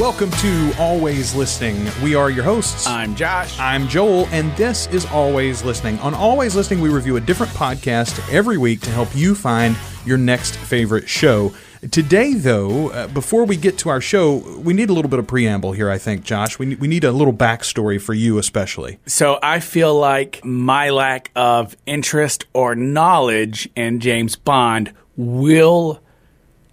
Welcome 0.00 0.30
to 0.30 0.72
Always 0.78 1.34
Listening. 1.34 1.86
We 2.02 2.14
are 2.14 2.30
your 2.30 2.42
hosts. 2.42 2.86
I'm 2.86 3.14
Josh. 3.14 3.58
I'm 3.58 3.86
Joel, 3.86 4.26
and 4.28 4.50
this 4.56 4.86
is 4.86 5.04
Always 5.04 5.62
Listening. 5.62 5.98
On 5.98 6.14
Always 6.14 6.56
Listening, 6.56 6.80
we 6.80 6.88
review 6.88 7.18
a 7.18 7.20
different 7.20 7.52
podcast 7.52 8.18
every 8.32 8.56
week 8.56 8.80
to 8.80 8.90
help 8.92 9.14
you 9.14 9.34
find 9.34 9.76
your 10.06 10.16
next 10.16 10.56
favorite 10.56 11.06
show. 11.06 11.52
Today, 11.90 12.32
though, 12.32 12.88
uh, 12.88 13.08
before 13.08 13.44
we 13.44 13.58
get 13.58 13.76
to 13.80 13.90
our 13.90 14.00
show, 14.00 14.36
we 14.60 14.72
need 14.72 14.88
a 14.88 14.94
little 14.94 15.10
bit 15.10 15.18
of 15.18 15.26
preamble 15.26 15.72
here, 15.72 15.90
I 15.90 15.98
think, 15.98 16.24
Josh. 16.24 16.58
We, 16.58 16.76
we 16.76 16.88
need 16.88 17.04
a 17.04 17.12
little 17.12 17.34
backstory 17.34 18.00
for 18.00 18.14
you, 18.14 18.38
especially. 18.38 18.98
So 19.04 19.38
I 19.42 19.60
feel 19.60 19.94
like 19.94 20.42
my 20.42 20.88
lack 20.88 21.30
of 21.36 21.76
interest 21.84 22.46
or 22.54 22.74
knowledge 22.74 23.68
in 23.76 24.00
James 24.00 24.34
Bond 24.34 24.94
will 25.18 26.00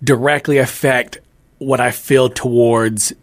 directly 0.02 0.60
affect 0.60 1.20
what 1.58 1.80
I 1.80 1.92
feel 1.92 2.30
towards 2.30 3.14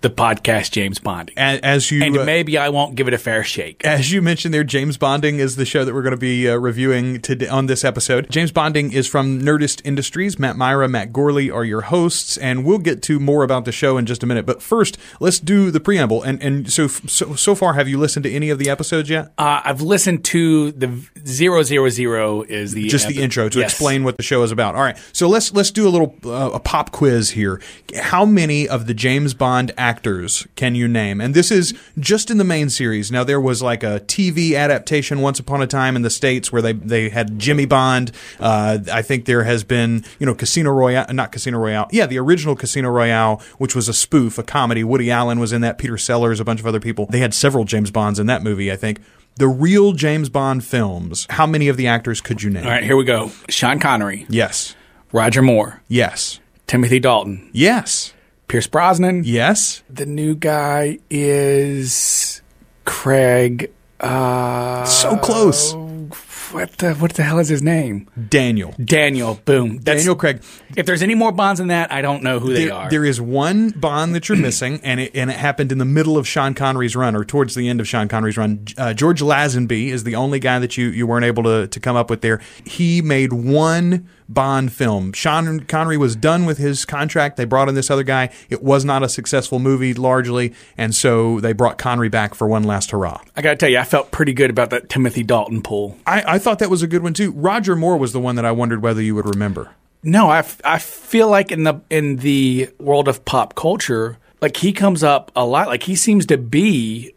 the 0.00 0.10
podcast 0.10 0.70
James 0.70 1.00
Bonding. 1.00 1.34
A- 1.36 1.58
As 1.64 1.90
you 1.90 2.02
and 2.04 2.16
uh, 2.16 2.24
maybe 2.24 2.56
I 2.56 2.68
won't 2.68 2.94
give 2.94 3.08
it 3.08 3.14
a 3.14 3.18
fair 3.18 3.42
shake. 3.42 3.84
As 3.84 4.12
you 4.12 4.22
mentioned 4.22 4.54
there, 4.54 4.62
James 4.62 4.96
Bonding 4.96 5.40
is 5.40 5.56
the 5.56 5.64
show 5.64 5.84
that 5.84 5.92
we're 5.92 6.02
going 6.02 6.12
to 6.14 6.16
be 6.16 6.48
uh, 6.48 6.54
reviewing 6.56 7.20
today 7.20 7.48
on 7.48 7.66
this 7.66 7.84
episode. 7.84 8.30
James 8.30 8.52
Bonding 8.52 8.92
is 8.92 9.08
from 9.08 9.42
Nerdist 9.42 9.80
Industries. 9.84 10.38
Matt 10.38 10.56
Mira, 10.56 10.86
Matt 10.88 11.12
Gourley 11.12 11.52
are 11.52 11.64
your 11.64 11.80
hosts, 11.82 12.36
and 12.36 12.64
we'll 12.64 12.78
get 12.78 13.02
to 13.02 13.18
more 13.18 13.42
about 13.42 13.64
the 13.64 13.72
show 13.72 13.98
in 13.98 14.06
just 14.06 14.22
a 14.22 14.26
minute. 14.26 14.46
But 14.46 14.62
first, 14.62 14.96
let's 15.18 15.40
do 15.40 15.72
the 15.72 15.80
preamble. 15.80 16.22
And 16.22 16.40
and 16.40 16.72
so 16.72 16.86
so, 16.86 17.34
so 17.34 17.56
far, 17.56 17.72
have 17.74 17.88
you 17.88 17.98
listened 17.98 18.22
to 18.22 18.30
any 18.32 18.50
of 18.50 18.60
the 18.60 18.70
episodes 18.70 19.10
yet? 19.10 19.32
Uh, 19.36 19.62
I've 19.64 19.80
listened 19.82 20.24
to 20.26 20.70
the 20.72 20.96
zero 21.26 21.64
zero 21.64 21.88
zero 21.88 22.42
is 22.42 22.72
the 22.72 22.86
just 22.88 23.08
the 23.08 23.20
intro 23.20 23.48
to 23.48 23.58
Yes. 23.58 23.72
explain 23.72 24.04
what 24.04 24.16
the 24.16 24.22
show 24.22 24.44
is 24.44 24.52
about. 24.52 24.76
All 24.76 24.82
right, 24.82 24.96
so 25.12 25.28
let's 25.28 25.52
let's 25.52 25.72
do 25.72 25.88
a 25.88 25.90
little 25.90 26.14
uh, 26.24 26.50
a 26.54 26.60
pop 26.60 26.92
quiz 26.92 27.30
here. 27.30 27.60
How 28.00 28.24
many 28.24 28.68
of 28.68 28.86
the 28.86 28.94
James 28.94 29.34
Bond 29.34 29.72
actors 29.76 29.87
can 30.56 30.74
you 30.74 30.88
name? 30.88 31.20
And 31.20 31.34
this 31.34 31.50
is 31.50 31.74
just 31.98 32.30
in 32.30 32.38
the 32.38 32.44
main 32.44 32.70
series. 32.70 33.10
Now 33.10 33.24
there 33.24 33.40
was 33.40 33.62
like 33.62 33.82
a 33.82 34.00
TV 34.06 34.54
adaptation 34.56 35.20
once 35.20 35.38
upon 35.38 35.62
a 35.62 35.66
time 35.66 35.96
in 35.96 36.02
the 36.02 36.10
states 36.10 36.52
where 36.52 36.62
they 36.62 36.72
they 36.72 37.08
had 37.08 37.38
Jimmy 37.38 37.66
Bond. 37.66 38.12
Uh, 38.38 38.78
I 38.92 39.02
think 39.02 39.24
there 39.24 39.44
has 39.44 39.64
been 39.64 40.04
you 40.18 40.26
know 40.26 40.34
Casino 40.34 40.70
Royale, 40.70 41.06
not 41.12 41.32
Casino 41.32 41.58
Royale. 41.58 41.88
Yeah, 41.90 42.06
the 42.06 42.18
original 42.18 42.54
Casino 42.56 42.90
Royale, 42.90 43.40
which 43.58 43.74
was 43.74 43.88
a 43.88 43.94
spoof, 43.94 44.38
a 44.38 44.42
comedy. 44.42 44.84
Woody 44.84 45.10
Allen 45.10 45.38
was 45.40 45.52
in 45.52 45.60
that. 45.62 45.78
Peter 45.78 45.96
Sellers, 45.98 46.40
a 46.40 46.44
bunch 46.44 46.60
of 46.60 46.66
other 46.66 46.80
people. 46.80 47.06
They 47.06 47.20
had 47.20 47.32
several 47.34 47.64
James 47.64 47.90
Bonds 47.90 48.18
in 48.18 48.26
that 48.26 48.42
movie. 48.42 48.70
I 48.72 48.76
think. 48.76 49.00
The 49.36 49.46
real 49.46 49.92
James 49.92 50.28
Bond 50.28 50.64
films, 50.64 51.26
how 51.30 51.46
many 51.46 51.68
of 51.68 51.76
the 51.76 51.86
actors 51.86 52.20
could 52.20 52.42
you 52.42 52.50
name? 52.50 52.64
All 52.64 52.70
right, 52.72 52.82
here 52.82 52.96
we 52.96 53.04
go. 53.04 53.30
Sean 53.48 53.78
Connery, 53.78 54.26
Yes. 54.28 54.74
Roger 55.12 55.42
Moore, 55.42 55.80
Yes. 55.86 56.40
Timothy 56.66 56.98
Dalton, 56.98 57.48
Yes. 57.52 58.14
Pierce 58.48 58.66
Brosnan. 58.66 59.22
Yes. 59.24 59.82
The 59.90 60.06
new 60.06 60.34
guy 60.34 60.98
is 61.10 62.40
Craig. 62.84 63.70
Uh, 64.00 64.84
So 64.84 65.16
close. 65.16 65.74
what 66.52 66.72
the 66.78 66.94
what 66.94 67.12
the 67.14 67.22
hell 67.24 67.38
is 67.38 67.48
his 67.48 67.62
name? 67.62 68.08
Daniel. 68.30 68.72
Daniel. 68.82 69.38
Boom. 69.44 69.78
That's, 69.78 70.00
Daniel 70.00 70.14
Craig. 70.14 70.40
If 70.76 70.86
there's 70.86 71.02
any 71.02 71.14
more 71.14 71.32
bonds 71.32 71.58
than 71.58 71.68
that, 71.68 71.92
I 71.92 72.00
don't 72.00 72.22
know 72.22 72.38
who 72.38 72.54
they 72.54 72.70
are. 72.70 72.88
There 72.88 73.04
is 73.04 73.20
one 73.20 73.70
Bond 73.70 74.14
that 74.14 74.28
you're 74.28 74.38
missing, 74.48 74.80
and 74.82 75.00
it, 75.00 75.14
and 75.14 75.30
it 75.30 75.36
happened 75.36 75.72
in 75.72 75.78
the 75.78 75.84
middle 75.84 76.16
of 76.16 76.26
Sean 76.26 76.54
Connery's 76.54 76.96
run, 76.96 77.14
or 77.16 77.24
towards 77.24 77.54
the 77.54 77.68
end 77.68 77.80
of 77.80 77.88
Sean 77.88 78.08
Connery's 78.08 78.38
run. 78.38 78.64
Uh, 78.78 78.94
George 78.94 79.20
Lazenby 79.20 79.88
is 79.88 80.04
the 80.04 80.14
only 80.14 80.38
guy 80.38 80.58
that 80.58 80.76
you, 80.78 80.86
you 80.88 81.06
weren't 81.06 81.24
able 81.26 81.42
to, 81.42 81.66
to 81.66 81.80
come 81.80 81.96
up 81.96 82.08
with 82.08 82.22
there. 82.22 82.40
He 82.64 83.02
made 83.02 83.32
one 83.32 84.08
Bond 84.28 84.72
film. 84.72 85.12
Sean 85.12 85.60
Connery 85.60 85.96
was 85.96 86.14
done 86.14 86.44
with 86.44 86.58
his 86.58 86.84
contract. 86.84 87.36
They 87.36 87.44
brought 87.46 87.68
in 87.68 87.74
this 87.74 87.90
other 87.90 88.02
guy. 88.02 88.30
It 88.50 88.62
was 88.62 88.84
not 88.84 89.02
a 89.02 89.08
successful 89.08 89.58
movie, 89.58 89.94
largely, 89.94 90.52
and 90.76 90.94
so 90.94 91.40
they 91.40 91.52
brought 91.52 91.78
Connery 91.78 92.08
back 92.10 92.34
for 92.34 92.46
one 92.46 92.64
last 92.64 92.90
hurrah. 92.90 93.20
I 93.36 93.42
got 93.42 93.50
to 93.50 93.56
tell 93.56 93.70
you, 93.70 93.78
I 93.78 93.84
felt 93.84 94.10
pretty 94.10 94.34
good 94.34 94.50
about 94.50 94.70
that 94.70 94.88
Timothy 94.88 95.22
Dalton 95.22 95.62
pull. 95.62 95.96
I, 96.06 96.34
I 96.34 96.38
thought 96.38 96.58
that 96.58 96.70
was 96.70 96.82
a 96.82 96.86
good 96.86 97.02
one 97.02 97.14
too. 97.14 97.32
Roger 97.32 97.74
Moore 97.74 97.96
was 97.96 98.12
the 98.12 98.20
one 98.20 98.36
that 98.36 98.44
I 98.44 98.52
wondered 98.52 98.82
whether 98.82 99.00
you 99.00 99.14
would 99.14 99.26
remember. 99.26 99.70
No, 100.02 100.28
I, 100.28 100.38
f- 100.38 100.60
I 100.64 100.78
feel 100.78 101.28
like 101.28 101.50
in 101.50 101.64
the 101.64 101.80
in 101.90 102.16
the 102.16 102.70
world 102.78 103.08
of 103.08 103.24
pop 103.24 103.54
culture, 103.54 104.18
like 104.40 104.56
he 104.58 104.72
comes 104.72 105.02
up 105.02 105.32
a 105.34 105.44
lot. 105.44 105.66
Like 105.68 105.82
he 105.82 105.96
seems 105.96 106.26
to 106.26 106.38
be 106.38 107.14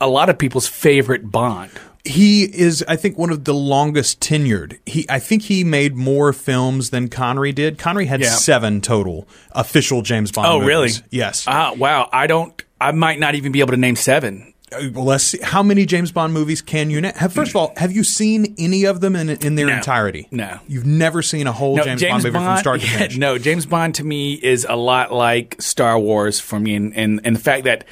a 0.00 0.08
lot 0.08 0.28
of 0.28 0.38
people's 0.38 0.68
favorite 0.68 1.32
Bond. 1.32 1.70
He 2.04 2.42
is, 2.42 2.84
I 2.88 2.96
think, 2.96 3.16
one 3.16 3.30
of 3.30 3.44
the 3.44 3.54
longest 3.54 4.18
tenured. 4.20 4.78
He, 4.86 5.06
I 5.08 5.20
think, 5.20 5.42
he 5.42 5.62
made 5.62 5.94
more 5.94 6.32
films 6.32 6.90
than 6.90 7.08
Connery 7.08 7.52
did. 7.52 7.78
Connery 7.78 8.06
had 8.06 8.20
Yeah. 8.20 8.30
seven 8.30 8.80
total 8.80 9.28
official 9.52 10.02
James 10.02 10.32
Bond. 10.32 10.48
Oh, 10.48 10.54
movies. 10.58 10.66
really? 10.66 10.90
Yes. 11.10 11.44
Ah, 11.46 11.72
wow. 11.76 12.08
I 12.12 12.26
don't. 12.26 12.60
I 12.80 12.90
might 12.90 13.20
not 13.20 13.36
even 13.36 13.52
be 13.52 13.60
able 13.60 13.70
to 13.70 13.76
name 13.76 13.94
seven. 13.94 14.52
Uh, 14.72 14.88
well, 14.94 15.04
let's 15.04 15.22
see. 15.22 15.38
How 15.42 15.62
many 15.62 15.86
James 15.86 16.10
Bond 16.10 16.32
movies 16.34 16.60
can 16.60 16.90
you? 16.90 17.00
Have, 17.02 17.32
first 17.32 17.50
of 17.50 17.56
all, 17.56 17.72
have 17.76 17.92
you 17.92 18.02
seen 18.02 18.56
any 18.58 18.84
of 18.84 19.00
them 19.00 19.14
in 19.14 19.28
in 19.30 19.54
their 19.54 19.66
No. 19.68 19.74
entirety? 19.76 20.26
No. 20.32 20.58
You've 20.66 20.86
never 20.86 21.22
seen 21.22 21.46
a 21.46 21.52
whole 21.52 21.76
No, 21.76 21.84
James, 21.84 22.02
Bond 22.02 22.24
movie 22.24 22.32
from 22.32 22.56
start 22.56 22.80
to 22.80 22.86
yeah, 22.88 22.92
finish. 22.98 23.16
no, 23.16 23.38
James 23.38 23.64
Bond 23.66 23.94
to 23.96 24.04
me 24.04 24.32
is 24.32 24.66
a 24.68 24.74
lot 24.74 25.12
like 25.12 25.54
Star 25.60 25.96
Wars 26.00 26.40
for 26.40 26.58
me, 26.58 26.74
and, 26.74 26.96
and, 26.96 27.20
and 27.22 27.36
the 27.36 27.40
fact 27.40 27.62
that 27.64 27.84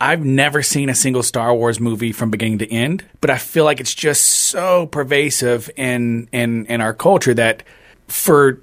I've 0.00 0.24
never 0.24 0.62
seen 0.62 0.88
a 0.88 0.94
single 0.94 1.22
Star 1.22 1.54
Wars 1.54 1.78
movie 1.78 2.12
from 2.12 2.30
beginning 2.30 2.58
to 2.58 2.72
end, 2.72 3.04
but 3.20 3.28
I 3.28 3.36
feel 3.36 3.64
like 3.64 3.80
it's 3.80 3.94
just 3.94 4.24
so 4.24 4.86
pervasive 4.86 5.70
in 5.76 6.28
in, 6.32 6.66
in 6.66 6.80
our 6.80 6.94
culture 6.94 7.34
that 7.34 7.62
for 8.08 8.60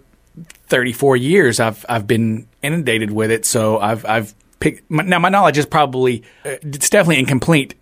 34 0.67 1.17
years 1.17 1.59
I've 1.59 1.85
I've 1.87 2.07
been 2.07 2.47
inundated 2.63 3.11
with 3.11 3.31
it. 3.31 3.45
So 3.45 3.79
I've 3.79 4.03
I've 4.05 4.33
picked 4.59 4.89
my, 4.89 5.03
now 5.03 5.19
my 5.19 5.29
knowledge 5.29 5.57
is 5.57 5.65
probably 5.65 6.23
uh, 6.43 6.55
it's 6.61 6.89
definitely 6.89 7.19
incomplete. 7.19 7.75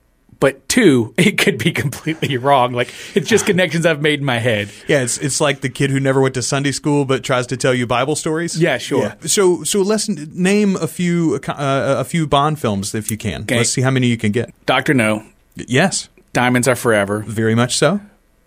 But 0.46 0.70
two, 0.70 1.12
it 1.18 1.40
could 1.40 1.58
be 1.58 1.72
completely 1.72 2.38
wrong. 2.38 2.72
Like 2.72 2.94
it's 3.16 3.28
just 3.28 3.48
connections 3.48 3.84
I've 3.84 4.00
made 4.00 4.20
in 4.20 4.26
my 4.26 4.38
head. 4.38 4.70
Yeah, 4.88 5.02
it's 5.02 5.18
it's 5.18 5.42
like 5.42 5.62
the 5.62 5.70
kid 5.70 5.90
who 5.90 6.00
never 6.00 6.22
went 6.22 6.36
to 6.36 6.44
Sunday 6.44 6.72
school 6.72 7.04
but 7.04 7.24
tries 7.24 7.48
to 7.48 7.58
tell 7.58 7.74
you 7.74 7.88
Bible 7.88 8.16
stories. 8.16 8.62
Yeah, 8.62 8.78
sure. 8.78 9.16
So 9.22 9.64
so 9.64 9.82
let's 9.82 10.08
name 10.08 10.76
a 10.76 10.86
few 10.86 11.40
uh, 11.48 11.96
a 11.98 12.04
few 12.04 12.28
Bond 12.28 12.60
films 12.60 12.94
if 12.94 13.10
you 13.10 13.18
can. 13.18 13.44
Let's 13.50 13.72
see 13.72 13.82
how 13.82 13.90
many 13.90 14.06
you 14.06 14.18
can 14.18 14.32
get. 14.32 14.54
Doctor 14.68 14.94
No, 14.94 15.24
Yes, 15.56 16.10
Diamonds 16.32 16.68
Are 16.68 16.76
Forever, 16.76 17.24
very 17.26 17.56
much 17.56 17.76
so. 17.78 18.00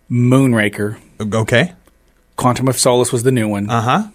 Moonraker, 0.08 0.98
Okay. 1.20 1.72
Quantum 2.36 2.68
of 2.68 2.78
Solace 2.78 3.12
was 3.12 3.24
the 3.24 3.32
new 3.32 3.48
one. 3.48 3.68
Uh 3.68 3.80
huh. 3.80 4.08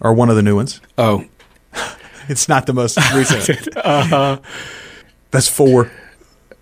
Or 0.00 0.14
one 0.14 0.30
of 0.30 0.36
the 0.36 0.42
new 0.42 0.56
ones. 0.56 0.80
oh, 0.96 1.26
It's 2.30 2.48
not 2.48 2.64
the 2.64 2.72
most 2.72 2.96
recent. 3.12 3.68
Uh 3.76 4.04
huh. 4.04 4.38
That's 5.32 5.48
four. 5.48 5.90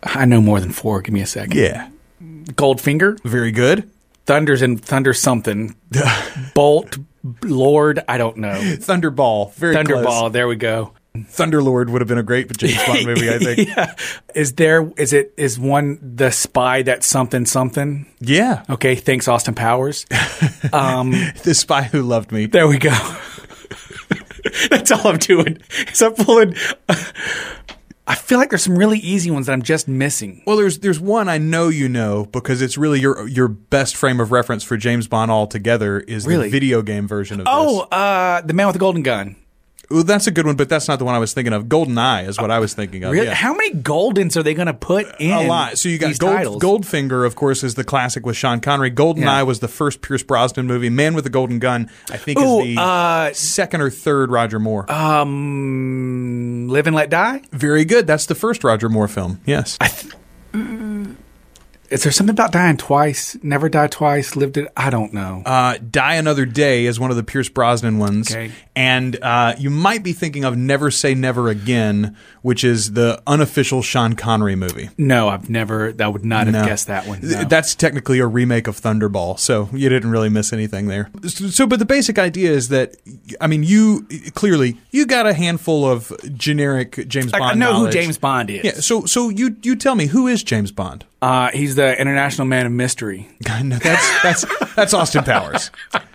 I 0.03 0.25
know 0.25 0.41
more 0.41 0.61
than 0.61 0.73
four. 0.73 1.01
Give 1.03 1.15
me 1.15 1.21
a 1.21 1.27
second. 1.27 1.57
Yeah. 1.57 1.89
Goldfinger, 2.21 3.21
Very 3.23 3.53
good. 3.53 3.89
Thunders 4.27 4.63
and 4.63 4.81
Thunder 4.83 5.13
something, 5.13 5.75
Bolt, 6.55 6.97
Lord. 7.43 8.01
I 8.09 8.19
don't 8.19 8.37
know. 8.37 8.53
Thunderball. 8.55 9.53
Very 9.55 9.75
Thunderball. 9.75 10.31
There 10.33 10.47
we 10.47 10.55
go. 10.57 10.93
Thunderlord 11.17 11.91
would 11.91 12.01
have 12.01 12.09
been 12.09 12.19
a 12.19 12.23
great 12.23 12.57
James 12.57 12.77
Bond 12.87 13.05
movie, 13.07 13.29
I 13.29 13.39
think. 13.39 13.69
yeah. 13.69 13.95
Is 14.35 14.55
there? 14.55 14.91
Is 14.97 15.13
it? 15.13 15.35
Is 15.37 15.59
one 15.59 15.99
the 16.17 16.31
spy 16.31 16.83
that 16.83 17.03
something 17.05 17.45
something? 17.47 18.07
Yeah. 18.21 18.65
Okay. 18.71 18.95
Thanks, 18.95 19.29
Austin 19.29 19.55
Powers. 19.55 20.07
Um, 20.73 21.11
The 21.43 21.55
Spy 21.55 21.83
Who 21.83 22.03
Loved 22.03 22.31
Me. 22.33 22.47
there 22.47 22.67
we 22.69 22.79
go. 22.79 22.97
That's 24.71 24.91
all 24.93 25.07
I'm 25.09 25.19
doing. 25.19 25.59
Is 25.91 26.01
I'm 26.01 26.15
pulling. 26.15 26.55
I 28.13 28.15
feel 28.15 28.39
like 28.39 28.51
there's 28.51 28.63
some 28.63 28.77
really 28.79 28.99
easy 28.99 29.31
ones 29.31 29.47
that 29.47 29.53
I'm 29.55 29.63
just 29.63 29.89
missing. 29.89 30.43
Well, 30.47 30.59
there's 30.59 30.81
there's 30.81 31.01
one 31.01 31.31
I 31.31 31.39
know 31.39 31.69
you 31.71 31.89
know 31.89 32.27
because 32.27 32.61
it's 32.61 32.77
really 32.77 33.01
your 33.01 33.27
your 33.27 33.49
best 33.49 33.97
frame 33.97 34.21
of 34.21 34.31
reference 34.33 34.63
for 34.63 34.77
James 34.77 35.09
Bond 35.09 35.31
altogether 35.31 35.99
is 35.99 36.27
Really? 36.27 36.45
the 36.49 36.51
video 36.51 36.83
game 36.83 37.09
version 37.09 37.41
of 37.41 37.47
Oh, 37.49 37.81
this. 37.81 37.89
uh, 37.93 38.43
the 38.45 38.53
man 38.53 38.67
with 38.67 38.75
the 38.75 38.81
golden 38.81 39.03
gun. 39.03 39.37
Well, 39.93 40.05
that's 40.05 40.27
a 40.27 40.31
good 40.31 40.47
one, 40.47 40.57
but 40.57 40.69
that's 40.69 40.89
not 40.89 40.99
the 40.99 41.05
one 41.05 41.15
I 41.15 41.19
was 41.19 41.33
thinking 41.33 41.53
of. 41.53 41.69
Golden 41.69 41.99
Eye 41.99 42.23
is 42.23 42.39
what 42.39 42.51
I 42.51 42.59
was 42.59 42.73
thinking 42.75 43.05
of. 43.05 43.13
Really? 43.13 43.27
Yeah. 43.27 43.35
How 43.35 43.53
many 43.55 43.73
Goldens 43.75 44.37
are 44.37 44.43
they 44.43 44.55
going 44.55 44.67
to 44.67 44.75
put 44.75 45.07
in? 45.21 45.31
a 45.33 45.43
lot. 45.47 45.79
So 45.79 45.89
you 45.89 45.99
got 45.99 46.19
Gold? 46.19 46.63
Goldfinger, 46.63 47.27
of 47.27 47.35
course, 47.37 47.63
is 47.63 47.75
the 47.75 47.85
classic 47.85 48.25
with 48.27 48.37
Sean 48.37 48.61
Connery. 48.61 48.91
GoldenEye 48.91 49.21
Yeah. 49.21 49.43
was 49.43 49.61
the 49.61 49.69
first 49.69 50.01
Pierce 50.03 50.23
Brosnan 50.23 50.67
movie. 50.67 50.89
Man 50.91 51.15
with 51.15 51.25
the 51.25 51.31
Golden 51.31 51.59
Gun, 51.59 51.91
I 52.11 52.17
think, 52.17 52.39
Ooh, 52.39 52.61
is 52.61 52.75
the 52.77 52.81
uh, 52.83 53.33
second 53.33 53.81
or 53.83 53.91
third 53.91 54.31
Roger 54.31 54.59
Moore. 54.59 54.91
um, 54.91 56.69
Live 56.69 56.87
and 56.87 56.97
Let 56.97 57.11
Die. 57.11 57.43
Very 57.53 57.85
good. 57.85 58.07
That's 58.07 58.27
the 58.27 58.35
first 58.35 58.65
Roger 58.65 58.89
Moore 58.89 59.09
film. 59.09 59.41
Yes. 59.47 59.79
Is 61.93 62.03
there 62.05 62.13
something 62.13 62.33
about 62.33 62.53
dying 62.53 62.77
twice? 62.79 63.37
Never 63.43 63.69
die 63.69 63.87
twice, 63.87 64.35
lived 64.35 64.57
it? 64.57 64.67
I 64.77 64.89
don't 64.89 65.13
know. 65.13 65.43
Uh, 65.45 65.77
Die 65.91 66.15
Another 66.15 66.47
Day 66.47 66.87
is 66.87 66.99
one 66.99 67.11
of 67.11 67.17
the 67.17 67.23
Pierce 67.23 67.49
Brosnan 67.51 67.99
ones. 67.99 68.31
Okay. 68.31 68.51
And 68.75 69.23
uh, 69.23 69.55
you 69.59 69.69
might 69.69 70.03
be 70.03 70.15
thinking 70.15 70.45
of 70.45 70.57
Never 70.57 70.91
Say 70.91 71.15
Never 71.15 71.49
Again, 71.51 72.17
which 72.41 72.65
is 72.65 72.93
the 72.95 73.23
unofficial 73.27 73.83
Sean 73.83 74.15
Connery 74.15 74.57
movie. 74.57 74.89
no, 74.97 75.29
I've 75.29 75.51
never. 75.51 75.93
I 76.01 76.09
would 76.09 76.25
not 76.25 76.47
have 76.47 76.55
No. 76.55 76.65
guessed 76.65 76.87
that 76.87 77.07
one. 77.07 77.21
No. 77.23 77.45
That's 77.45 77.75
technically 77.75 78.19
a 78.21 78.27
remake 78.27 78.67
of 78.69 78.81
Thunderball, 78.81 79.39
so 79.39 79.69
you 79.73 79.89
didn't 79.91 80.11
really 80.11 80.31
miss 80.31 80.53
anything 80.55 80.87
there. 80.87 81.11
So, 81.27 81.67
but 81.67 81.79
the 81.79 81.85
basic 81.85 82.19
idea 82.19 82.51
is 82.53 82.69
that, 82.71 82.97
I 83.41 83.47
mean, 83.47 83.63
you 83.63 84.07
clearly 84.35 84.79
you 84.91 85.05
got 85.05 85.27
a 85.27 85.35
handful 85.35 85.85
of 85.85 86.11
generic 86.35 87.07
James 87.09 87.33
Bond. 87.33 87.45
I 87.45 87.55
know 87.55 87.73
knowledge. 87.73 87.95
who 87.95 88.01
James 88.01 88.17
Bond 88.19 88.49
is. 88.51 88.65
Yeah. 88.65 88.73
So, 88.81 89.05
so 89.05 89.29
you 89.29 89.57
you 89.63 89.77
tell 89.77 89.95
me 89.95 90.07
who 90.07 90.27
is 90.27 90.43
James 90.43 90.73
Bond? 90.73 91.05
Uh, 91.23 91.51
he's 91.53 91.77
the 91.77 91.99
international 92.01 92.47
man 92.49 92.67
of 92.67 92.73
mystery. 92.73 93.29
no, 93.63 93.79
that's 93.79 94.23
that's 94.23 94.75
that's 94.75 94.93
Austin 94.93 95.23
Powers. 95.25 95.71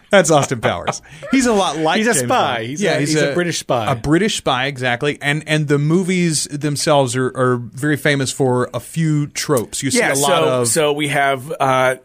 That's 0.09 0.29
Austin 0.31 0.61
Powers. 0.61 1.01
He's 1.31 1.45
a 1.45 1.53
lot 1.53 1.77
like 1.77 1.97
He's 1.97 2.07
a 2.07 2.13
James 2.13 2.25
spy. 2.25 2.55
Bond. 2.57 2.67
He's 2.67 2.83
a- 2.83 2.99
he's 2.99 3.15
a 3.15 3.33
British 3.33 3.59
spy. 3.59 3.91
A 3.91 3.95
British 3.95 4.37
spy, 4.37 4.65
exactly. 4.67 5.17
And 5.21 5.43
and 5.47 5.67
the 5.67 5.77
movies 5.77 6.43
themselves 6.45 7.15
are, 7.15 7.27
are 7.37 7.57
very 7.57 7.97
famous 7.97 8.31
for 8.31 8.69
a 8.73 8.79
few 8.79 9.27
tropes. 9.27 9.81
You 9.81 9.91
see 9.91 9.99
Yeah. 9.99 10.13
a 10.13 10.15
lot 10.15 10.27
so 10.43 10.61
of 10.61 10.67
so 10.67 10.93
we 10.93 11.07
have 11.09 11.53
uh, 11.59 11.95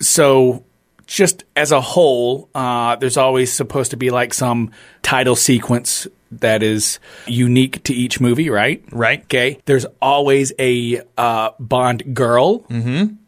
so 0.00 0.64
just 1.06 1.44
as 1.54 1.70
a 1.72 1.80
whole, 1.80 2.48
uh, 2.54 2.96
there's 2.96 3.16
always 3.16 3.52
supposed 3.52 3.92
to 3.92 3.96
be 3.96 4.10
like 4.10 4.34
some 4.34 4.72
title 5.02 5.36
sequence 5.36 6.06
that 6.32 6.62
is 6.62 6.98
unique 7.26 7.82
to 7.84 7.94
each 7.94 8.20
movie, 8.20 8.50
right? 8.50 8.82
Right. 8.92 9.22
Okay. 9.22 9.58
There's 9.64 9.86
always 10.02 10.52
a 10.58 11.02
uh, 11.16 11.50
Bond 11.60 12.14
girl. 12.14 12.64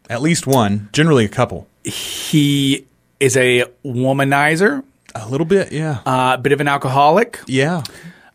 at 0.09 0.21
least 0.21 0.45
one, 0.47 0.89
generally 0.93 1.25
a 1.25 1.29
couple. 1.29 1.67
He 1.83 2.85
is 3.19 3.35
a 3.37 3.65
womanizer, 3.85 4.83
A 5.15 5.27
little 5.27 5.45
bit, 5.45 5.71
yeah. 5.71 5.99
a 6.05 6.37
bit 6.37 6.51
of 6.51 6.61
an 6.61 6.67
alcoholic. 6.67 7.39
yeah. 7.47 7.83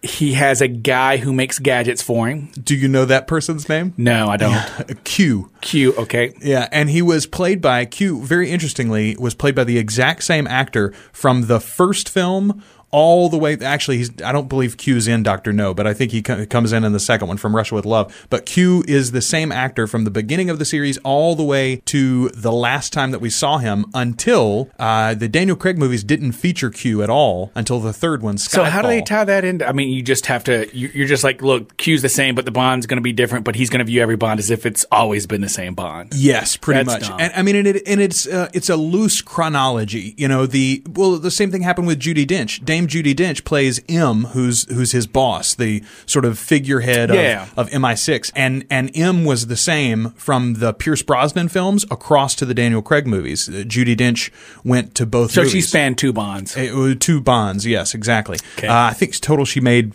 He 0.02 0.34
has 0.34 0.60
a 0.60 0.68
guy 0.68 1.16
who 1.16 1.32
makes 1.32 1.58
gadgets 1.58 2.02
for 2.02 2.28
him. 2.28 2.50
Do 2.62 2.74
you 2.76 2.88
know 2.88 3.06
that 3.06 3.26
person's 3.26 3.70
name? 3.70 3.94
No, 3.96 4.28
I 4.28 4.36
don't. 4.36 5.02
Q. 5.04 5.50
Q. 5.62 5.94
Okay. 5.96 6.34
Yeah, 6.42 6.68
and 6.70 6.90
he 6.90 7.00
was 7.00 7.24
played 7.26 7.62
by 7.62 7.86
Q. 7.86 8.20
Very 8.22 8.50
interestingly, 8.50 9.16
was 9.18 9.34
played 9.34 9.54
by 9.54 9.64
the 9.64 9.78
exact 9.78 10.24
same 10.24 10.46
actor 10.46 10.92
from 11.10 11.46
the 11.46 11.58
first 11.58 12.10
film 12.10 12.62
all 12.94 13.28
the 13.28 13.36
way. 13.38 13.58
Actually, 13.58 13.96
he's, 13.98 14.10
I 14.22 14.30
don't 14.30 14.48
believe 14.48 14.76
Q's 14.76 15.08
in 15.08 15.22
Doctor 15.24 15.52
No, 15.52 15.74
but 15.74 15.86
I 15.86 15.94
think 15.94 16.12
he 16.12 16.22
co- 16.22 16.46
comes 16.46 16.72
in 16.72 16.84
in 16.84 16.92
the 16.92 17.00
second 17.00 17.26
one 17.28 17.36
from 17.36 17.54
Russia 17.56 17.74
with 17.74 17.84
Love. 17.84 18.26
But 18.30 18.46
Q 18.46 18.84
is 18.86 19.10
the 19.10 19.20
same 19.20 19.50
actor 19.50 19.86
from 19.86 20.04
the 20.04 20.10
beginning 20.10 20.48
of 20.48 20.58
the 20.60 20.64
series 20.64 20.98
all 20.98 21.34
the 21.34 21.42
way 21.42 21.82
to 21.86 22.28
the 22.30 22.52
last 22.52 22.92
time 22.92 23.10
that 23.10 23.18
we 23.20 23.30
saw 23.30 23.58
him 23.58 23.86
until 23.94 24.70
uh, 24.78 25.14
the 25.14 25.28
Daniel 25.28 25.56
Craig 25.56 25.76
movies 25.78 26.04
didn't 26.04 26.32
feature 26.32 26.70
Q 26.70 27.02
at 27.02 27.10
all 27.10 27.50
until 27.54 27.80
the 27.80 27.92
third 27.92 28.22
one. 28.22 28.36
Skyfall. 28.36 28.50
So 28.50 28.64
how 28.64 28.82
do 28.82 28.88
they 28.88 29.02
tie 29.02 29.24
that 29.24 29.44
into? 29.44 29.68
I 29.68 29.72
mean, 29.72 29.90
you 29.90 30.02
just 30.02 30.26
have 30.26 30.44
to. 30.44 30.68
you- 30.76 30.90
You're 30.94 31.08
just 31.08 31.24
like, 31.24 31.42
look, 31.42 31.76
Q's 31.76 32.02
the 32.02 32.08
same, 32.08 32.34
but 32.36 32.44
the 32.44 32.50
Bond's 32.52 32.86
going 32.86 32.98
to 32.98 33.02
be 33.02 33.12
different. 33.12 33.44
But 33.44 33.56
he's 33.56 33.70
going 33.70 33.80
to 33.80 33.84
view 33.84 34.00
every 34.02 34.16
Bond 34.16 34.38
as 34.38 34.50
if 34.50 34.64
it's 34.66 34.84
always 34.92 35.26
been 35.26 35.40
the 35.40 35.48
same 35.48 35.74
Bond. 35.74 36.12
Yes, 36.14 36.56
pretty 36.56 36.84
That's 36.84 37.00
much. 37.00 37.08
dumb. 37.10 37.20
And 37.20 37.32
I 37.34 37.42
mean, 37.42 37.56
and, 37.56 37.66
it, 37.66 37.82
and 37.88 38.00
it's 38.00 38.26
uh, 38.26 38.48
it's 38.54 38.68
a 38.68 38.76
loose 38.76 39.20
chronology. 39.22 40.14
You 40.16 40.28
know, 40.28 40.46
the 40.46 40.82
well, 40.88 41.18
the 41.18 41.30
same 41.30 41.50
thing 41.50 41.62
happened 41.62 41.86
with 41.86 41.98
Judi 42.00 42.26
Dench. 42.26 42.64
Dame 42.64 42.83
Judi 42.86 43.14
Dench 43.14 43.44
plays 43.44 43.80
M, 43.88 44.24
who's 44.26 44.64
who's 44.72 44.92
his 44.92 45.06
boss, 45.06 45.54
the 45.54 45.82
sort 46.06 46.24
of 46.24 46.38
figurehead 46.38 47.10
Yeah. 47.10 47.48
of, 47.56 47.66
of 47.66 47.70
MI6, 47.70 48.30
and 48.36 48.64
and 48.70 48.90
M 48.94 49.24
was 49.24 49.46
the 49.46 49.56
same 49.56 50.10
from 50.10 50.54
the 50.54 50.72
Pierce 50.72 51.02
Brosnan 51.02 51.48
films 51.48 51.84
across 51.90 52.34
to 52.36 52.44
the 52.46 52.54
Daniel 52.54 52.82
Craig 52.82 53.06
movies. 53.06 53.48
Uh, 53.48 53.52
Judi 53.66 53.96
Dench 53.96 54.30
went 54.64 54.94
to 54.96 55.06
both. 55.06 55.30
So 55.32 55.40
movies. 55.42 55.52
she 55.52 55.60
spanned 55.60 55.98
two 55.98 56.12
Bonds. 56.12 56.56
It 56.56 56.72
two 57.00 57.20
bonds, 57.20 57.66
yes, 57.66 57.94
exactly. 57.94 58.38
Okay. 58.58 58.68
Uh, 58.68 58.74
I 58.84 58.92
think 58.92 59.18
total 59.20 59.44
she 59.44 59.60
made 59.60 59.92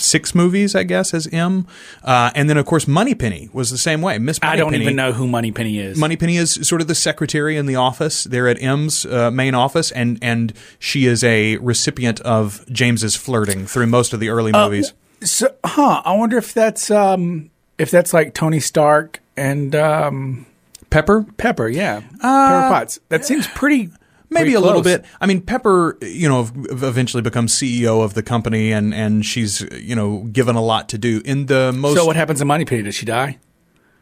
six 0.00 0.34
movies, 0.34 0.74
I 0.74 0.82
guess, 0.82 1.14
as 1.14 1.26
M. 1.28 1.66
Uh, 2.02 2.30
and 2.34 2.48
then, 2.50 2.56
of 2.56 2.66
course, 2.66 2.86
Moneypenny 2.88 3.48
was 3.52 3.70
the 3.70 3.78
same 3.78 4.02
way. 4.02 4.18
Miss 4.18 4.38
I 4.42 4.56
don't 4.56 4.74
even 4.74 4.96
know 4.96 5.12
who 5.12 5.26
Moneypenny 5.26 5.78
is. 5.78 5.96
Moneypenny 5.98 6.36
is 6.36 6.52
sort 6.66 6.80
of 6.80 6.86
the 6.88 6.94
secretary 6.94 7.56
in 7.56 7.66
the 7.66 7.76
office 7.76 8.24
there 8.24 8.48
at 8.48 8.60
M's 8.62 9.06
uh, 9.06 9.30
main 9.30 9.54
office, 9.54 9.90
and 9.92 10.18
and 10.22 10.52
she 10.78 11.06
is 11.06 11.22
a 11.24 11.56
recipient 11.58 12.20
of 12.20 12.64
James's 12.70 13.16
flirting 13.16 13.66
through 13.66 13.86
most 13.86 14.12
of 14.12 14.20
the 14.20 14.28
early 14.28 14.52
Uh, 14.52 14.64
movies. 14.68 14.92
So, 15.22 15.54
huh? 15.64 16.02
I 16.04 16.14
wonder 16.16 16.36
if 16.36 16.52
that's 16.52 16.90
um 16.90 17.50
if 17.78 17.90
that's 17.90 18.12
like 18.12 18.34
Tony 18.34 18.60
Stark 18.60 19.20
and 19.36 19.74
um 19.74 20.46
Pepper, 20.90 21.24
Pepper. 21.38 21.68
Yeah, 21.68 22.00
Pepper 22.00 22.68
Potts. 22.68 23.00
That 23.08 23.24
seems 23.24 23.46
pretty. 23.48 23.90
Maybe 24.34 24.50
pretty 24.50 24.54
a 24.54 24.60
little 24.60 24.82
bit. 24.82 25.04
I 25.20 25.26
mean, 25.26 25.40
Pepper, 25.40 25.96
you 26.02 26.28
know, 26.28 26.48
eventually 26.70 27.22
becomes 27.22 27.54
CEO 27.54 28.04
of 28.04 28.14
the 28.14 28.22
company, 28.22 28.72
and 28.72 28.92
and 28.92 29.24
she's 29.24 29.60
you 29.72 29.96
know 29.96 30.24
given 30.24 30.56
a 30.56 30.62
lot 30.62 30.88
to 30.90 30.98
do 30.98 31.22
in 31.24 31.46
the 31.46 31.72
most. 31.72 31.96
So 31.96 32.04
what 32.04 32.16
happens 32.16 32.40
to 32.40 32.44
Moneypenny? 32.44 32.82
Does 32.82 32.94
she 32.94 33.06
die? 33.06 33.38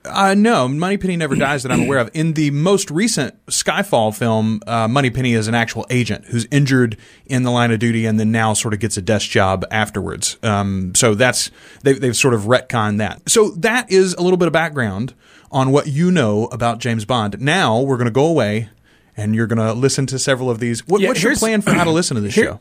Uh, 0.05 0.35
no, 0.37 0.67
Moneypenny 0.67 1.17
never 1.17 1.37
dies 1.37 1.63
that 1.63 1.71
I'm 1.71 1.83
aware 1.83 1.99
of. 1.99 2.11
In 2.13 2.33
the 2.33 2.51
most 2.51 2.91
recent 2.91 3.45
Skyfall 3.47 4.17
film, 4.17 4.61
uh, 4.67 4.89
Moneypenny 4.89 5.35
is 5.35 5.47
an 5.47 5.55
actual 5.55 5.87
agent 5.91 6.25
who's 6.27 6.47
injured 6.51 6.97
in 7.27 7.45
the 7.45 7.51
line 7.51 7.71
of 7.71 7.79
duty 7.79 8.07
and 8.07 8.19
then 8.19 8.33
now 8.33 8.53
sort 8.53 8.75
of 8.75 8.81
gets 8.81 8.97
a 8.97 9.03
desk 9.03 9.31
job 9.31 9.65
afterwards. 9.71 10.39
Um, 10.43 10.95
so 10.97 11.15
that's 11.15 11.51
they've, 11.85 12.01
they've 12.01 12.17
sort 12.17 12.35
of 12.35 12.43
retconned 12.43 12.99
that. 12.99 13.31
So 13.31 13.51
that 13.51 13.91
is 13.93 14.15
a 14.15 14.23
little 14.23 14.37
bit 14.37 14.49
of 14.49 14.53
background 14.53 15.15
on 15.53 15.71
what 15.71 15.87
you 15.87 16.11
know 16.11 16.47
about 16.47 16.79
James 16.81 17.05
Bond. 17.05 17.41
Now 17.41 17.81
we're 17.81 17.99
going 17.99 18.07
to 18.07 18.11
go 18.11 18.27
away 18.27 18.71
and 19.17 19.35
you're 19.35 19.47
going 19.47 19.59
to 19.59 19.73
listen 19.73 20.07
to 20.07 20.19
several 20.19 20.51
of 20.51 20.59
these. 20.61 20.87
What, 20.87 21.01
Yeah, 21.01 21.09
what's 21.09 21.23
your 21.23 21.37
plan 21.37 21.63
for 21.63 21.73
how 21.73 21.85
to 21.85 21.91
listen 21.91 22.15
to 22.15 22.21
this 22.21 22.35
Here- 22.35 22.45
show? 22.45 22.61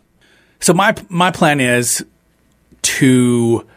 So 0.60 0.74
my 0.74 0.96
my 1.10 1.32
plan 1.32 1.60
is 1.60 2.06
to 2.84 3.68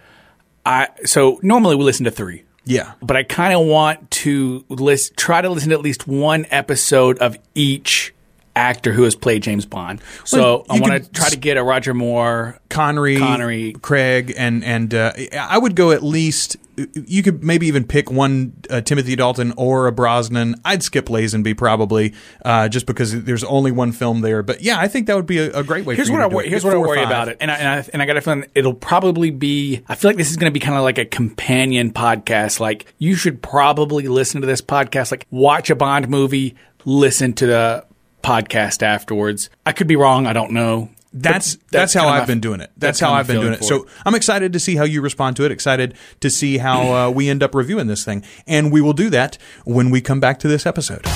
I 0.67 0.88
so 1.05 1.38
normally 1.43 1.76
we 1.76 1.85
listen 1.85 2.05
to 2.05 2.11
three. 2.11 2.44
Yeah. 2.67 2.93
but 3.03 3.15
I 3.15 3.25
kind 3.25 3.53
of 3.53 3.67
want 3.67 4.11
to 4.11 4.65
list, 4.71 5.19
try 5.19 5.43
to 5.43 5.50
listen 5.50 5.69
to 5.69 5.75
at 5.75 5.82
least 5.82 6.09
one 6.09 6.47
episode 6.50 7.19
of 7.19 7.37
each 7.55 8.14
actor 8.56 8.93
who 8.93 9.03
has 9.03 9.15
played 9.15 9.43
James 9.43 9.67
Bond. 9.67 10.01
So 10.25 10.65
Well, 10.69 10.77
I 10.77 10.81
want 10.81 11.05
to 11.05 11.11
try 11.11 11.29
to 11.29 11.37
get 11.37 11.56
a 11.56 11.62
Roger 11.62 11.95
Moore. 11.95 12.59
Connery, 12.69 13.19
Connery. 13.19 13.73
Craig, 13.73 14.35
and 14.37 14.65
and 14.65 14.93
uh, 14.95 15.12
I 15.39 15.59
would 15.59 15.77
go 15.77 15.91
at 15.93 16.03
least. 16.03 16.56
You 16.77 17.23
could 17.23 17.45
maybe 17.45 17.69
even 17.69 17.85
pick 17.85 18.11
one 18.11 18.53
uh, 18.69 18.81
Timothy 18.81 19.15
Dalton 19.15 19.55
or 19.56 19.87
a 19.87 19.93
Brosnan. 19.93 20.56
I'd 20.65 20.83
skip 20.83 21.06
Lazenby 21.06 21.56
probably, 21.56 22.15
uh, 22.45 22.69
just 22.69 22.85
because 22.85 23.23
there's 23.23 23.45
only 23.45 23.71
one 23.71 23.93
film 23.93 24.23
there. 24.23 24.43
But 24.43 24.61
yeah, 24.61 24.81
I 24.81 24.89
think 24.89 25.06
that 25.06 25.15
would 25.15 25.27
be 25.27 25.39
a, 25.39 25.53
a 25.53 25.62
great 25.62 25.85
way. 25.85 25.95
Here's 25.95 26.11
what 26.11 26.21
I 26.21 26.27
wor- 26.27 26.43
here's 26.43 26.65
what 26.65 26.75
I 26.75 26.79
worry 26.79 26.99
five. 26.99 27.06
about 27.06 27.29
it, 27.29 27.37
and 27.41 27.49
I, 27.49 27.55
and 27.55 27.69
I 27.69 27.89
and 27.93 28.03
I 28.03 28.06
got 28.06 28.17
a 28.17 28.21
feeling 28.21 28.47
it'll 28.56 28.75
probably 28.75 29.31
be. 29.31 29.83
I 29.87 29.95
feel 29.95 30.09
like 30.09 30.17
this 30.19 30.31
is 30.31 30.37
going 30.37 30.51
to 30.51 30.55
be 30.55 30.59
kind 30.59 30.77
of 30.77 30.83
like 30.83 30.99
a 30.99 31.05
companion 31.05 31.93
podcast. 31.93 32.59
Like 32.59 32.93
you 32.99 33.15
should 33.15 33.41
probably 33.41 34.09
listen 34.09 34.41
to 34.41 34.47
this 34.49 34.61
podcast. 34.61 35.12
Like 35.12 35.29
watch 35.31 35.71
a 35.71 35.77
Bond 35.77 36.09
movie, 36.09 36.56
listen 36.85 37.35
to 37.35 37.47
the 37.47 37.87
podcast 38.25 38.82
afterwards. 38.82 39.50
I 39.67 39.73
could 39.73 39.87
be 39.87 39.97
wrong. 39.97 40.26
I 40.26 40.32
don't 40.32 40.53
know. 40.53 40.88
That's 41.12 41.55
But 41.55 41.70
that's, 41.70 41.94
how 41.94 42.08
I've 42.08 42.27
been 42.27 42.41
doing 42.41 42.60
it. 42.60 42.70
That's, 42.77 42.99
that's 42.99 43.01
how 43.01 43.13
I've 43.13 43.29
been 43.29 43.41
doing 43.41 43.53
it. 43.53 43.63
So 43.63 43.87
I'm 44.05 44.17
excited 44.17 44.53
to 44.55 44.58
see 44.58 44.75
how 44.75 44.82
you 44.82 45.01
respond 45.01 45.37
to 45.37 45.44
it. 45.44 45.53
Excited 45.53 45.94
to 46.20 46.31
see 46.31 46.58
how 46.58 46.93
uh, 46.93 47.10
we 47.10 47.29
end 47.29 47.43
up 47.43 47.55
reviewing 47.55 47.87
this 47.87 48.05
thing, 48.05 48.25
and 48.49 48.72
we 48.72 48.81
will 48.81 48.94
do 48.94 49.10
that 49.10 49.39
when 49.65 49.91
we 49.91 50.01
come 50.01 50.19
back 50.19 50.41
to 50.41 50.49
this 50.49 50.67
episode. 50.67 51.06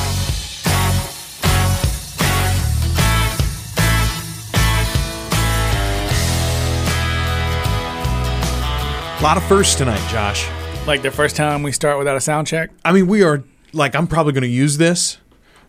A 9.19 9.23
lot 9.25 9.37
of 9.37 9.43
firsts 9.49 9.75
tonight, 9.75 10.07
Josh. 10.11 10.49
Like 10.87 11.03
the 11.03 11.11
first 11.11 11.35
time 11.35 11.65
we 11.65 11.73
start 11.73 11.99
without 11.99 12.17
a 12.17 12.21
sound 12.21 12.47
check. 12.47 12.71
I 12.85 12.93
mean, 12.93 13.09
we 13.09 13.25
are 13.25 13.43
like 13.73 13.97
I'm 13.97 14.07
probably 14.07 14.33
going 14.33 14.43
to 14.43 14.49
use 14.49 14.79
this 14.79 15.19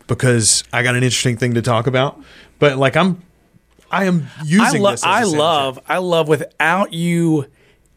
because 0.10 0.66
I 0.74 0.84
got 0.84 0.96
an 0.96 1.04
interesting 1.04 1.38
thing 1.38 1.54
to 1.54 1.62
talk 1.62 1.88
about. 1.88 2.22
But 2.60 2.78
like 2.78 2.98
I'm, 2.98 3.22
I 3.90 4.04
am 4.06 4.28
I, 4.38 4.44
using 4.44 4.82
lo- 4.82 4.92
this. 4.92 5.04
As 5.06 5.32
a 5.32 5.36
I 5.36 5.38
love, 5.38 5.80
I 5.88 5.98
love 6.00 6.28
without 6.28 6.92
you 6.92 7.46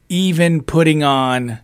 even 0.08 0.62
putting 0.62 1.02
on 1.02 1.58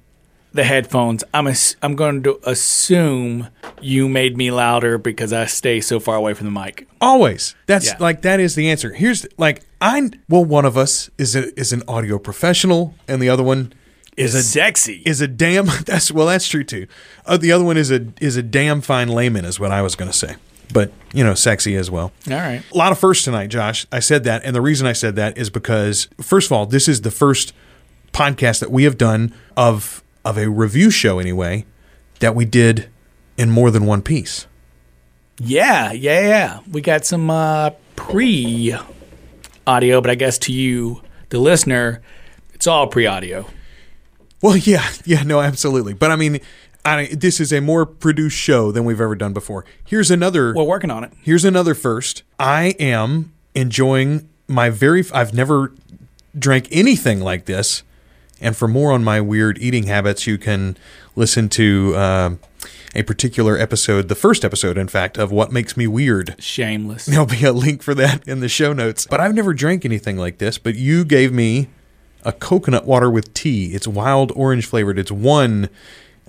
the 0.53 0.65
headphones. 0.65 1.23
I'm 1.33 1.47
ass- 1.47 1.77
I'm 1.83 1.95
going 1.95 2.23
to 2.25 2.41
assume 2.45 3.49
you 3.81 4.09
made 4.09 4.37
me 4.37 4.51
louder 4.51 4.99
because 4.99 5.33
I 5.33 5.47
stay 5.47 5.81
so 5.81 6.01
far 6.01 6.17
away 6.17 6.35
from 6.35 6.47
the 6.53 6.61
mic. 6.61 6.89
Always. 7.01 7.55
That's 7.67 7.87
Yeah. 7.87 7.97
like 8.01 8.23
that 8.23 8.41
is 8.41 8.55
the 8.57 8.69
answer. 8.71 8.93
Here's 8.93 9.27
like 9.37 9.63
I 9.81 10.11
well 10.29 10.45
one 10.45 10.65
of 10.65 10.77
us 10.77 11.11
is 11.19 11.37
a, 11.37 11.57
is 11.59 11.73
an 11.73 11.83
audio 11.87 12.19
professional 12.19 12.95
and 13.07 13.23
the 13.23 13.29
other 13.29 13.45
one 13.45 13.73
Is 14.19 14.35
a 14.35 14.43
sexy. 14.43 15.03
is 15.07 15.21
a 15.21 15.29
damn 15.29 15.67
that's 15.87 16.11
well 16.11 16.27
that's 16.27 16.49
true 16.49 16.65
too. 16.65 16.87
Uh, 17.25 17.37
the 17.37 17.53
other 17.53 17.65
one 17.65 17.77
is 17.77 17.91
a 17.91 18.07
is 18.21 18.37
a 18.37 18.43
damn 18.43 18.81
fine 18.81 19.09
layman 19.09 19.45
is 19.45 19.59
what 19.61 19.71
I 19.71 19.83
was 19.83 19.95
going 19.95 20.11
to 20.11 20.17
say. 20.17 20.37
But, 20.73 20.93
you 21.15 21.25
know, 21.25 21.35
sexy 21.35 21.77
as 21.77 21.91
well. 21.91 22.13
All 22.31 22.37
right. 22.37 22.63
A 22.73 22.77
lot 22.77 22.93
of 22.93 22.99
firsts 22.99 23.25
tonight, 23.25 23.47
Josh. 23.47 23.87
I 23.91 24.01
said 24.01 24.25
that, 24.25 24.45
and 24.45 24.55
the 24.55 24.61
reason 24.61 24.87
I 24.87 24.93
said 24.93 25.17
that 25.17 25.39
is 25.39 25.49
because, 25.49 26.09
first 26.21 26.49
of 26.49 26.53
all, 26.53 26.67
this 26.67 26.89
is 26.89 27.01
the 27.01 27.11
first 27.11 27.55
podcast 28.13 28.61
that 28.61 28.71
we 28.71 28.85
have 28.85 28.99
done 28.99 29.35
of 29.57 30.03
of 30.25 30.37
a 30.37 30.51
review 30.51 30.91
show 30.91 31.19
anyway 31.19 31.65
that 32.21 32.35
we 32.35 32.45
did 32.45 32.91
in 33.39 33.51
more 33.51 33.71
than 33.71 33.87
one 33.87 34.03
piece. 34.03 34.47
Yeah, 35.39 35.93
yeah, 35.93 36.21
yeah. 36.21 36.61
We 36.71 36.81
got 36.81 37.07
some 37.07 37.31
uh, 37.31 37.71
pre 37.97 38.75
audio, 39.67 40.01
but 40.01 40.11
I 40.11 40.17
guess 40.17 40.39
to 40.41 40.53
you, 40.53 41.01
the 41.31 41.39
listener, 41.39 42.03
it's 42.53 42.67
all 42.67 42.89
pre 42.89 43.07
audio. 43.07 43.47
Well, 44.41 44.57
yeah, 44.63 44.89
yeah, 45.05 45.23
no, 45.23 45.41
absolutely. 45.41 45.95
But 45.95 46.11
I 46.11 46.17
mean, 46.17 46.41
I, 46.85 47.07
this 47.07 47.41
is 47.41 47.53
a 47.53 47.61
more 47.61 47.85
produced 47.87 48.37
show 48.37 48.73
than 48.73 48.85
we've 48.85 49.01
ever 49.01 49.15
done 49.15 49.33
before. 49.33 49.65
Here's 49.85 50.11
another. 50.11 50.55
We're 50.55 50.65
working 50.65 50.91
on 50.91 51.05
it. 51.05 51.13
Here's 51.23 51.45
another 51.45 51.75
first. 51.75 52.23
I 52.39 52.75
am 52.79 53.33
enjoying 53.55 54.29
my 54.47 54.71
very. 54.71 55.05
I've 55.13 55.35
never 55.35 55.73
drank 56.39 56.69
anything 56.71 57.21
like 57.21 57.47
this, 57.47 57.83
and 58.41 58.57
for 58.57 58.69
more 58.69 58.93
on 58.93 59.05
my 59.05 59.21
weird 59.21 59.59
eating 59.59 59.85
habits, 59.85 60.27
you 60.27 60.39
can 60.39 60.77
listen 61.17 61.49
to 61.51 61.95
uh, 61.97 62.31
a 62.95 63.03
particular 63.03 63.59
episode, 63.59 64.09
the 64.09 64.15
first 64.15 64.45
episode, 64.45 64.79
in 64.79 64.89
fact, 64.89 65.19
of 65.19 65.31
What 65.31 65.53
Makes 65.53 65.77
Me 65.77 65.87
Weird. 65.87 66.37
Shameless. 66.39 67.07
There'll 67.07 67.27
be 67.27 67.45
a 67.45 67.53
link 67.53 67.83
for 67.83 67.95
that 67.95 68.27
in 68.27 68.41
the 68.41 68.49
show 68.49 68.73
notes. 68.73 69.07
But 69.07 69.21
I've 69.21 69.35
never 69.35 69.53
drank 69.53 69.85
anything 69.85 70.17
like 70.17 70.39
this. 70.39 70.59
But 70.59 70.77
you 70.77 71.05
gave 71.05 71.33
me 71.33 71.69
a 72.25 72.33
coconut 72.33 72.85
water 72.85 73.11
with 73.11 73.33
tea. 73.35 73.75
It's 73.75 73.87
wild 73.89 74.33
orange 74.35 74.67
flavored. 74.67 74.99
It's 74.99 75.11
one 75.11 75.69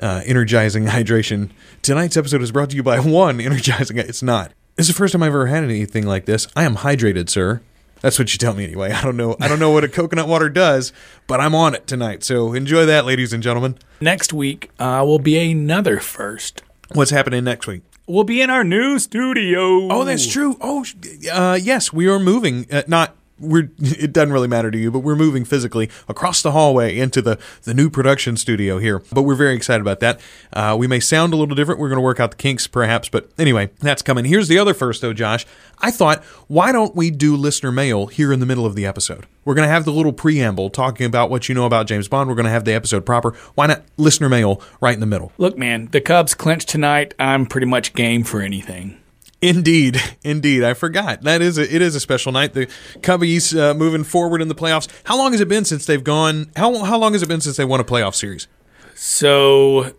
uh, 0.02 0.22
energizing 0.26 0.86
hydration. 0.88 1.50
Tonight's 1.82 2.18
episode 2.18 2.42
is 2.42 2.52
brought 2.52 2.70
to 2.72 2.76
you 2.76 2.84
by 2.84 3.00
one 3.00 3.40
energizing. 3.40 3.98
It's 3.98 4.24
not. 4.24 4.52
This 4.76 4.88
is 4.88 4.96
the 4.96 4.98
first 4.98 5.12
time 5.12 5.24
I've 5.24 5.30
ever 5.30 5.48
had 5.48 5.64
anything 5.64 6.06
like 6.06 6.26
this. 6.26 6.48
I 6.56 6.64
am 6.64 6.78
hydrated, 6.78 7.30
sir. 7.30 7.62
That's 8.02 8.18
what 8.18 8.32
you 8.32 8.38
tell 8.38 8.54
me 8.54 8.64
anyway. 8.64 8.92
I 8.94 9.02
don't 9.02 9.18
know. 9.18 9.36
I 9.42 9.48
don't 9.48 9.60
know 9.60 9.72
what 9.72 9.84
a 9.84 9.90
coconut 9.90 10.28
water 10.28 10.50
does, 10.50 10.94
but 11.28 11.40
I'm 11.42 11.54
on 11.54 11.76
it 11.76 11.86
tonight. 11.86 12.24
So 12.24 12.54
enjoy 12.54 12.86
that, 12.86 13.06
ladies 13.06 13.34
and 13.34 13.44
gentlemen. 13.44 13.78
Next 14.00 14.32
week 14.32 14.72
uh, 14.80 15.04
will 15.06 15.20
be 15.20 15.52
another 15.52 16.00
first. 16.00 16.64
What's 16.94 17.12
happening 17.12 17.44
next 17.44 17.68
week? 17.68 17.84
We'll 18.08 18.24
be 18.24 18.42
in 18.42 18.50
our 18.50 18.64
new 18.64 18.98
studio. 18.98 19.92
Oh, 19.92 20.04
that's 20.04 20.26
true. 20.26 20.58
Oh, 20.62 20.84
uh, 21.32 21.60
yes, 21.62 21.94
we 21.94 22.08
are 22.08 22.18
moving. 22.18 22.66
Uh, 22.72 22.82
not 22.88 23.16
we're. 23.40 23.70
It 24.00 24.14
doesn't 24.14 24.32
really 24.32 24.48
matter 24.48 24.72
to 24.72 24.78
you, 24.78 24.92
but 24.92 25.00
we're 25.00 25.16
moving 25.16 25.44
physically 25.44 25.90
across 26.08 26.42
the 26.42 26.52
hallway 26.52 26.98
into 26.98 27.22
the 27.22 27.38
the 27.64 27.74
new 27.74 27.90
production 27.90 28.38
studio 28.38 28.78
here. 28.78 29.00
But 29.12 29.24
we're 29.24 29.36
very 29.36 29.56
excited 29.56 29.82
about 29.82 30.00
that. 30.00 30.22
Uh, 30.54 30.76
we 30.80 30.88
may 30.88 31.00
sound 31.00 31.34
a 31.34 31.36
little 31.36 31.56
different. 31.56 31.80
We're 31.80 31.90
going 31.90 31.98
to 31.98 32.04
work 32.04 32.20
out 32.20 32.32
the 32.32 32.38
kinks, 32.38 32.68
perhaps. 32.68 33.10
But 33.10 33.30
anyway, 33.38 33.72
that's 33.80 34.02
coming. 34.02 34.26
Here's 34.26 34.48
the 34.48 34.58
other 34.58 34.74
first, 34.74 35.02
though, 35.02 35.14
Josh. 35.14 35.46
I 35.80 35.92
thought, 35.92 36.24
why 36.48 36.72
don't 36.72 36.96
we 36.96 37.10
do 37.12 37.36
listener 37.36 37.72
mail 37.72 38.08
here 38.08 38.32
in 38.32 38.40
the 38.40 38.46
middle 38.46 38.66
of 38.66 38.76
the 38.76 38.86
episode? 38.86 39.26
We're 39.46 39.56
going 39.56 39.68
to 39.68 39.74
have 39.74 39.86
the 39.86 39.94
little 39.94 40.14
preamble 40.14 40.70
talking 40.70 41.06
about 41.06 41.30
what 41.30 41.50
you 41.50 41.56
know 41.56 41.66
about 41.66 41.88
James 41.88 42.08
Bond. 42.08 42.30
We're 42.30 42.36
going 42.36 42.46
to 42.46 42.52
have 42.52 42.66
the 42.66 42.74
episode 42.74 43.06
proper. 43.06 43.32
Why 43.56 43.68
not 43.68 43.84
listener 43.98 44.30
mail 44.30 44.62
right 44.82 44.94
in 44.94 45.00
the 45.00 45.06
middle? 45.06 45.32
Look, 45.38 45.58
man, 45.58 45.88
the 45.92 46.02
Cubs 46.02 46.36
clinched 46.36 46.70
tonight. 46.70 47.14
I'm 47.18 47.46
pretty 47.46 47.68
much 47.68 47.94
game 47.94 48.24
for 48.24 48.42
anything. 48.42 49.00
Indeed, 49.42 50.02
indeed. 50.24 50.64
I 50.64 50.74
forgot 50.74 51.22
that 51.22 51.42
is 51.42 51.58
a, 51.58 51.74
it 51.74 51.82
is 51.82 51.96
a 51.96 52.00
special 52.00 52.32
night. 52.32 52.54
The 52.54 52.68
Cubbies 53.00 53.58
uh, 53.58 53.74
moving 53.74 54.04
forward 54.04 54.42
in 54.42 54.50
the 54.50 54.56
playoffs. 54.56 54.90
How 55.06 55.18
long 55.18 55.32
has 55.32 55.40
it 55.40 55.48
been 55.48 55.64
since 55.64 55.86
they've 55.86 56.04
gone? 56.04 56.52
How 56.58 56.84
how 56.84 56.98
long 56.98 57.14
has 57.14 57.24
it 57.24 57.30
been 57.30 57.40
since 57.42 57.56
they 57.56 57.64
won 57.64 57.80
a 57.80 57.86
playoff 57.86 58.16
series? 58.16 58.48
So 58.96 59.94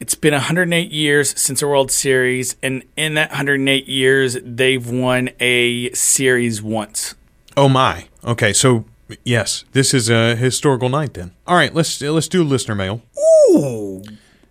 it's 0.00 0.14
been 0.14 0.32
108 0.32 0.90
years 0.90 1.38
since 1.38 1.60
a 1.60 1.66
World 1.66 1.90
Series, 1.90 2.56
and 2.62 2.84
in 2.96 3.14
that 3.14 3.30
108 3.30 3.86
years, 3.86 4.38
they've 4.42 4.88
won 4.88 5.30
a 5.40 5.92
series 5.92 6.62
once. 6.62 7.14
Oh 7.54 7.68
my. 7.68 8.08
Okay, 8.24 8.54
so 8.54 8.86
yes, 9.24 9.64
this 9.72 9.92
is 9.92 10.08
a 10.08 10.36
historical 10.36 10.88
night 10.88 11.14
then. 11.14 11.32
All 11.46 11.56
right, 11.56 11.74
let's 11.74 12.00
let's 12.00 12.28
do 12.28 12.42
listener 12.42 12.74
mail. 12.74 13.02
Ooh. 13.50 14.02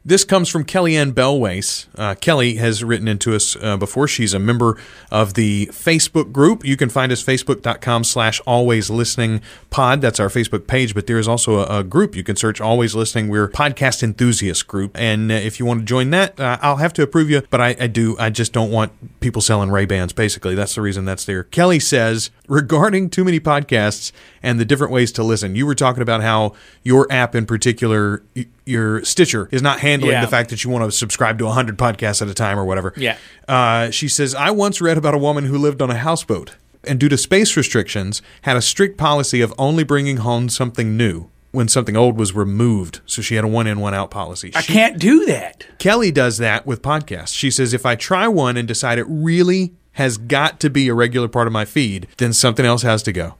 This 0.07 0.23
comes 0.23 0.49
from 0.49 0.65
Kellyanne 0.65 1.13
Bellwace. 1.13 1.87
Uh, 1.95 2.13
Kelly 2.13 2.57
has 2.57 2.83
written 2.83 3.07
into 3.07 3.33
us 3.33 3.57
uh, 3.59 3.75
before. 3.75 4.07
She's 4.07 4.35
a 4.35 4.39
member 4.39 4.79
of 5.09 5.33
the 5.33 5.65
Facebook 5.71 6.31
group. 6.31 6.63
You 6.63 6.77
can 6.77 6.89
find 6.89 7.11
us 7.11 7.23
facebook.com 7.23 8.03
slash 8.03 8.39
always 8.45 8.91
listening 8.91 9.41
pod. 9.71 10.01
That's 10.01 10.19
our 10.19 10.27
Facebook 10.29 10.67
page, 10.67 10.93
but 10.93 11.07
there 11.07 11.17
is 11.17 11.27
also 11.27 11.61
a, 11.61 11.79
a 11.79 11.83
group. 11.83 12.15
You 12.15 12.23
can 12.23 12.35
search 12.35 12.61
always 12.61 12.93
listening. 12.93 13.29
We're 13.29 13.47
podcast 13.47 14.03
enthusiast 14.03 14.67
group. 14.67 14.91
And 14.93 15.31
uh, 15.31 15.35
if 15.35 15.59
you 15.59 15.65
want 15.65 15.79
to 15.79 15.85
join 15.85 16.11
that, 16.11 16.39
uh, 16.39 16.59
I'll 16.61 16.75
have 16.75 16.93
to 16.93 17.01
approve 17.01 17.31
you, 17.31 17.41
but 17.49 17.59
I, 17.59 17.75
I 17.79 17.87
do. 17.87 18.15
I 18.19 18.29
just 18.29 18.53
don't 18.53 18.69
want 18.69 19.19
people 19.21 19.41
selling 19.41 19.71
Ray-Bans, 19.71 20.13
basically. 20.13 20.53
That's 20.53 20.75
the 20.75 20.81
reason 20.81 21.05
that's 21.05 21.25
there. 21.25 21.45
Kelly 21.45 21.79
says, 21.79 22.29
regarding 22.47 23.09
too 23.09 23.23
many 23.23 23.39
podcasts 23.39 24.11
and 24.43 24.59
the 24.59 24.65
different 24.65 24.93
ways 24.93 25.11
to 25.13 25.23
listen, 25.23 25.55
you 25.55 25.65
were 25.65 25.73
talking 25.73 26.03
about 26.03 26.21
how 26.21 26.53
your 26.83 27.11
app 27.11 27.33
in 27.33 27.47
particular, 27.47 28.21
your 28.65 29.03
Stitcher, 29.03 29.49
is 29.51 29.63
not 29.63 29.79
handling 29.79 29.94
Yeah. 30.01 30.21
the 30.21 30.27
fact 30.27 30.49
that 30.49 30.63
you 30.63 30.69
want 30.69 30.85
to 30.85 30.91
subscribe 30.91 31.37
to 31.39 31.45
100 31.45 31.77
podcasts 31.77 32.21
at 32.21 32.27
a 32.27 32.33
time 32.33 32.57
or 32.59 32.65
whatever. 32.65 32.93
Yeah. 32.97 33.17
Uh, 33.47 33.89
she 33.91 34.07
says, 34.07 34.33
I 34.35 34.51
once 34.51 34.81
read 34.81 34.97
about 34.97 35.13
a 35.13 35.17
woman 35.17 35.45
who 35.45 35.57
lived 35.57 35.81
on 35.81 35.89
a 35.89 35.95
houseboat 35.97 36.55
and, 36.83 36.99
due 36.99 37.09
to 37.09 37.17
space 37.17 37.55
restrictions, 37.57 38.21
had 38.43 38.57
a 38.57 38.61
strict 38.61 38.97
policy 38.97 39.41
of 39.41 39.53
only 39.57 39.83
bringing 39.83 40.17
home 40.17 40.49
something 40.49 40.95
new 40.97 41.29
when 41.51 41.67
something 41.67 41.95
old 41.95 42.17
was 42.17 42.33
removed. 42.33 42.99
So 43.05 43.21
she 43.21 43.35
had 43.35 43.45
a 43.45 43.47
one 43.47 43.65
in, 43.65 43.79
one 43.79 43.93
out 43.93 44.11
policy. 44.11 44.51
I 44.55 44.61
can't 44.61 44.99
do 44.99 45.25
that. 45.27 45.65
Kelly 45.79 46.11
does 46.11 46.37
that 46.39 46.65
with 46.65 46.81
podcasts. 46.81 47.33
She 47.33 47.49
says, 47.49 47.73
if 47.73 47.85
I 47.85 47.95
try 47.95 48.27
one 48.27 48.57
and 48.57 48.67
decide 48.67 48.99
it 48.99 49.05
really 49.07 49.73
has 49.93 50.17
got 50.17 50.59
to 50.59 50.69
be 50.69 50.89
a 50.89 50.93
regular 50.93 51.29
part 51.29 51.47
of 51.47 51.53
my 51.53 51.63
feed, 51.63 52.07
then 52.17 52.33
something 52.33 52.65
else 52.65 52.81
has 52.81 53.01
to 53.03 53.13
go. 53.13 53.35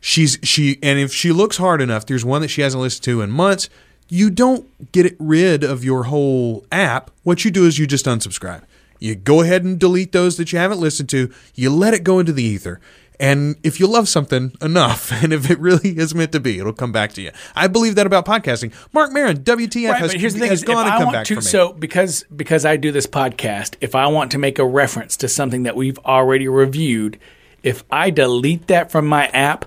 She's 0.00 0.38
she 0.42 0.78
and 0.82 0.98
if 0.98 1.14
she 1.14 1.32
looks 1.32 1.56
hard 1.56 1.80
enough, 1.80 2.04
there's 2.04 2.26
one 2.26 2.42
that 2.42 2.48
she 2.48 2.60
hasn't 2.60 2.82
listened 2.82 3.04
to 3.04 3.22
in 3.22 3.30
months. 3.30 3.70
You 4.08 4.30
don't 4.30 4.92
get 4.92 5.06
it 5.06 5.16
rid 5.18 5.64
of 5.64 5.84
your 5.84 6.04
whole 6.04 6.64
app. 6.70 7.10
What 7.22 7.44
you 7.44 7.50
do 7.50 7.66
is 7.66 7.78
you 7.78 7.86
just 7.86 8.06
unsubscribe. 8.06 8.62
You 9.00 9.14
go 9.14 9.42
ahead 9.42 9.64
and 9.64 9.78
delete 9.78 10.12
those 10.12 10.36
that 10.36 10.52
you 10.52 10.58
haven't 10.58 10.80
listened 10.80 11.08
to. 11.10 11.32
You 11.54 11.70
let 11.70 11.94
it 11.94 12.04
go 12.04 12.18
into 12.18 12.32
the 12.32 12.42
ether. 12.42 12.80
And 13.20 13.56
if 13.62 13.78
you 13.78 13.86
love 13.86 14.08
something 14.08 14.52
enough, 14.60 15.12
and 15.22 15.32
if 15.32 15.50
it 15.50 15.58
really 15.58 15.90
is 15.90 16.14
meant 16.14 16.32
to 16.32 16.40
be, 16.40 16.58
it'll 16.58 16.72
come 16.72 16.92
back 16.92 17.12
to 17.12 17.22
you. 17.22 17.30
I 17.54 17.66
believe 17.66 17.94
that 17.94 18.06
about 18.06 18.26
podcasting. 18.26 18.72
Marc 18.92 19.12
Maron, 19.12 19.38
WTF 19.38 19.90
Right, 19.90 20.00
has, 20.00 20.12
here's 20.12 20.34
the 20.34 20.40
thing: 20.40 20.50
has 20.50 20.60
is 20.60 20.64
gone 20.64 20.86
and 20.86 21.02
come 21.02 21.12
back 21.12 21.26
to, 21.26 21.34
for 21.34 21.40
me. 21.40 21.46
so 21.46 21.72
because 21.72 22.24
because 22.34 22.64
I 22.64 22.76
do 22.76 22.92
this 22.92 23.06
podcast, 23.06 23.76
if 23.80 23.94
I 23.94 24.06
want 24.08 24.32
to 24.32 24.38
make 24.38 24.58
a 24.58 24.66
reference 24.66 25.16
to 25.18 25.28
something 25.28 25.62
that 25.62 25.76
we've 25.76 25.98
already 26.00 26.48
reviewed, 26.48 27.18
if 27.62 27.84
I 27.90 28.10
delete 28.10 28.66
that 28.66 28.90
from 28.90 29.06
my 29.06 29.26
app, 29.28 29.64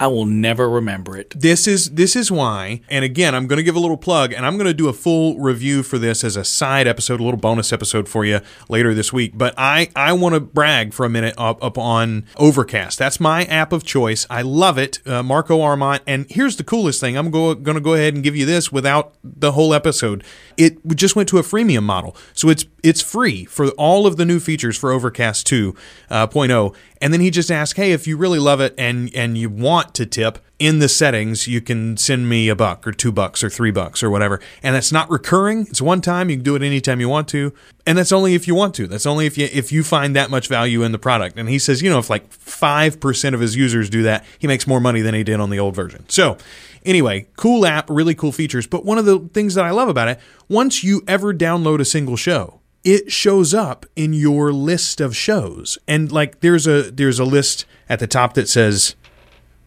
I 0.00 0.06
will 0.06 0.26
never 0.26 0.68
remember 0.68 1.16
it. 1.16 1.30
this 1.38 1.66
is 1.66 1.90
this 1.90 2.14
is 2.16 2.30
why 2.30 2.80
and 2.88 3.04
again 3.04 3.34
i'm 3.34 3.46
going 3.46 3.56
to 3.56 3.62
give 3.62 3.76
a 3.76 3.80
little 3.80 3.96
plug 3.96 4.32
and 4.32 4.46
i'm 4.46 4.56
going 4.56 4.66
to 4.66 4.74
do 4.74 4.88
a 4.88 4.92
full 4.92 5.38
review 5.38 5.82
for 5.82 5.98
this 5.98 6.24
as 6.24 6.36
a 6.36 6.44
side 6.44 6.86
episode 6.86 7.20
a 7.20 7.24
little 7.24 7.40
bonus 7.40 7.72
episode 7.72 8.08
for 8.08 8.24
you 8.24 8.40
later 8.68 8.94
this 8.94 9.12
week. 9.12 9.32
But 9.36 9.54
i 9.56 9.88
i 9.96 10.12
want 10.12 10.34
to 10.34 10.40
brag 10.40 10.92
for 10.92 11.04
a 11.04 11.08
minute 11.08 11.34
up, 11.36 11.62
up 11.62 11.78
on 11.78 12.24
overcast. 12.36 12.98
That's 12.98 13.18
my 13.20 13.44
app 13.44 13.72
of 13.72 13.84
choice. 13.84 14.26
I 14.30 14.42
love 14.42 14.78
it 14.78 15.00
uh, 15.06 15.22
marco 15.22 15.60
arment 15.60 16.02
and 16.06 16.26
here's 16.30 16.56
the 16.56 16.64
coolest 16.64 17.00
thing. 17.00 17.16
I'm 17.16 17.30
go, 17.30 17.54
going 17.54 17.76
to 17.76 17.80
go 17.80 17.94
ahead 17.94 18.14
and 18.14 18.22
give 18.22 18.36
you 18.36 18.46
this 18.46 18.70
without 18.72 19.14
the 19.24 19.52
whole 19.52 19.74
episode. 19.74 20.24
It 20.56 20.78
just 20.94 21.16
went 21.16 21.28
to 21.30 21.38
a 21.38 21.42
freemium 21.42 21.82
model. 21.84 22.16
So 22.34 22.48
it's 22.48 22.64
it's 22.82 23.02
free 23.02 23.44
for 23.44 23.68
all 23.70 24.06
of 24.06 24.16
the 24.16 24.24
new 24.24 24.40
features 24.40 24.76
for 24.76 24.92
overcast 24.92 25.46
2.0 25.46 25.76
uh, 26.10 26.26
0.0. 26.26 26.74
and 27.00 27.12
then 27.12 27.20
he 27.20 27.30
just 27.30 27.50
asked 27.50 27.76
hey 27.76 27.92
if 27.92 28.06
you 28.06 28.16
really 28.16 28.38
love 28.38 28.60
it 28.60 28.74
and 28.78 29.14
and 29.14 29.36
you 29.36 29.48
want 29.48 29.94
to 29.94 30.06
tip 30.06 30.38
in 30.58 30.80
the 30.80 30.88
settings 30.88 31.46
you 31.46 31.60
can 31.60 31.96
send 31.96 32.28
me 32.28 32.48
a 32.48 32.56
buck 32.56 32.86
or 32.86 32.92
two 32.92 33.12
bucks 33.12 33.44
or 33.44 33.50
three 33.50 33.70
bucks 33.70 34.02
or 34.02 34.10
whatever. 34.10 34.40
And 34.62 34.74
that's 34.74 34.90
not 34.90 35.08
recurring. 35.10 35.66
It's 35.68 35.80
one 35.80 36.00
time. 36.00 36.30
You 36.30 36.36
can 36.36 36.44
do 36.44 36.56
it 36.56 36.62
anytime 36.62 37.00
you 37.00 37.08
want 37.08 37.28
to. 37.28 37.52
And 37.86 37.96
that's 37.96 38.12
only 38.12 38.34
if 38.34 38.48
you 38.48 38.54
want 38.54 38.74
to. 38.76 38.86
That's 38.86 39.06
only 39.06 39.26
if 39.26 39.38
you 39.38 39.48
if 39.52 39.70
you 39.70 39.84
find 39.84 40.16
that 40.16 40.30
much 40.30 40.48
value 40.48 40.82
in 40.82 40.92
the 40.92 40.98
product. 40.98 41.38
And 41.38 41.48
he 41.48 41.58
says 41.58 41.80
you 41.80 41.90
know 41.90 41.98
if 41.98 42.10
like 42.10 42.28
5% 42.30 43.34
of 43.34 43.40
his 43.40 43.56
users 43.56 43.88
do 43.88 44.02
that 44.02 44.24
he 44.38 44.46
makes 44.46 44.66
more 44.66 44.80
money 44.80 45.00
than 45.00 45.14
he 45.14 45.22
did 45.22 45.40
on 45.40 45.50
the 45.50 45.58
old 45.58 45.74
version. 45.76 46.08
So 46.08 46.36
anyway 46.84 47.26
cool 47.36 47.64
app 47.64 47.88
really 47.88 48.14
cool 48.14 48.32
features. 48.32 48.66
But 48.66 48.84
one 48.84 48.98
of 48.98 49.04
the 49.04 49.20
things 49.32 49.54
that 49.54 49.64
i 49.64 49.70
love 49.70 49.88
about 49.88 50.08
it 50.08 50.18
once 50.48 50.82
you 50.82 51.02
ever 51.06 51.32
download 51.32 51.80
a 51.80 51.84
single 51.84 52.16
show 52.16 52.57
it 52.88 53.12
shows 53.12 53.52
up 53.52 53.84
in 53.96 54.14
your 54.14 54.50
list 54.50 54.98
of 54.98 55.14
shows 55.14 55.76
and 55.86 56.10
like 56.10 56.40
there's 56.40 56.66
a 56.66 56.90
there's 56.90 57.18
a 57.18 57.24
list 57.24 57.66
at 57.86 57.98
the 57.98 58.06
top 58.06 58.32
that 58.32 58.48
says 58.48 58.96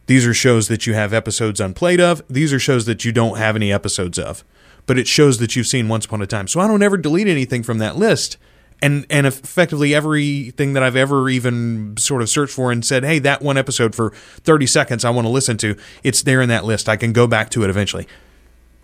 these 0.07 0.25
are 0.25 0.33
shows 0.33 0.67
that 0.69 0.87
you 0.87 0.93
have 0.93 1.13
episodes 1.13 1.61
unplayed 1.61 2.01
of. 2.01 2.23
These 2.27 2.51
are 2.51 2.59
shows 2.59 2.85
that 2.85 3.05
you 3.05 3.11
don't 3.11 3.37
have 3.37 3.55
any 3.55 3.71
episodes 3.71 4.17
of. 4.17 4.43
But 4.87 4.97
it 4.97 5.07
shows 5.07 5.37
that 5.37 5.55
you've 5.55 5.67
seen 5.67 5.87
once 5.87 6.05
upon 6.05 6.21
a 6.21 6.27
time. 6.27 6.47
So 6.47 6.59
I 6.59 6.67
don't 6.67 6.81
ever 6.81 6.97
delete 6.97 7.27
anything 7.27 7.61
from 7.61 7.77
that 7.77 7.95
list. 7.95 8.37
And 8.81 9.05
and 9.11 9.27
effectively 9.27 9.93
everything 9.93 10.73
that 10.73 10.81
I've 10.81 10.95
ever 10.95 11.29
even 11.29 11.95
sort 11.97 12.23
of 12.23 12.29
searched 12.29 12.53
for 12.55 12.71
and 12.71 12.83
said, 12.83 13.05
hey, 13.05 13.19
that 13.19 13.43
one 13.43 13.57
episode 13.57 13.93
for 13.93 14.09
30 14.09 14.65
seconds 14.65 15.05
I 15.05 15.11
want 15.11 15.25
to 15.25 15.31
listen 15.31 15.57
to, 15.57 15.77
it's 16.03 16.23
there 16.23 16.41
in 16.41 16.49
that 16.49 16.65
list. 16.65 16.89
I 16.89 16.97
can 16.97 17.13
go 17.13 17.27
back 17.27 17.51
to 17.51 17.63
it 17.63 17.69
eventually. 17.69 18.07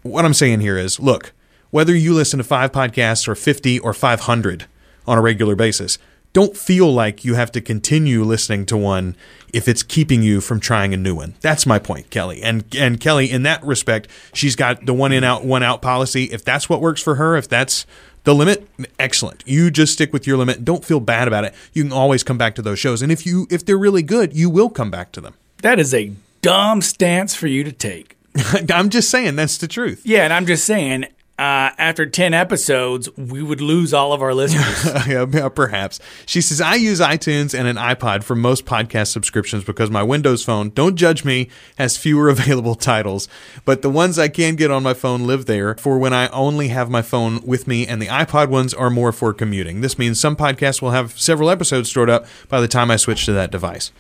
What 0.04 0.24
I'm 0.24 0.36
saying 0.36 0.60
here 0.62 0.78
is, 0.78 1.00
look, 1.00 1.34
whether 1.72 1.96
you 1.96 2.14
listen 2.14 2.38
to 2.38 2.44
five 2.44 2.72
podcasts 2.72 3.28
or 3.28 3.36
50 3.36 3.80
or 3.80 3.94
500 3.94 4.66
on 5.06 5.18
a 5.18 5.22
regular 5.22 5.56
basis, 5.56 5.98
don't 6.34 6.56
feel 6.56 6.94
like 6.94 7.26
you 7.26 7.36
have 7.36 7.52
to 7.54 7.62
continue 7.62 8.24
listening 8.24 8.66
to 8.68 8.78
one 8.78 9.16
if 9.54 9.68
it's 9.68 9.82
keeping 9.82 10.22
you 10.22 10.40
from 10.42 10.60
trying 10.60 10.94
a 10.94 10.98
new 10.98 11.16
one. 11.16 11.34
That's 11.42 11.66
my 11.66 11.80
point, 11.80 12.10
Kelly. 12.10 12.44
And 12.44 12.64
and 12.76 13.00
Kelly, 13.00 13.32
in 13.32 13.44
that 13.44 13.64
respect, 13.64 14.08
she's 14.34 14.56
got 14.56 14.86
the 14.86 14.94
one 14.94 15.12
in 15.12 15.24
out, 15.24 15.46
one 15.46 15.64
out 15.64 15.82
policy. 15.82 16.26
If 16.26 16.44
that's 16.44 16.70
what 16.70 16.82
works 16.82 17.02
for 17.02 17.16
her, 17.16 17.38
if 17.38 17.48
that's 17.48 17.86
The 18.24 18.36
limit, 18.36 18.68
excellent. 19.00 19.42
You 19.48 19.72
just 19.72 19.94
stick 19.94 20.12
with 20.12 20.28
your 20.28 20.38
limit. 20.38 20.66
Don't 20.66 20.84
feel 20.84 21.00
bad 21.00 21.30
about 21.30 21.46
it. 21.46 21.56
You 21.72 21.84
can 21.84 21.94
always 21.94 22.24
come 22.24 22.38
back 22.38 22.56
to 22.56 22.62
those 22.62 22.78
shows, 22.78 23.02
and 23.02 23.10
if 23.10 23.26
you 23.26 23.48
if 23.50 23.66
they're 23.66 23.78
really 23.78 24.04
good, 24.04 24.36
you 24.36 24.50
will 24.50 24.70
come 24.70 24.92
back 24.92 25.14
to 25.14 25.22
them. 25.22 25.34
That 25.62 25.80
is 25.80 25.94
a 25.94 26.12
dumb 26.42 26.82
stance 26.82 27.36
for 27.36 27.48
you 27.48 27.64
to 27.64 27.72
take. 27.72 28.18
I'm 28.72 28.90
just 28.90 29.10
saying 29.10 29.38
that's 29.38 29.58
the 29.58 29.68
truth. 29.68 30.02
Yeah, 30.04 30.26
and 30.26 30.34
I'm 30.34 30.46
just 30.46 30.66
saying, 30.66 31.06
uh, 31.40 31.70
after 31.78 32.08
10 32.08 32.34
episodes, 32.34 33.16
we 33.16 33.44
would 33.44 33.62
lose 33.62 33.94
all 33.94 34.12
of 34.12 34.24
our 34.24 34.34
listeners. 34.34 35.08
yeah, 35.08 35.50
perhaps. 35.50 36.00
She 36.26 36.42
says, 36.42 36.60
I 36.60 36.76
use 36.76 37.00
iTunes 37.00 37.58
and 37.58 37.68
an 37.68 37.76
iPod 37.76 38.24
for 38.24 38.36
most 38.36 38.66
podcast 38.66 39.12
subscriptions 39.12 39.64
because 39.64 39.92
my 39.92 40.02
Windows 40.02 40.44
phone, 40.44 40.72
don't 40.72 40.96
judge 40.96 41.24
me, 41.24 41.50
has 41.78 41.96
fewer 41.96 42.30
available 42.38 42.74
titles. 42.74 43.28
But 43.66 43.84
the 43.84 43.90
ones 43.90 44.18
I 44.18 44.30
can 44.30 44.56
get 44.56 44.72
on 44.72 44.82
my 44.82 44.96
phone 44.96 45.28
live 45.28 45.46
there 45.46 45.76
for 45.76 46.00
when 46.00 46.12
I 46.12 46.28
only 46.30 46.70
have 46.70 46.90
my 46.90 47.04
phone 47.04 47.40
with 47.46 47.68
me, 47.68 47.86
and 47.86 48.02
the 48.02 48.08
iPod 48.08 48.50
ones 48.50 48.74
are 48.74 48.90
more 48.90 49.12
for 49.12 49.32
commuting. 49.32 49.82
This 49.82 50.00
means 50.00 50.20
some 50.20 50.36
podcasts 50.36 50.82
will 50.82 50.92
have 50.92 51.20
several 51.20 51.52
episodes 51.52 51.90
stored 51.90 52.10
up 52.10 52.26
by 52.50 52.60
the 52.60 52.68
time 52.68 52.90
I 52.90 52.96
switch 52.96 53.26
to 53.26 53.34
that 53.34 53.52
device. 53.52 53.92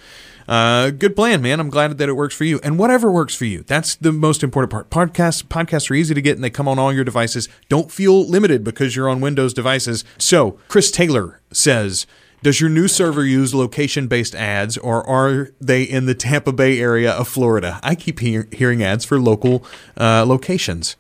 Uh, 0.48 0.92
good 0.92 1.16
plan, 1.16 1.42
man. 1.42 1.60
I'm 1.60 1.70
glad 1.70 1.98
that 1.98 2.10
it 2.10 2.14
works 2.14 2.36
for 2.36 2.46
you, 2.46 2.60
and 2.64 2.80
whatever 2.80 3.12
works 3.12 3.36
for 3.36 3.46
you. 3.46 3.64
That's 3.64 3.96
the 3.96 4.12
most 4.12 4.44
important 4.44 4.72
part. 4.72 4.90
Podcasts 4.90 5.44
podcasts 5.44 5.92
are 5.92 5.96
easy 5.96 6.14
to 6.14 6.22
get, 6.22 6.36
and 6.36 6.44
they 6.44 6.50
come 6.50 6.68
on 6.68 6.80
all 6.80 6.94
your 6.94 7.04
devices. 7.04 7.50
Don't 7.70 7.92
feel 7.92 8.26
limited 8.28 8.64
because 8.64 8.96
you're 8.96 9.10
on 9.10 9.20
Windows 9.20 9.54
devices. 9.54 10.04
So, 10.18 10.58
Chris 10.68 10.92
Taylor 10.92 11.42
says. 11.52 12.06
Does 12.44 12.62
your 12.62 12.70
new 12.70 12.88
server 12.88 13.26
use 13.26 13.56
location 13.56 14.06
based 14.08 14.36
ads 14.36 14.78
or 14.78 15.04
are 15.10 15.50
they 15.60 15.82
in 15.82 16.06
the 16.06 16.14
Tampa 16.14 16.54
Bay 16.54 16.80
area 16.80 17.12
of 17.12 17.28
Florida? 17.28 17.80
I 17.82 17.96
keep 17.96 18.20
hear- 18.20 18.48
hearing 18.52 18.84
ads 18.84 19.04
for 19.04 19.20
local 19.20 19.66
uh, 20.00 20.24
locations. 20.24 20.98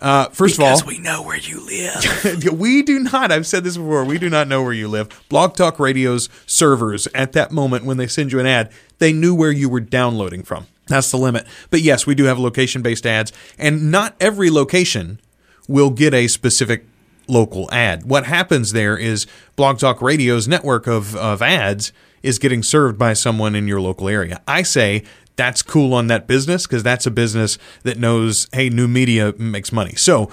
Uh, 0.00 0.28
first 0.28 0.56
because 0.56 0.80
of 0.80 0.86
all, 0.86 0.92
we 0.92 0.98
know 0.98 1.22
where 1.22 1.36
you 1.36 1.64
live. 1.64 2.52
we 2.58 2.82
do 2.82 3.00
not. 3.00 3.32
I've 3.32 3.46
said 3.46 3.64
this 3.64 3.76
before. 3.76 4.04
We 4.04 4.18
do 4.18 4.30
not 4.30 4.46
know 4.46 4.62
where 4.62 4.72
you 4.72 4.88
live. 4.88 5.08
Blog 5.28 5.56
Talk 5.56 5.80
Radio's 5.80 6.28
servers 6.46 7.08
at 7.08 7.32
that 7.32 7.50
moment 7.50 7.84
when 7.84 7.96
they 7.96 8.06
send 8.06 8.30
you 8.32 8.38
an 8.38 8.46
ad, 8.46 8.70
they 8.98 9.12
knew 9.12 9.34
where 9.34 9.52
you 9.52 9.68
were 9.68 9.80
downloading 9.80 10.42
from. 10.42 10.66
That's 10.86 11.10
the 11.10 11.18
limit. 11.18 11.46
But 11.70 11.82
yes, 11.82 12.06
we 12.06 12.14
do 12.14 12.24
have 12.24 12.38
location 12.38 12.82
based 12.82 13.06
ads, 13.06 13.32
and 13.58 13.90
not 13.90 14.14
every 14.20 14.50
location 14.50 15.20
will 15.68 15.90
get 15.90 16.14
a 16.14 16.28
specific 16.28 16.86
local 17.28 17.70
ad. 17.70 18.04
What 18.04 18.26
happens 18.26 18.72
there 18.72 18.96
is 18.96 19.26
Blog 19.54 19.78
Talk 19.78 20.00
Radio's 20.00 20.48
network 20.48 20.86
of, 20.86 21.14
of 21.14 21.42
ads 21.42 21.92
is 22.22 22.38
getting 22.38 22.62
served 22.62 22.98
by 22.98 23.12
someone 23.12 23.54
in 23.54 23.68
your 23.68 23.80
local 23.80 24.08
area. 24.08 24.40
I 24.48 24.62
say 24.62 25.04
that's 25.36 25.62
cool 25.62 25.94
on 25.94 26.08
that 26.08 26.26
business 26.26 26.66
because 26.66 26.82
that's 26.82 27.06
a 27.06 27.10
business 27.10 27.58
that 27.84 27.98
knows, 27.98 28.48
hey, 28.52 28.70
new 28.70 28.88
media 28.88 29.34
makes 29.38 29.70
money. 29.72 29.94
So 29.94 30.30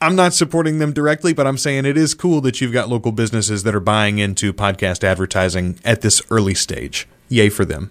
I'm 0.00 0.14
not 0.14 0.32
supporting 0.34 0.78
them 0.78 0.92
directly, 0.92 1.32
but 1.32 1.46
I'm 1.46 1.58
saying 1.58 1.86
it 1.86 1.96
is 1.96 2.14
cool 2.14 2.40
that 2.42 2.60
you've 2.60 2.72
got 2.72 2.88
local 2.88 3.10
businesses 3.10 3.62
that 3.64 3.74
are 3.74 3.80
buying 3.80 4.18
into 4.18 4.52
podcast 4.52 5.02
advertising 5.02 5.78
at 5.84 6.02
this 6.02 6.22
early 6.30 6.54
stage. 6.54 7.08
Yay 7.32 7.48
for 7.48 7.64
them. 7.64 7.90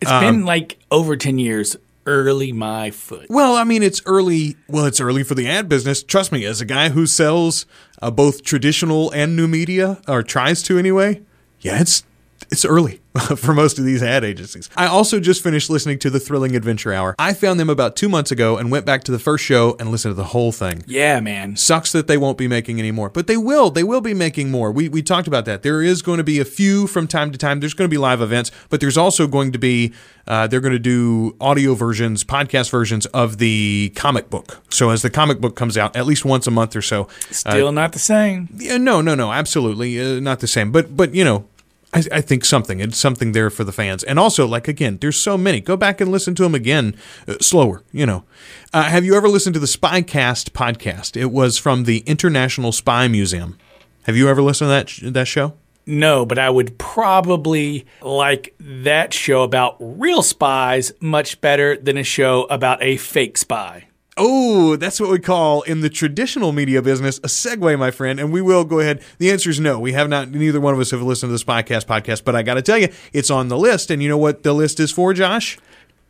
It's 0.00 0.10
been 0.10 0.44
like 0.44 0.78
over 0.90 1.16
10 1.16 1.38
years. 1.38 1.76
Early 2.08 2.52
my 2.52 2.92
foot. 2.92 3.26
Well, 3.28 3.56
I 3.56 3.64
mean, 3.64 3.82
it's 3.82 4.00
early. 4.06 4.56
Well, 4.68 4.84
it's 4.84 5.00
early 5.00 5.24
for 5.24 5.34
the 5.34 5.48
ad 5.48 5.68
business. 5.68 6.04
Trust 6.04 6.30
me, 6.30 6.44
as 6.44 6.60
a 6.60 6.64
guy 6.64 6.90
who 6.90 7.04
sells 7.04 7.66
uh, 8.00 8.12
both 8.12 8.44
traditional 8.44 9.10
and 9.10 9.34
new 9.34 9.48
media, 9.48 10.00
or 10.06 10.22
tries 10.22 10.62
to 10.64 10.78
anyway, 10.78 11.20
yeah, 11.62 11.80
it's 11.80 12.04
it's 12.50 12.64
early 12.64 13.00
for 13.36 13.54
most 13.54 13.78
of 13.78 13.84
these 13.84 14.02
ad 14.02 14.24
agencies. 14.24 14.68
I 14.76 14.86
also 14.86 15.20
just 15.20 15.42
finished 15.42 15.70
listening 15.70 15.98
to 16.00 16.10
the 16.10 16.20
Thrilling 16.20 16.54
Adventure 16.54 16.92
Hour. 16.92 17.14
I 17.18 17.32
found 17.34 17.58
them 17.58 17.70
about 17.70 17.96
two 17.96 18.08
months 18.08 18.30
ago 18.30 18.56
and 18.56 18.70
went 18.70 18.86
back 18.86 19.04
to 19.04 19.12
the 19.12 19.18
first 19.18 19.44
show 19.44 19.76
and 19.78 19.90
listened 19.90 20.12
to 20.12 20.16
the 20.16 20.24
whole 20.24 20.52
thing. 20.52 20.84
Yeah, 20.86 21.20
man. 21.20 21.56
Sucks 21.56 21.92
that 21.92 22.06
they 22.06 22.16
won't 22.16 22.38
be 22.38 22.48
making 22.48 22.78
any 22.78 22.90
more, 22.90 23.08
but 23.08 23.26
they 23.26 23.36
will. 23.36 23.70
They 23.70 23.84
will 23.84 24.00
be 24.00 24.14
making 24.14 24.50
more. 24.50 24.70
We, 24.70 24.88
we 24.88 25.02
talked 25.02 25.28
about 25.28 25.44
that. 25.46 25.62
There 25.62 25.82
is 25.82 26.02
going 26.02 26.18
to 26.18 26.24
be 26.24 26.40
a 26.40 26.44
few 26.44 26.86
from 26.86 27.06
time 27.06 27.32
to 27.32 27.38
time. 27.38 27.60
There's 27.60 27.74
going 27.74 27.88
to 27.88 27.94
be 27.94 27.98
live 27.98 28.20
events, 28.20 28.50
but 28.68 28.80
there's 28.80 28.96
also 28.96 29.26
going 29.26 29.52
to 29.52 29.58
be, 29.58 29.92
uh, 30.26 30.46
they're 30.46 30.60
going 30.60 30.72
to 30.72 30.78
do 30.78 31.36
audio 31.40 31.74
versions, 31.74 32.24
podcast 32.24 32.70
versions 32.70 33.06
of 33.06 33.38
the 33.38 33.92
comic 33.96 34.30
book. 34.30 34.62
So 34.70 34.90
as 34.90 35.02
the 35.02 35.10
comic 35.10 35.40
book 35.40 35.56
comes 35.56 35.78
out, 35.78 35.96
at 35.96 36.06
least 36.06 36.24
once 36.24 36.46
a 36.46 36.50
month 36.50 36.76
or 36.76 36.82
so. 36.82 37.08
Still 37.30 37.72
not 37.72 37.92
the 37.92 37.98
same. 37.98 38.48
Yeah, 38.54 38.76
no, 38.76 39.00
no, 39.00 39.14
no, 39.14 39.32
absolutely 39.32 40.00
uh, 40.00 40.20
not 40.20 40.40
the 40.40 40.46
same. 40.46 40.70
But, 40.72 40.96
but 40.96 41.14
you 41.14 41.24
know, 41.24 41.46
I, 41.92 42.02
I 42.12 42.20
think 42.20 42.44
something. 42.44 42.80
It's 42.80 42.98
something 42.98 43.32
there 43.32 43.50
for 43.50 43.64
the 43.64 43.72
fans. 43.72 44.02
And 44.02 44.18
also, 44.18 44.46
like, 44.46 44.68
again, 44.68 44.98
there's 45.00 45.16
so 45.16 45.38
many. 45.38 45.60
Go 45.60 45.76
back 45.76 46.00
and 46.00 46.10
listen 46.10 46.34
to 46.36 46.42
them 46.42 46.54
again, 46.54 46.96
uh, 47.26 47.36
slower, 47.40 47.82
you 47.92 48.06
know. 48.06 48.24
Uh, 48.72 48.84
have 48.84 49.04
you 49.04 49.14
ever 49.14 49.28
listened 49.28 49.54
to 49.54 49.60
the 49.60 49.66
Spycast 49.66 50.50
podcast? 50.50 51.16
It 51.16 51.30
was 51.32 51.58
from 51.58 51.84
the 51.84 51.98
International 52.00 52.72
Spy 52.72 53.08
Museum. 53.08 53.56
Have 54.04 54.16
you 54.16 54.28
ever 54.28 54.42
listened 54.42 54.66
to 54.66 54.70
that, 54.70 54.88
sh- 54.88 55.02
that 55.04 55.28
show? 55.28 55.54
No, 55.86 56.26
but 56.26 56.38
I 56.38 56.50
would 56.50 56.78
probably 56.78 57.86
like 58.02 58.54
that 58.58 59.14
show 59.14 59.42
about 59.42 59.76
real 59.78 60.22
spies 60.22 60.92
much 61.00 61.40
better 61.40 61.76
than 61.76 61.96
a 61.96 62.02
show 62.02 62.44
about 62.44 62.82
a 62.82 62.96
fake 62.96 63.38
spy. 63.38 63.86
Oh, 64.18 64.76
that's 64.76 64.98
what 64.98 65.10
we 65.10 65.18
call 65.18 65.60
in 65.62 65.82
the 65.82 65.90
traditional 65.90 66.50
media 66.52 66.80
business 66.80 67.18
a 67.18 67.28
segue, 67.28 67.78
my 67.78 67.90
friend. 67.90 68.18
And 68.18 68.32
we 68.32 68.40
will 68.40 68.64
go 68.64 68.80
ahead. 68.80 69.02
The 69.18 69.30
answer 69.30 69.50
is 69.50 69.60
no. 69.60 69.78
We 69.78 69.92
have 69.92 70.08
not, 70.08 70.30
neither 70.30 70.58
one 70.60 70.72
of 70.72 70.80
us 70.80 70.90
have 70.92 71.02
listened 71.02 71.28
to 71.28 71.34
this 71.34 71.44
podcast 71.44 71.84
podcast, 71.84 72.24
but 72.24 72.34
I 72.34 72.42
got 72.42 72.54
to 72.54 72.62
tell 72.62 72.78
you, 72.78 72.88
it's 73.12 73.30
on 73.30 73.48
the 73.48 73.58
list. 73.58 73.90
And 73.90 74.02
you 74.02 74.08
know 74.08 74.16
what 74.16 74.42
the 74.42 74.54
list 74.54 74.80
is 74.80 74.90
for, 74.90 75.12
Josh? 75.12 75.58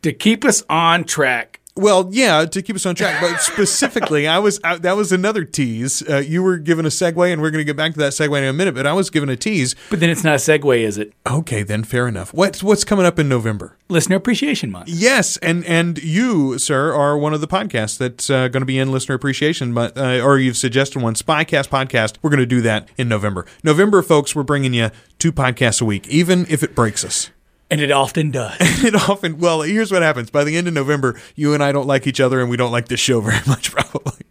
To 0.03 0.13
keep 0.13 0.45
us 0.45 0.63
on 0.69 1.03
track. 1.03 1.56
Well, 1.77 2.09
yeah, 2.11 2.45
to 2.45 2.61
keep 2.61 2.75
us 2.75 2.85
on 2.85 2.95
track, 2.95 3.21
but 3.21 3.39
specifically, 3.39 4.27
I 4.27 4.39
was 4.39 4.59
I, 4.63 4.77
that 4.77 4.95
was 4.95 5.11
another 5.11 5.43
tease. 5.45 6.07
Uh, 6.07 6.17
you 6.17 6.41
were 6.41 6.57
given 6.57 6.85
a 6.85 6.89
segue, 6.89 7.31
and 7.31 7.41
we're 7.41 7.51
going 7.51 7.61
to 7.61 7.65
get 7.65 7.77
back 7.77 7.93
to 7.93 7.99
that 7.99 8.13
segue 8.13 8.37
in 8.37 8.43
a 8.43 8.53
minute. 8.53 8.75
But 8.75 8.87
I 8.87 8.93
was 8.93 9.09
given 9.09 9.29
a 9.29 9.35
tease. 9.35 9.75
But 9.89 9.99
then 9.99 10.09
it's 10.09 10.23
not 10.23 10.33
a 10.33 10.37
segue, 10.37 10.79
is 10.79 10.97
it? 10.97 11.13
Okay, 11.25 11.63
then 11.63 11.83
fair 11.83 12.07
enough. 12.07 12.33
What's 12.33 12.63
what's 12.63 12.83
coming 12.83 13.05
up 13.05 13.19
in 13.19 13.29
November? 13.29 13.77
Listener 13.89 14.17
Appreciation 14.17 14.71
Month. 14.71 14.89
Yes, 14.89 15.37
and 15.37 15.63
and 15.65 15.97
you, 15.99 16.57
sir, 16.57 16.93
are 16.93 17.17
one 17.17 17.33
of 17.33 17.41
the 17.41 17.47
podcasts 17.47 17.97
that's 17.97 18.29
uh, 18.29 18.47
going 18.47 18.61
to 18.61 18.65
be 18.65 18.79
in 18.79 18.91
Listener 18.91 19.15
Appreciation 19.15 19.71
Month, 19.71 19.97
uh, 19.97 20.21
or 20.23 20.39
you've 20.39 20.57
suggested 20.57 21.01
one, 21.01 21.13
Spycast 21.13 21.69
podcast. 21.69 22.17
We're 22.21 22.31
going 22.31 22.39
to 22.39 22.45
do 22.45 22.61
that 22.61 22.89
in 22.97 23.07
November. 23.07 23.45
November, 23.63 24.01
folks, 24.01 24.35
we're 24.35 24.43
bringing 24.43 24.73
you 24.73 24.89
two 25.19 25.31
podcasts 25.31 25.81
a 25.81 25.85
week, 25.85 26.07
even 26.07 26.45
if 26.49 26.63
it 26.63 26.75
breaks 26.75 27.05
us. 27.05 27.29
And 27.69 27.81
it 27.81 27.91
often 27.91 28.31
does. 28.31 28.55
And 28.59 28.85
it 28.85 28.95
often 28.95 29.39
well 29.39 29.61
here's 29.61 29.91
what 29.91 30.01
happens. 30.01 30.29
By 30.29 30.43
the 30.43 30.55
end 30.57 30.67
of 30.67 30.73
november 30.73 31.19
you 31.35 31.53
and 31.53 31.63
i 31.63 31.71
don't 31.71 31.87
like 31.87 32.07
each 32.07 32.19
other 32.19 32.39
and 32.41 32.49
we 32.49 32.57
don't 32.57 32.71
like 32.71 32.87
this 32.87 32.99
show 32.99 33.21
very 33.21 33.39
much 33.47 33.71
probably. 33.71 34.25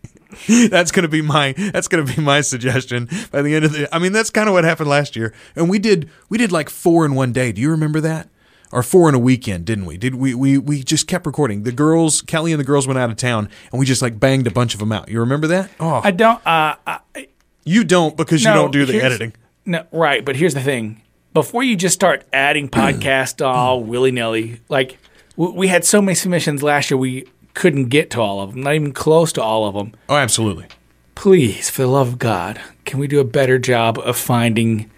That's 0.68 0.92
going 0.92 1.02
to 1.02 1.08
be 1.08 1.22
my 1.22 1.54
that's 1.56 1.88
going 1.88 2.06
to 2.06 2.14
be 2.14 2.20
my 2.22 2.40
suggestion. 2.40 3.08
By 3.32 3.42
the 3.42 3.54
end 3.54 3.64
of 3.64 3.72
the 3.72 3.88
i 3.94 3.98
mean 3.98 4.12
that's 4.12 4.30
kind 4.30 4.48
of 4.48 4.52
what 4.52 4.64
happened 4.64 4.88
last 4.88 5.16
year. 5.16 5.34
And 5.56 5.68
we 5.68 5.78
did 5.78 6.08
we 6.28 6.38
did 6.38 6.52
like 6.52 6.70
four 6.70 7.04
in 7.04 7.14
one 7.14 7.32
day. 7.32 7.52
Do 7.52 7.60
you 7.60 7.70
remember 7.70 8.00
that? 8.02 8.28
Or 8.72 8.82
four 8.82 9.08
in 9.08 9.14
a 9.14 9.18
weekend 9.18 9.64
didn't 9.64 9.86
we? 9.86 9.96
Did 9.96 10.14
we 10.16 10.34
we, 10.34 10.58
we 10.58 10.82
just 10.84 11.06
kept 11.08 11.26
recording. 11.26 11.62
The 11.64 11.72
girls 11.72 12.22
kelly 12.22 12.52
and 12.52 12.60
the 12.60 12.64
girls 12.64 12.86
went 12.86 12.98
out 12.98 13.10
of 13.10 13.16
town 13.16 13.48
and 13.72 13.80
we 13.80 13.86
just 13.86 14.02
like 14.02 14.20
banged 14.20 14.46
a 14.46 14.50
bunch 14.50 14.74
of 14.74 14.80
them 14.80 14.92
out. 14.92 15.08
You 15.08 15.20
remember 15.20 15.46
that? 15.48 15.70
Oh 15.80 16.00
I 16.04 16.10
don't. 16.10 16.46
Uh, 16.46 16.76
I, 16.86 17.28
you 17.64 17.82
don't 17.82 18.16
because 18.16 18.44
you 18.44 18.52
don't 18.52 18.70
do 18.70 18.84
the 18.86 19.02
editing. 19.02 19.32
No, 19.64 19.84
right. 19.90 20.24
But 20.24 20.36
here's 20.36 20.54
the 20.54 20.62
thing: 20.62 21.02
before 21.40 21.62
you 21.62 21.76
just 21.76 21.94
start 21.94 22.24
adding 22.32 22.68
podcasts 22.80 23.44
all 23.44 23.82
willy 23.84 24.10
nilly, 24.10 24.60
like 24.68 24.98
w- 25.36 25.54
we 25.56 25.68
had 25.68 25.84
so 25.84 26.00
many 26.00 26.14
submissions 26.14 26.62
last 26.62 26.90
year, 26.90 26.96
we 26.98 27.26
couldn't 27.54 27.88
get 27.90 28.10
to 28.10 28.20
all 28.20 28.40
of 28.40 28.52
them, 28.52 28.62
not 28.62 28.74
even 28.74 28.92
close 28.92 29.32
to 29.34 29.42
all 29.42 29.66
of 29.66 29.74
them. 29.74 29.92
oh 30.08 30.16
absolutely 30.16 30.66
Please, 31.14 31.70
for 31.70 31.82
the 31.82 31.88
love 31.88 32.08
of 32.08 32.18
God, 32.18 32.60
can 32.84 32.98
we 32.98 33.06
do 33.06 33.20
a 33.20 33.24
better 33.24 33.58
job 33.58 33.98
of 33.98 34.16
finding 34.18 34.90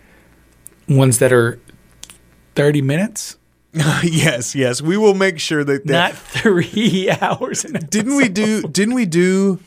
ones 0.88 1.18
that 1.18 1.32
are 1.32 1.58
thirty 2.54 2.82
minutes, 2.82 3.36
yes 4.02 4.54
yes 4.54 4.80
we 4.82 4.96
will 4.96 5.14
make 5.14 5.38
sure 5.38 5.62
that, 5.64 5.86
that 5.86 5.92
not 5.92 6.14
three 6.16 7.10
hours? 7.20 7.62
Didn't 7.62 8.16
we 8.16 8.28
do 8.28 8.62
didn't 8.62 8.94
we 8.94 9.06
do 9.06 9.60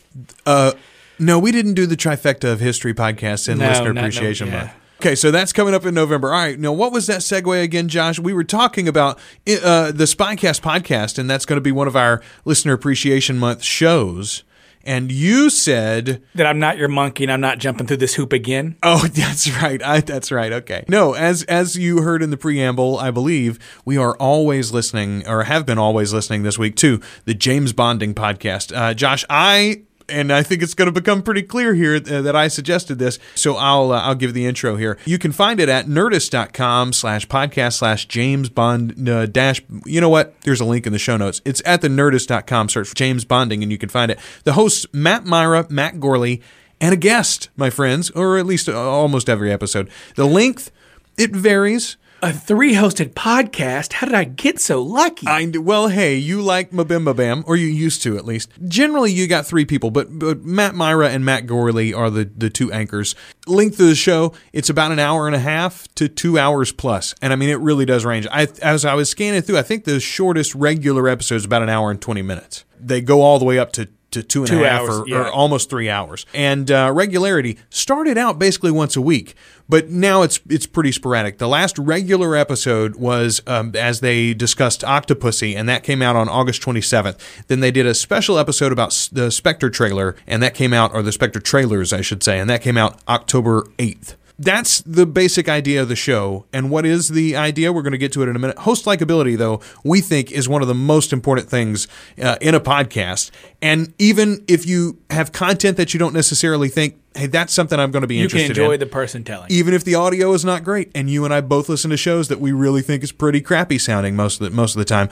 uh 0.45 0.71
no 1.19 1.37
we 1.39 1.51
didn't 1.51 1.75
do 1.75 1.85
the 1.85 1.95
trifecta 1.95 2.51
of 2.51 2.59
history 2.59 2.93
podcast 2.93 3.47
and 3.47 3.59
No, 3.59 3.67
listener 3.69 3.85
not- 3.93 3.95
no, 3.95 4.01
appreciation 4.01 4.47
yeah. 4.47 4.57
month 4.57 4.71
okay 5.01 5.15
so 5.15 5.31
that's 5.31 5.51
coming 5.51 5.73
up 5.73 5.83
in 5.83 5.95
november 5.95 6.31
all 6.31 6.39
right 6.39 6.59
now 6.59 6.71
what 6.71 6.91
was 6.91 7.07
that 7.07 7.21
segue 7.21 7.63
again 7.63 7.87
josh 7.87 8.19
we 8.19 8.33
were 8.33 8.43
talking 8.43 8.87
about 8.87 9.17
uh, 9.47 9.91
the 9.91 10.03
spycast 10.03 10.61
podcast 10.61 11.17
and 11.17 11.27
that's 11.27 11.43
going 11.43 11.57
to 11.57 11.61
be 11.61 11.71
one 11.71 11.87
of 11.87 11.95
our 11.95 12.21
listener 12.45 12.73
appreciation 12.73 13.39
month 13.39 13.63
shows 13.63 14.43
and 14.83 15.11
you 15.11 15.49
said 15.49 16.23
that 16.33 16.47
I'm 16.47 16.57
not 16.57 16.77
your 16.77 16.87
monkey 16.87 17.23
and 17.23 17.31
I'm 17.31 17.41
not 17.41 17.59
jumping 17.59 17.85
through 17.85 17.97
this 17.97 18.15
hoop 18.15 18.33
again. 18.33 18.77
Oh, 18.81 19.05
that's 19.13 19.47
right. 19.61 19.79
I, 19.83 20.01
that's 20.01 20.31
right. 20.31 20.51
Okay. 20.51 20.85
No, 20.87 21.13
as 21.13 21.43
as 21.43 21.75
you 21.75 22.01
heard 22.01 22.23
in 22.23 22.31
the 22.31 22.37
preamble, 22.37 22.97
I 22.97 23.11
believe 23.11 23.59
we 23.85 23.97
are 23.97 24.15
always 24.17 24.71
listening, 24.71 25.27
or 25.27 25.43
have 25.43 25.67
been 25.67 25.77
always 25.77 26.13
listening 26.13 26.41
this 26.41 26.57
week 26.57 26.75
to 26.77 26.99
the 27.25 27.35
James 27.35 27.73
Bonding 27.73 28.15
podcast. 28.15 28.75
Uh, 28.75 28.95
Josh, 28.95 29.23
I 29.29 29.83
and 30.11 30.31
I 30.31 30.43
think 30.43 30.61
it's 30.61 30.73
going 30.73 30.87
to 30.87 30.91
become 30.91 31.21
pretty 31.23 31.41
clear 31.43 31.73
here 31.73 31.95
uh, 31.95 32.21
that 32.21 32.35
I 32.35 32.47
suggested 32.47 32.99
this. 32.99 33.19
So 33.35 33.55
I'll 33.55 33.91
uh, 33.91 34.01
I'll 34.01 34.15
give 34.15 34.33
the 34.33 34.45
intro 34.45 34.75
here. 34.75 34.97
You 35.05 35.17
can 35.17 35.31
find 35.31 35.59
it 35.59 35.69
at 35.69 35.85
nerdist.com 35.85 36.93
slash 36.93 37.27
podcast 37.27 37.79
slash 37.79 38.07
James 38.07 38.49
Bond 38.49 39.07
uh, 39.07 39.25
dash. 39.25 39.61
You 39.85 40.01
know 40.01 40.09
what? 40.09 40.39
There's 40.41 40.61
a 40.61 40.65
link 40.65 40.85
in 40.85 40.93
the 40.93 40.99
show 40.99 41.17
notes. 41.17 41.41
It's 41.45 41.61
at 41.65 41.81
the 41.81 41.87
nerdist.com. 41.87 42.69
Search 42.69 42.89
for 42.89 42.95
James 42.95 43.25
Bonding 43.25 43.63
and 43.63 43.71
you 43.71 43.77
can 43.77 43.89
find 43.89 44.11
it. 44.11 44.19
The 44.43 44.53
hosts 44.53 44.85
Matt 44.93 45.25
Mira, 45.25 45.67
Matt 45.69 45.95
Gourley, 45.95 46.41
and 46.79 46.93
a 46.93 46.97
guest, 46.97 47.49
my 47.55 47.69
friends, 47.69 48.09
or 48.11 48.37
at 48.37 48.45
least 48.45 48.67
uh, 48.67 48.77
almost 48.77 49.29
every 49.29 49.51
episode. 49.51 49.89
The 50.15 50.25
length, 50.25 50.71
it 51.17 51.31
varies. 51.31 51.97
A 52.23 52.31
three 52.31 52.75
hosted 52.75 53.15
podcast? 53.15 53.93
How 53.93 54.05
did 54.05 54.13
I 54.13 54.25
get 54.25 54.59
so 54.59 54.83
lucky? 54.83 55.25
I, 55.25 55.51
well, 55.57 55.87
hey, 55.87 56.17
you 56.17 56.43
like 56.43 56.69
Mabimba 56.69 57.15
Bam, 57.15 57.43
or 57.47 57.55
you 57.55 57.65
used 57.65 58.03
to 58.03 58.15
at 58.15 58.25
least. 58.25 58.51
Generally, 58.67 59.13
you 59.13 59.25
got 59.25 59.47
three 59.47 59.65
people, 59.65 59.89
but, 59.89 60.19
but 60.19 60.43
Matt 60.43 60.75
Mira 60.75 61.09
and 61.09 61.25
Matt 61.25 61.47
Gourley 61.47 61.97
are 61.97 62.11
the, 62.11 62.25
the 62.25 62.51
two 62.51 62.71
anchors. 62.71 63.15
Length 63.47 63.79
of 63.79 63.87
the 63.87 63.95
show, 63.95 64.33
it's 64.53 64.69
about 64.69 64.91
an 64.91 64.99
hour 64.99 65.25
and 65.25 65.35
a 65.35 65.39
half 65.39 65.87
to 65.95 66.07
two 66.07 66.37
hours 66.37 66.71
plus. 66.71 67.15
And 67.23 67.33
I 67.33 67.35
mean, 67.35 67.49
it 67.49 67.59
really 67.59 67.85
does 67.85 68.05
range. 68.05 68.27
I, 68.31 68.47
as 68.61 68.85
I 68.85 68.93
was 68.93 69.09
scanning 69.09 69.41
through, 69.41 69.57
I 69.57 69.63
think 69.63 69.85
the 69.85 69.99
shortest 69.99 70.53
regular 70.53 71.07
episode 71.07 71.37
is 71.37 71.45
about 71.45 71.63
an 71.63 71.69
hour 71.69 71.89
and 71.89 71.99
20 71.99 72.21
minutes. 72.21 72.65
They 72.79 73.01
go 73.01 73.21
all 73.21 73.39
the 73.39 73.45
way 73.45 73.57
up 73.57 73.71
to 73.73 73.89
to 74.11 74.23
two 74.23 74.43
and 74.43 74.51
a 74.53 74.57
half 74.57 74.81
hours, 74.81 74.99
or, 74.99 75.07
yeah. 75.07 75.17
or 75.17 75.27
almost 75.29 75.69
three 75.69 75.89
hours. 75.89 76.25
And 76.33 76.69
uh, 76.69 76.91
regularity 76.93 77.57
started 77.69 78.17
out 78.17 78.37
basically 78.37 78.71
once 78.71 78.95
a 78.95 79.01
week, 79.01 79.35
but 79.67 79.89
now 79.89 80.21
it's 80.21 80.39
it's 80.49 80.65
pretty 80.65 80.91
sporadic. 80.91 81.37
The 81.37 81.47
last 81.47 81.77
regular 81.79 82.35
episode 82.35 82.95
was 82.95 83.41
um, 83.47 83.75
as 83.75 84.01
they 84.01 84.33
discussed 84.33 84.81
Octopussy, 84.81 85.55
and 85.55 85.67
that 85.69 85.83
came 85.83 86.01
out 86.01 86.15
on 86.15 86.29
August 86.29 86.61
27th. 86.61 87.17
Then 87.47 87.61
they 87.61 87.71
did 87.71 87.85
a 87.85 87.93
special 87.93 88.37
episode 88.37 88.71
about 88.71 89.09
the 89.11 89.31
Spectre 89.31 89.69
trailer, 89.69 90.15
and 90.27 90.43
that 90.43 90.53
came 90.53 90.73
out, 90.73 90.93
or 90.93 91.01
the 91.01 91.11
Spectre 91.11 91.39
trailers, 91.39 91.93
I 91.93 92.01
should 92.01 92.23
say, 92.23 92.39
and 92.39 92.49
that 92.49 92.61
came 92.61 92.77
out 92.77 92.99
October 93.07 93.63
8th. 93.77 94.15
That's 94.41 94.81
the 94.81 95.05
basic 95.05 95.47
idea 95.47 95.83
of 95.83 95.87
the 95.87 95.95
show. 95.95 96.45
And 96.51 96.71
what 96.71 96.83
is 96.83 97.09
the 97.09 97.35
idea? 97.35 97.71
We're 97.71 97.83
going 97.83 97.91
to 97.91 97.99
get 97.99 98.11
to 98.13 98.23
it 98.23 98.27
in 98.27 98.35
a 98.35 98.39
minute. 98.39 98.57
Host 98.57 98.85
likability, 98.85 99.37
though, 99.37 99.61
we 99.83 100.01
think 100.01 100.31
is 100.31 100.49
one 100.49 100.63
of 100.63 100.67
the 100.67 100.73
most 100.73 101.13
important 101.13 101.47
things 101.47 101.87
uh, 102.19 102.37
in 102.41 102.55
a 102.55 102.59
podcast. 102.59 103.29
And 103.61 103.93
even 103.99 104.43
if 104.47 104.65
you 104.65 104.97
have 105.11 105.31
content 105.31 105.77
that 105.77 105.93
you 105.93 105.99
don't 105.99 106.15
necessarily 106.15 106.69
think, 106.69 106.99
hey, 107.13 107.27
that's 107.27 107.53
something 107.53 107.79
I'm 107.79 107.91
going 107.91 108.01
to 108.01 108.07
be 108.07 108.15
you 108.15 108.27
can 108.29 108.39
interested 108.39 108.61
enjoy 108.61 108.73
in. 108.73 108.79
the 108.79 108.87
person 108.87 109.23
telling. 109.23 109.51
even 109.51 109.75
if 109.75 109.83
the 109.83 109.93
audio 109.93 110.33
is 110.33 110.43
not 110.43 110.63
great, 110.63 110.89
and 110.95 111.07
you 111.07 111.23
and 111.23 111.31
I 111.31 111.41
both 111.41 111.69
listen 111.69 111.91
to 111.91 111.97
shows 111.97 112.27
that 112.29 112.39
we 112.39 112.51
really 112.51 112.81
think 112.81 113.03
is 113.03 113.11
pretty 113.11 113.41
crappy 113.41 113.77
sounding 113.77 114.15
most 114.15 114.41
of 114.41 114.49
the, 114.49 114.55
most 114.55 114.73
of 114.75 114.79
the 114.79 114.85
time. 114.85 115.09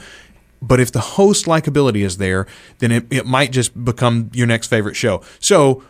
But 0.60 0.80
if 0.80 0.90
the 0.90 1.00
host 1.00 1.46
likability 1.46 2.04
is 2.04 2.16
there, 2.16 2.46
then 2.80 2.90
it, 2.90 3.06
it 3.10 3.26
might 3.26 3.52
just 3.52 3.84
become 3.84 4.30
your 4.34 4.48
next 4.48 4.66
favorite 4.66 4.96
show. 4.96 5.22
So 5.38 5.84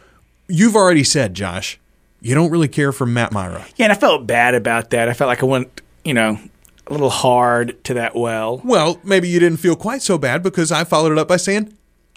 you've 0.47 0.77
already 0.77 1.05
said, 1.05 1.33
Josh, 1.35 1.81
you 2.21 2.35
don't 2.35 2.51
really 2.51 2.69
care 2.69 2.93
for 2.93 3.07
Matt 3.07 3.33
Mira. 3.33 3.65
Yeah, 3.77 3.87
and 3.87 3.93
I 3.93 3.97
felt 3.97 4.27
bad 4.27 4.55
about 4.55 4.91
that. 4.91 5.09
I 5.09 5.15
felt 5.15 5.29
like 5.29 5.43
I 5.43 5.47
went, 5.47 5.81
you 6.05 6.15
know, 6.15 6.39
a 6.87 6.93
little 6.93 7.11
hard 7.11 7.83
to 7.85 7.95
that 7.95 8.15
well. 8.15 8.61
Well, 8.65 9.01
maybe 9.05 9.29
you 9.29 9.41
didn't 9.41 9.59
feel 9.59 9.77
quite 9.77 10.03
so 10.03 10.19
bad 10.19 10.43
because 10.43 10.73
I 10.73 10.85
followed 10.85 11.13
it 11.13 11.19
up 11.19 11.29
by 11.29 11.37
saying, 11.37 11.77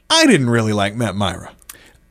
I 0.09 0.25
didn't 0.25 0.49
really 0.49 0.73
like 0.73 0.95
Matt 0.95 1.15
Mira. 1.15 1.51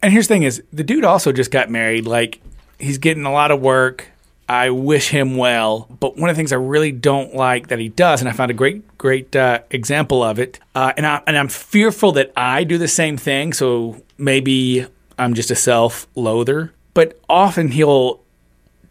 And 0.02 0.12
here's 0.12 0.28
the 0.28 0.34
thing 0.34 0.42
is 0.42 0.62
the 0.72 0.84
dude 0.84 1.04
also 1.04 1.32
just 1.32 1.50
got 1.50 1.70
married. 1.70 2.06
Like 2.06 2.40
he's 2.78 2.98
getting 2.98 3.24
a 3.24 3.32
lot 3.32 3.50
of 3.50 3.60
work. 3.60 4.08
I 4.48 4.70
wish 4.70 5.08
him 5.08 5.36
well. 5.36 5.86
But 6.00 6.16
one 6.16 6.28
of 6.28 6.36
the 6.36 6.38
things 6.38 6.52
I 6.52 6.56
really 6.56 6.92
don't 6.92 7.34
like 7.34 7.68
that 7.68 7.78
he 7.78 7.88
does, 7.88 8.20
and 8.20 8.28
I 8.28 8.32
found 8.32 8.50
a 8.50 8.54
great, 8.54 8.98
great 8.98 9.34
uh, 9.34 9.60
example 9.70 10.22
of 10.22 10.38
it, 10.38 10.58
uh, 10.74 10.92
and, 10.96 11.06
I, 11.06 11.22
and 11.26 11.38
I'm 11.38 11.48
fearful 11.48 12.12
that 12.12 12.32
I 12.36 12.64
do 12.64 12.76
the 12.76 12.88
same 12.88 13.16
thing. 13.16 13.52
So 13.52 14.02
maybe 14.18 14.86
I'm 15.18 15.34
just 15.34 15.50
a 15.50 15.54
self 15.54 16.06
loather. 16.14 16.72
But 16.94 17.18
often 17.28 17.68
he'll 17.68 18.20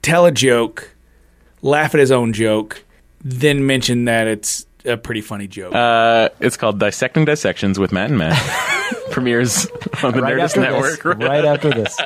tell 0.01 0.25
a 0.25 0.31
joke, 0.31 0.95
laugh 1.61 1.93
at 1.93 1.99
his 1.99 2.11
own 2.11 2.33
joke, 2.33 2.83
then 3.23 3.65
mention 3.65 4.05
that 4.05 4.27
it's 4.27 4.65
a 4.85 4.97
pretty 4.97 5.21
funny 5.21 5.47
joke. 5.47 5.75
Uh, 5.75 6.29
it's 6.39 6.57
called 6.57 6.79
Dissecting 6.79 7.25
Dissections 7.25 7.77
with 7.77 7.91
Matt 7.91 8.09
and 8.09 8.17
Matt. 8.17 8.37
Premieres 9.11 9.67
on 10.03 10.13
the 10.13 10.21
Right 10.21 10.35
Nerdist 10.35 10.43
after 10.57 10.61
Network. 10.61 11.03
this. 11.03 11.27
Right 11.27 11.45
after 11.53 11.69
this. 11.69 11.97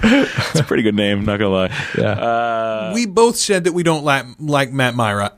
It's 0.00 0.60
a 0.60 0.64
pretty 0.64 0.82
good 0.82 0.94
name, 0.94 1.24
not 1.24 1.38
gonna 1.38 1.50
lie. 1.50 1.84
Yeah. 1.96 2.94
we 2.94 3.06
both 3.06 3.36
said 3.36 3.64
that 3.64 3.72
we 3.72 3.82
don't 3.82 4.04
like, 4.04 4.24
like 4.38 4.70
Matt 4.72 4.94
Mira, 4.94 5.32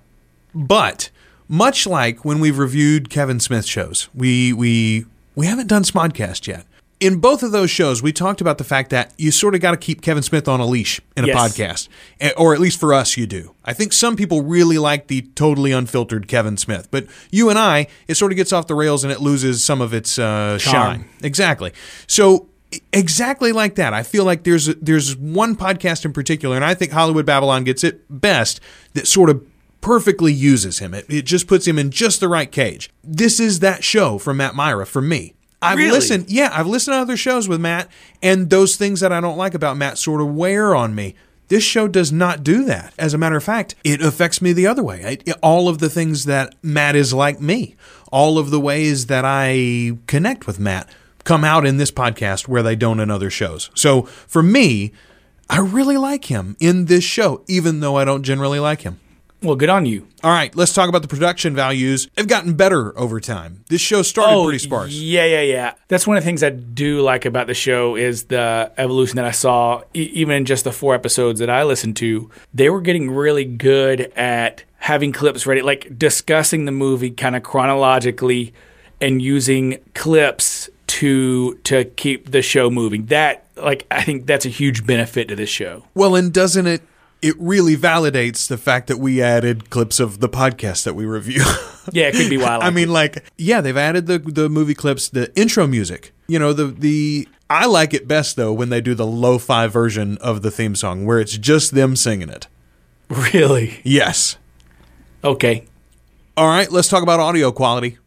but 0.54 1.10
much 1.48 1.86
like 1.86 2.24
when 2.24 2.40
we've 2.40 2.58
reviewed 2.58 3.08
Kevin 3.10 3.40
Smith 3.40 3.64
shows, 3.66 4.08
we 4.14 4.52
we 4.52 5.06
we 5.34 5.46
haven't 5.46 5.66
done 5.68 5.82
Smodcast 5.82 6.46
yet. 6.46 6.66
In 7.00 7.16
both 7.18 7.42
of 7.42 7.50
those 7.50 7.70
shows, 7.70 8.02
we 8.02 8.12
talked 8.12 8.42
about 8.42 8.58
the 8.58 8.64
fact 8.64 8.90
that 8.90 9.14
you 9.16 9.30
sort 9.30 9.54
of 9.54 9.62
got 9.62 9.70
to 9.70 9.78
keep 9.78 10.02
Kevin 10.02 10.22
Smith 10.22 10.46
on 10.46 10.60
a 10.60 10.66
leash 10.66 11.00
in 11.16 11.24
a 11.24 11.28
Yes. 11.28 11.88
podcast, 12.20 12.34
or 12.36 12.52
at 12.52 12.60
least 12.60 12.78
for 12.78 12.92
us, 12.92 13.16
you 13.16 13.26
do. 13.26 13.54
I 13.64 13.72
think 13.72 13.94
some 13.94 14.16
people 14.16 14.42
really 14.42 14.76
like 14.76 15.06
the 15.06 15.22
totally 15.34 15.72
unfiltered 15.72 16.28
Kevin 16.28 16.58
Smith, 16.58 16.88
but 16.90 17.06
you 17.30 17.48
and 17.48 17.58
I, 17.58 17.86
it 18.06 18.16
sort 18.16 18.32
of 18.32 18.36
gets 18.36 18.52
off 18.52 18.66
the 18.66 18.74
rails 18.74 19.02
and 19.02 19.10
it 19.10 19.18
loses 19.20 19.64
some 19.64 19.80
of 19.80 19.94
its 19.94 20.18
uh, 20.18 20.58
shine. 20.58 21.06
Exactly. 21.22 21.72
So 22.06 22.48
exactly 22.92 23.52
like 23.52 23.76
that. 23.76 23.94
I 23.94 24.02
feel 24.02 24.24
like 24.26 24.44
there's 24.44 24.66
there's 24.76 25.16
one 25.16 25.56
podcast 25.56 26.04
in 26.04 26.12
particular, 26.12 26.54
and 26.54 26.64
I 26.66 26.74
think 26.74 26.92
Hollywood 26.92 27.24
Babylon 27.24 27.64
gets 27.64 27.82
it 27.82 28.02
best 28.10 28.60
that 28.92 29.06
sort 29.06 29.30
of 29.30 29.42
perfectly 29.80 30.34
uses 30.34 30.80
him. 30.80 30.92
It, 30.92 31.06
it 31.08 31.22
just 31.24 31.46
puts 31.46 31.66
him 31.66 31.78
in 31.78 31.90
just 31.90 32.20
the 32.20 32.28
right 32.28 32.52
cage. 32.52 32.90
This 33.02 33.40
is 33.40 33.60
that 33.60 33.82
show 33.82 34.18
from 34.18 34.36
Matt 34.36 34.54
Mira 34.54 34.84
for 34.84 35.00
me. 35.00 35.32
I've 35.62 35.78
Really? 35.78 35.90
listened, 35.90 36.26
yeah, 36.30 36.50
I've 36.52 36.66
listened 36.66 36.94
to 36.94 36.98
other 37.00 37.16
shows 37.16 37.48
with 37.48 37.60
Matt, 37.60 37.88
and 38.22 38.48
those 38.50 38.76
things 38.76 39.00
that 39.00 39.12
I 39.12 39.20
don't 39.20 39.36
like 39.36 39.54
about 39.54 39.76
Matt 39.76 39.98
sort 39.98 40.20
of 40.20 40.34
wear 40.34 40.74
on 40.74 40.94
me. 40.94 41.14
This 41.48 41.64
show 41.64 41.88
does 41.88 42.12
not 42.12 42.44
do 42.44 42.64
that. 42.66 42.94
As 42.98 43.12
a 43.12 43.18
matter 43.18 43.36
of 43.36 43.42
fact, 43.44 43.74
it 43.84 44.00
affects 44.00 44.40
me 44.40 44.52
the 44.52 44.66
other 44.68 44.82
way. 44.82 45.18
I, 45.26 45.32
all 45.42 45.68
of 45.68 45.78
the 45.78 45.90
things 45.90 46.24
that 46.26 46.54
Matt 46.62 46.94
is 46.96 47.12
like 47.12 47.40
me, 47.40 47.74
all 48.12 48.38
of 48.38 48.50
the 48.50 48.60
ways 48.60 49.06
that 49.06 49.24
I 49.26 49.98
connect 50.06 50.46
with 50.46 50.60
Matt 50.60 50.88
come 51.24 51.44
out 51.44 51.66
in 51.66 51.76
this 51.76 51.90
podcast 51.90 52.46
where 52.48 52.62
they 52.62 52.76
don't 52.76 53.00
in 53.00 53.10
other 53.10 53.30
shows. 53.30 53.68
So 53.74 54.02
for 54.02 54.42
me, 54.42 54.92
I 55.50 55.58
really 55.58 55.96
like 55.96 56.26
him 56.26 56.56
in 56.60 56.84
this 56.86 57.02
show, 57.04 57.42
even 57.48 57.80
though 57.80 57.96
I 57.96 58.04
don't 58.04 58.22
generally 58.22 58.60
like 58.60 58.82
him. 58.82 59.00
Well, 59.42 59.56
good 59.56 59.70
on 59.70 59.86
you. 59.86 60.06
All 60.22 60.30
right, 60.30 60.54
let's 60.54 60.74
talk 60.74 60.88
about 60.88 61.02
the 61.02 61.08
production 61.08 61.54
values. 61.54 62.08
They've 62.14 62.26
gotten 62.26 62.54
better 62.54 62.96
over 62.98 63.20
time. 63.20 63.64
This 63.68 63.80
show 63.80 64.02
started 64.02 64.34
oh, 64.34 64.44
pretty 64.44 64.58
sparse. 64.58 64.92
Yeah, 64.92 65.24
yeah, 65.24 65.40
yeah. 65.40 65.74
That's 65.88 66.06
one 66.06 66.16
of 66.16 66.22
the 66.22 66.26
things 66.26 66.42
I 66.42 66.50
do 66.50 67.00
like 67.00 67.24
about 67.24 67.46
the 67.46 67.54
show 67.54 67.96
is 67.96 68.24
the 68.24 68.70
evolution 68.76 69.16
that 69.16 69.24
I 69.24 69.30
saw, 69.30 69.82
e- 69.94 70.10
even 70.12 70.36
in 70.36 70.44
just 70.44 70.64
the 70.64 70.72
four 70.72 70.94
episodes 70.94 71.40
that 71.40 71.48
I 71.48 71.62
listened 71.62 71.96
to. 71.96 72.30
They 72.52 72.68
were 72.68 72.82
getting 72.82 73.10
really 73.10 73.44
good 73.44 74.12
at 74.14 74.64
having 74.76 75.12
clips 75.12 75.46
ready, 75.46 75.62
like 75.62 75.98
discussing 75.98 76.66
the 76.66 76.72
movie 76.72 77.10
kind 77.10 77.34
of 77.34 77.42
chronologically 77.42 78.52
and 79.00 79.22
using 79.22 79.78
clips 79.94 80.68
to 80.86 81.54
to 81.64 81.84
keep 81.84 82.30
the 82.30 82.42
show 82.42 82.68
moving. 82.68 83.06
That 83.06 83.46
like 83.56 83.86
I 83.90 84.02
think 84.02 84.26
that's 84.26 84.44
a 84.44 84.50
huge 84.50 84.86
benefit 84.86 85.28
to 85.28 85.36
this 85.36 85.48
show. 85.48 85.84
Well, 85.94 86.14
and 86.14 86.32
doesn't 86.32 86.66
it? 86.66 86.82
It 87.22 87.34
really 87.38 87.76
validates 87.76 88.48
the 88.48 88.56
fact 88.56 88.86
that 88.86 88.96
we 88.98 89.20
added 89.20 89.68
clips 89.70 90.00
of 90.00 90.20
the 90.20 90.28
podcast 90.28 90.84
that 90.84 90.94
we 90.94 91.04
review. 91.04 91.44
Yeah, 91.92 92.08
it 92.08 92.12
could 92.14 92.30
be 92.30 92.36
wild. 92.46 92.62
I 92.62 92.70
mean, 92.70 92.92
like, 92.92 93.24
yeah, 93.36 93.60
they've 93.62 93.76
added 93.76 94.06
the 94.06 94.18
the 94.18 94.48
movie 94.48 94.74
clips, 94.74 95.08
the 95.08 95.34
intro 95.34 95.66
music. 95.66 96.12
You 96.28 96.38
know, 96.38 96.52
the 96.52 96.66
the 96.66 97.26
I 97.48 97.66
like 97.66 97.94
it 97.94 98.06
best 98.06 98.36
though 98.36 98.52
when 98.52 98.68
they 98.68 98.80
do 98.80 98.94
the 98.94 99.06
lo-fi 99.06 99.66
version 99.66 100.16
of 100.18 100.42
the 100.42 100.50
theme 100.50 100.76
song 100.76 101.04
where 101.06 101.18
it's 101.18 101.36
just 101.36 101.72
them 101.74 101.96
singing 101.96 102.28
it. 102.28 102.46
really. 103.08 103.80
Yes. 103.82 104.36
Okay. 105.24 105.64
All 106.36 106.46
right, 106.46 106.70
let's 106.70 106.86
talk 106.86 107.02
about 107.02 107.18
audio 107.18 107.50
quality. 107.50 107.98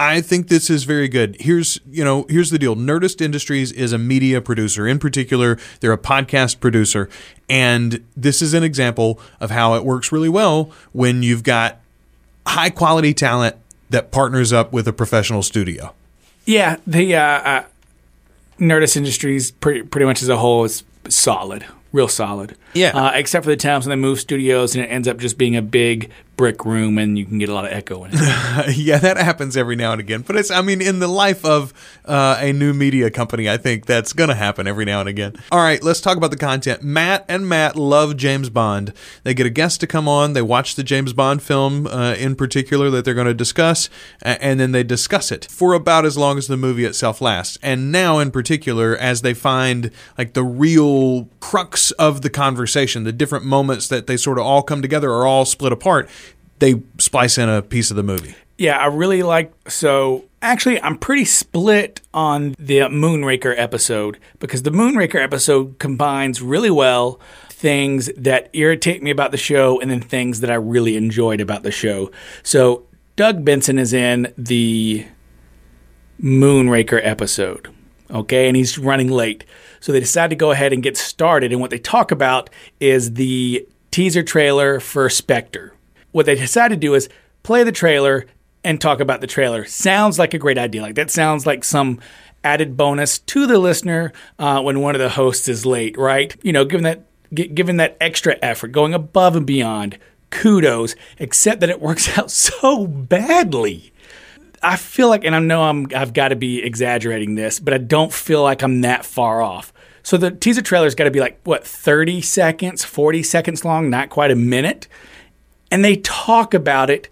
I 0.00 0.22
think 0.22 0.48
this 0.48 0.70
is 0.70 0.84
very 0.84 1.08
good. 1.08 1.36
Here's, 1.40 1.78
you 1.90 2.02
know, 2.02 2.24
here's 2.30 2.48
the 2.48 2.58
deal. 2.58 2.74
Nerdist 2.74 3.20
Industries 3.20 3.70
is 3.70 3.92
a 3.92 3.98
media 3.98 4.40
producer. 4.40 4.88
In 4.88 4.98
particular, 4.98 5.58
they're 5.80 5.92
a 5.92 5.98
podcast 5.98 6.58
producer, 6.58 7.10
and 7.50 8.02
this 8.16 8.40
is 8.40 8.54
an 8.54 8.64
example 8.64 9.20
of 9.40 9.50
how 9.50 9.74
it 9.74 9.84
works 9.84 10.10
really 10.10 10.30
well 10.30 10.70
when 10.92 11.22
you've 11.22 11.42
got 11.42 11.80
high 12.46 12.70
quality 12.70 13.12
talent 13.12 13.56
that 13.90 14.10
partners 14.10 14.54
up 14.54 14.72
with 14.72 14.88
a 14.88 14.92
professional 14.94 15.42
studio. 15.42 15.92
Yeah, 16.46 16.78
the 16.86 17.14
uh, 17.14 17.20
uh, 17.20 17.64
Nerdist 18.58 18.96
Industries 18.96 19.50
pretty 19.50 19.82
pretty 19.82 20.06
much 20.06 20.22
as 20.22 20.30
a 20.30 20.38
whole 20.38 20.64
is 20.64 20.82
solid, 21.10 21.66
real 21.92 22.08
solid. 22.08 22.56
Yeah. 22.74 22.90
Uh, 22.94 23.12
except 23.14 23.44
for 23.44 23.50
the 23.50 23.56
times 23.56 23.86
when 23.86 23.98
they 23.98 24.00
move 24.00 24.20
studios 24.20 24.74
and 24.74 24.84
it 24.84 24.88
ends 24.88 25.08
up 25.08 25.18
just 25.18 25.38
being 25.38 25.56
a 25.56 25.62
big 25.62 26.10
brick 26.40 26.64
room 26.64 26.96
and 26.96 27.18
you 27.18 27.26
can 27.26 27.36
get 27.36 27.50
a 27.50 27.54
lot 27.54 27.66
of 27.66 27.70
echo 27.70 28.02
in 28.04 28.12
it. 28.14 28.18
yeah, 28.76 28.96
that 28.96 29.18
happens 29.18 29.58
every 29.58 29.76
now 29.76 29.92
and 29.92 30.00
again. 30.00 30.22
But 30.22 30.36
it's, 30.36 30.50
I 30.50 30.62
mean, 30.62 30.80
in 30.80 30.98
the 30.98 31.06
life 31.06 31.44
of 31.44 31.74
uh, 32.06 32.38
a 32.40 32.50
new 32.50 32.72
media 32.72 33.10
company, 33.10 33.46
I 33.46 33.58
think 33.58 33.84
that's 33.84 34.14
going 34.14 34.30
to 34.30 34.34
happen 34.34 34.66
every 34.66 34.86
now 34.86 35.00
and 35.00 35.08
again. 35.08 35.34
All 35.52 35.58
right, 35.58 35.82
let's 35.82 36.00
talk 36.00 36.16
about 36.16 36.30
the 36.30 36.38
content. 36.38 36.82
Matt 36.82 37.26
and 37.28 37.46
Matt 37.46 37.76
love 37.76 38.16
James 38.16 38.48
Bond. 38.48 38.94
They 39.22 39.34
get 39.34 39.44
a 39.44 39.50
guest 39.50 39.80
to 39.80 39.86
come 39.86 40.08
on. 40.08 40.32
They 40.32 40.40
watch 40.40 40.76
the 40.76 40.82
James 40.82 41.12
Bond 41.12 41.42
film 41.42 41.86
uh, 41.86 42.14
in 42.14 42.34
particular 42.34 42.88
that 42.88 43.04
they're 43.04 43.12
going 43.12 43.26
to 43.26 43.34
discuss, 43.34 43.90
and 44.22 44.58
then 44.58 44.72
they 44.72 44.82
discuss 44.82 45.30
it 45.30 45.46
for 45.50 45.74
about 45.74 46.06
as 46.06 46.16
long 46.16 46.38
as 46.38 46.46
the 46.46 46.56
movie 46.56 46.86
itself 46.86 47.20
lasts. 47.20 47.58
And 47.62 47.92
now, 47.92 48.18
in 48.18 48.30
particular, 48.30 48.96
as 48.96 49.20
they 49.20 49.34
find 49.34 49.90
like 50.16 50.32
the 50.32 50.44
real 50.44 51.28
crux 51.40 51.90
of 51.92 52.22
the 52.22 52.30
conversation, 52.30 52.59
the 52.66 53.12
different 53.12 53.44
moments 53.44 53.88
that 53.88 54.06
they 54.06 54.16
sort 54.16 54.38
of 54.38 54.44
all 54.44 54.62
come 54.62 54.82
together 54.82 55.10
or 55.10 55.26
all 55.26 55.44
split 55.44 55.72
apart. 55.72 56.08
They 56.58 56.82
splice 56.98 57.38
in 57.38 57.48
a 57.48 57.62
piece 57.62 57.90
of 57.90 57.96
the 57.96 58.02
movie. 58.02 58.34
Yeah, 58.58 58.76
I 58.76 58.86
really 58.86 59.22
like. 59.22 59.52
So 59.70 60.24
actually, 60.42 60.80
I'm 60.82 60.98
pretty 60.98 61.24
split 61.24 62.02
on 62.12 62.54
the 62.58 62.80
Moonraker 62.80 63.54
episode 63.56 64.18
because 64.38 64.62
the 64.64 64.70
Moonraker 64.70 65.22
episode 65.22 65.78
combines 65.78 66.42
really 66.42 66.70
well 66.70 67.18
things 67.48 68.10
that 68.16 68.48
irritate 68.54 69.02
me 69.02 69.10
about 69.10 69.32
the 69.32 69.36
show 69.36 69.80
and 69.80 69.90
then 69.90 70.00
things 70.00 70.40
that 70.40 70.50
I 70.50 70.54
really 70.54 70.96
enjoyed 70.96 71.40
about 71.40 71.62
the 71.62 71.70
show. 71.70 72.10
So 72.42 72.86
Doug 73.16 73.44
Benson 73.44 73.78
is 73.78 73.92
in 73.92 74.32
the 74.36 75.06
Moonraker 76.22 77.00
episode. 77.02 77.68
Okay, 78.10 78.48
and 78.48 78.56
he's 78.56 78.76
running 78.76 79.08
late. 79.08 79.44
So 79.80 79.92
they 79.92 80.00
decide 80.00 80.30
to 80.30 80.36
go 80.36 80.50
ahead 80.50 80.72
and 80.72 80.82
get 80.82 80.96
started. 80.96 81.52
And 81.52 81.60
what 81.60 81.70
they 81.70 81.78
talk 81.78 82.10
about 82.10 82.50
is 82.78 83.14
the 83.14 83.66
teaser 83.90 84.22
trailer 84.22 84.78
for 84.80 85.08
Spectre. 85.08 85.74
What 86.12 86.26
they 86.26 86.34
decide 86.34 86.68
to 86.68 86.76
do 86.76 86.94
is 86.94 87.08
play 87.42 87.64
the 87.64 87.72
trailer 87.72 88.26
and 88.62 88.80
talk 88.80 89.00
about 89.00 89.20
the 89.20 89.26
trailer. 89.26 89.64
Sounds 89.64 90.18
like 90.18 90.34
a 90.34 90.38
great 90.38 90.58
idea. 90.58 90.82
Like 90.82 90.96
that 90.96 91.10
sounds 91.10 91.46
like 91.46 91.64
some 91.64 92.00
added 92.44 92.76
bonus 92.76 93.18
to 93.18 93.46
the 93.46 93.58
listener 93.58 94.12
uh, 94.38 94.60
when 94.62 94.80
one 94.80 94.94
of 94.94 95.00
the 95.00 95.10
hosts 95.10 95.48
is 95.48 95.66
late, 95.66 95.96
right? 95.96 96.34
You 96.42 96.52
know, 96.52 96.64
given 96.64 96.84
that 96.84 97.06
given 97.32 97.76
that 97.76 97.96
extra 98.00 98.36
effort, 98.42 98.68
going 98.68 98.94
above 98.94 99.36
and 99.36 99.46
beyond. 99.46 99.98
Kudos, 100.30 100.94
except 101.18 101.60
that 101.60 101.70
it 101.70 101.80
works 101.80 102.16
out 102.18 102.30
so 102.30 102.86
badly. 102.86 103.92
I 104.62 104.76
feel 104.76 105.08
like, 105.08 105.24
and 105.24 105.34
I 105.34 105.38
know 105.38 105.62
I'm, 105.62 105.86
I've 105.94 106.12
got 106.12 106.28
to 106.28 106.36
be 106.36 106.62
exaggerating 106.62 107.34
this, 107.34 107.58
but 107.58 107.72
I 107.72 107.78
don't 107.78 108.12
feel 108.12 108.42
like 108.42 108.62
I'm 108.62 108.82
that 108.82 109.04
far 109.04 109.40
off. 109.40 109.72
So 110.02 110.16
the 110.16 110.30
teaser 110.30 110.62
trailer's 110.62 110.94
got 110.94 111.04
to 111.04 111.10
be 111.10 111.20
like, 111.20 111.40
what, 111.44 111.66
30 111.66 112.20
seconds, 112.20 112.84
40 112.84 113.22
seconds 113.22 113.64
long, 113.64 113.90
not 113.90 114.10
quite 114.10 114.30
a 114.30 114.36
minute. 114.36 114.88
And 115.70 115.84
they 115.84 115.96
talk 115.96 116.52
about 116.52 116.90
it 116.90 117.08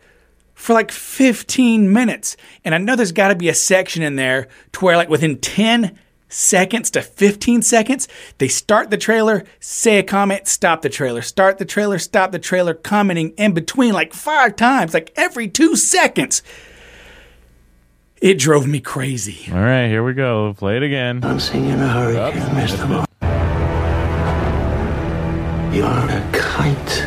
for 0.54 0.72
like 0.72 0.90
15 0.90 1.92
minutes. 1.92 2.36
And 2.64 2.74
I 2.74 2.78
know 2.78 2.96
there's 2.96 3.12
got 3.12 3.28
to 3.28 3.36
be 3.36 3.48
a 3.48 3.54
section 3.54 4.02
in 4.02 4.16
there 4.16 4.48
to 4.72 4.84
where, 4.84 4.96
like, 4.96 5.08
within 5.08 5.38
10 5.38 5.98
seconds 6.28 6.90
to 6.90 7.02
15 7.02 7.62
seconds, 7.62 8.08
they 8.38 8.48
start 8.48 8.90
the 8.90 8.96
trailer, 8.96 9.44
say 9.60 9.98
a 9.98 10.02
comment, 10.02 10.46
stop 10.46 10.82
the 10.82 10.88
trailer, 10.88 11.22
start 11.22 11.58
the 11.58 11.64
trailer, 11.64 11.98
stop 11.98 12.32
the 12.32 12.38
trailer, 12.38 12.74
commenting 12.74 13.30
in 13.30 13.54
between 13.54 13.94
like 13.94 14.12
five 14.12 14.56
times, 14.56 14.92
like 14.92 15.12
every 15.16 15.48
two 15.48 15.76
seconds. 15.76 16.42
It 18.20 18.38
drove 18.38 18.66
me 18.66 18.80
crazy. 18.80 19.50
All 19.52 19.60
right, 19.60 19.86
here 19.86 20.02
we 20.02 20.12
go. 20.12 20.52
Play 20.54 20.76
it 20.76 20.82
again. 20.82 21.20
Dancing 21.20 21.66
in 21.66 21.78
a 21.78 21.88
hurricane, 21.88 22.42
Mr. 22.50 22.88
Bond. 22.88 23.06
You're 25.74 25.86
on 25.86 26.08
a 26.10 26.30
kite. 26.32 27.06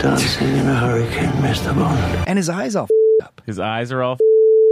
Dancing 0.00 0.48
in 0.56 0.68
a 0.68 0.74
hurricane, 0.76 1.30
Mr. 1.42 1.74
Bond. 1.74 2.28
And 2.28 2.36
his 2.38 2.48
eyes 2.48 2.76
all 2.76 2.86
up. 3.22 3.42
His 3.44 3.58
eyes 3.58 3.90
are 3.90 4.02
all. 4.02 4.18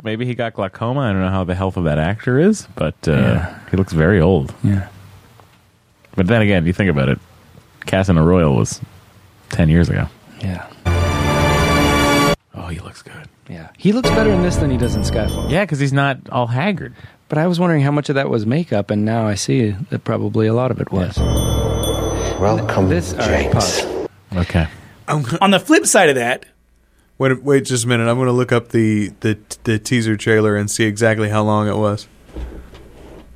Maybe 0.04 0.24
he 0.26 0.34
got 0.34 0.54
glaucoma. 0.54 1.00
I 1.00 1.12
don't 1.12 1.22
know 1.22 1.28
how 1.28 1.42
the 1.44 1.54
health 1.56 1.76
of 1.76 1.84
that 1.84 1.98
actor 1.98 2.38
is, 2.38 2.68
but 2.76 3.08
uh, 3.08 3.52
he 3.70 3.76
looks 3.76 3.92
very 3.92 4.20
old. 4.20 4.54
Yeah. 4.62 4.88
But 6.14 6.28
then 6.28 6.40
again, 6.40 6.66
you 6.66 6.72
think 6.72 6.90
about 6.90 7.08
it, 7.08 7.18
Casino 7.86 8.24
Royale 8.24 8.54
was 8.54 8.80
ten 9.50 9.68
years 9.68 9.88
ago. 9.88 10.06
Yeah. 10.40 10.66
Oh, 12.54 12.68
he 12.68 12.78
looks 12.80 13.02
good. 13.02 13.28
Yeah. 13.50 13.70
He 13.76 13.92
looks 13.92 14.08
better 14.10 14.30
in 14.30 14.42
this 14.42 14.56
than 14.56 14.70
he 14.70 14.76
does 14.76 14.94
in 14.94 15.02
Skyfall. 15.02 15.50
Yeah, 15.50 15.64
because 15.64 15.80
he's 15.80 15.92
not 15.92 16.30
all 16.30 16.46
haggard. 16.46 16.94
But 17.28 17.38
I 17.38 17.46
was 17.46 17.58
wondering 17.58 17.82
how 17.82 17.90
much 17.90 18.08
of 18.08 18.14
that 18.14 18.30
was 18.30 18.46
makeup, 18.46 18.90
and 18.90 19.04
now 19.04 19.26
I 19.26 19.34
see 19.34 19.70
that 19.90 20.04
probably 20.04 20.46
a 20.46 20.54
lot 20.54 20.70
of 20.70 20.80
it 20.80 20.90
was. 20.92 21.18
Welcome, 22.38 22.88
This, 22.88 23.12
all 23.12 23.28
right, 23.28 23.50
pause. 23.52 23.84
Okay. 24.34 24.68
On 25.08 25.50
the 25.50 25.60
flip 25.60 25.86
side 25.86 26.08
of 26.08 26.14
that, 26.14 26.46
Wait, 27.20 27.42
wait 27.42 27.66
just 27.66 27.84
a 27.84 27.86
minute. 27.86 28.08
I'm 28.08 28.16
going 28.16 28.28
to 28.28 28.32
look 28.32 28.50
up 28.50 28.68
the, 28.68 29.08
the 29.20 29.38
the 29.64 29.78
teaser 29.78 30.16
trailer 30.16 30.56
and 30.56 30.70
see 30.70 30.84
exactly 30.84 31.28
how 31.28 31.42
long 31.42 31.68
it 31.68 31.76
was. 31.76 32.08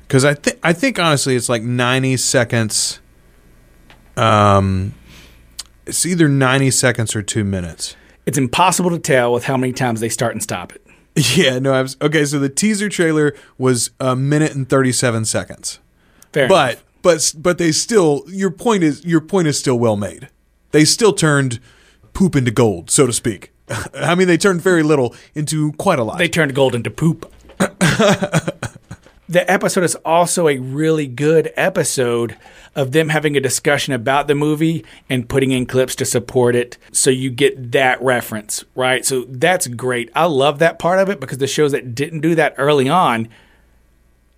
Because 0.07 0.25
I 0.25 0.33
think 0.33 0.59
I 0.63 0.73
think 0.73 0.97
honestly, 0.97 1.35
it's 1.35 1.49
like 1.49 1.61
90 1.61 2.17
seconds. 2.17 2.99
Um, 4.17 4.95
it's 5.85 6.03
either 6.03 6.27
90 6.27 6.71
seconds 6.71 7.15
or 7.15 7.21
two 7.21 7.43
minutes. 7.43 7.95
It's 8.25 8.37
impossible 8.37 8.89
to 8.91 8.99
tell 8.99 9.31
with 9.33 9.43
how 9.45 9.57
many 9.57 9.73
times 9.73 9.99
they 9.99 10.09
start 10.09 10.33
and 10.33 10.41
stop 10.43 10.73
it. 10.73 10.81
Yeah, 11.37 11.59
no, 11.59 11.73
I 11.73 11.81
was 11.81 11.95
okay. 12.01 12.25
So 12.25 12.39
the 12.39 12.49
teaser 12.49 12.89
trailer 12.89 13.33
was 13.57 13.91
a 14.01 14.17
minute 14.17 14.53
and 14.53 14.67
37 14.67 15.23
seconds, 15.23 15.79
Fair 16.33 16.49
but 16.49 16.71
enough. 16.71 16.83
but 17.01 17.33
but 17.37 17.57
they 17.57 17.71
still 17.71 18.23
your 18.27 18.51
point 18.51 18.83
is 18.83 19.05
your 19.05 19.21
point 19.21 19.47
is 19.47 19.57
still 19.57 19.79
well 19.79 19.95
made. 19.95 20.27
They 20.71 20.83
still 20.83 21.13
turned 21.13 21.61
poop 22.13 22.35
into 22.35 22.51
gold, 22.51 22.91
so 22.91 23.07
to 23.07 23.13
speak. 23.13 23.53
I 23.95 24.13
mean, 24.15 24.27
they 24.27 24.35
turned 24.37 24.61
very 24.61 24.83
little 24.83 25.15
into 25.35 25.71
quite 25.73 25.99
a 25.99 26.03
lot. 26.03 26.17
they 26.17 26.27
turned 26.27 26.53
gold 26.53 26.75
into 26.75 26.91
poop. 26.91 27.31
the 29.27 29.49
episode 29.51 29.83
is 29.83 29.95
also 30.05 30.47
a 30.47 30.57
really 30.59 31.07
good 31.07 31.51
episode 31.55 32.37
of 32.75 32.91
them 32.91 33.09
having 33.09 33.35
a 33.35 33.39
discussion 33.39 33.93
about 33.93 34.27
the 34.27 34.35
movie 34.35 34.85
and 35.09 35.27
putting 35.27 35.51
in 35.51 35.65
clips 35.65 35.95
to 35.95 36.05
support 36.05 36.55
it 36.55 36.77
so 36.91 37.09
you 37.09 37.31
get 37.31 37.71
that 37.71 38.01
reference, 38.01 38.63
right? 38.75 39.03
So 39.05 39.25
that's 39.27 39.67
great. 39.67 40.11
I 40.13 40.25
love 40.25 40.59
that 40.59 40.77
part 40.77 40.99
of 40.99 41.09
it 41.09 41.19
because 41.19 41.39
the 41.39 41.47
shows 41.47 41.71
that 41.71 41.95
didn't 41.95 42.19
do 42.19 42.35
that 42.35 42.53
early 42.57 42.87
on, 42.87 43.27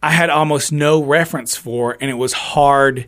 I 0.01 0.11
had 0.11 0.29
almost 0.29 0.71
no 0.71 1.03
reference 1.03 1.55
for 1.57 1.97
and 1.99 2.09
it 2.09 2.15
was 2.15 2.33
hard 2.33 3.07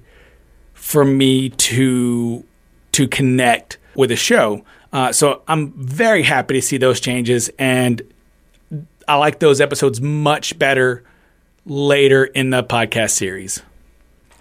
for 0.73 1.05
me 1.05 1.49
to 1.49 2.43
to 2.91 3.07
connect 3.07 3.77
with 3.95 4.09
the 4.09 4.15
show. 4.15 4.65
Uh, 4.91 5.11
so 5.11 5.43
I'm 5.47 5.71
very 5.73 6.23
happy 6.23 6.55
to 6.55 6.61
see 6.61 6.77
those 6.77 6.99
changes 6.99 7.49
and 7.59 8.01
I 9.07 9.15
like 9.15 9.39
those 9.39 9.61
episodes 9.61 10.01
much 10.01 10.57
better 10.59 11.03
later 11.65 12.25
in 12.25 12.49
the 12.49 12.63
podcast 12.63 13.11
series. 13.11 13.61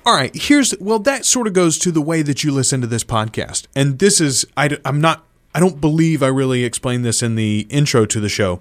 All 0.06 0.14
right, 0.14 0.34
here's 0.34 0.74
well 0.78 0.98
that 1.00 1.24
sort 1.24 1.46
of 1.46 1.52
goes 1.52 1.78
to 1.80 1.92
the 1.92 2.00
way 2.00 2.22
that 2.22 2.42
you 2.42 2.50
listen 2.50 2.80
to 2.80 2.86
this 2.86 3.04
podcast. 3.04 3.66
And 3.76 3.98
this 3.98 4.20
is 4.20 4.46
I 4.56 4.78
am 4.84 5.00
not 5.00 5.24
I 5.54 5.60
don't 5.60 5.80
believe 5.80 6.22
I 6.22 6.28
really 6.28 6.64
explained 6.64 7.04
this 7.04 7.22
in 7.22 7.34
the 7.34 7.66
intro 7.68 8.06
to 8.06 8.20
the 8.20 8.28
show. 8.28 8.60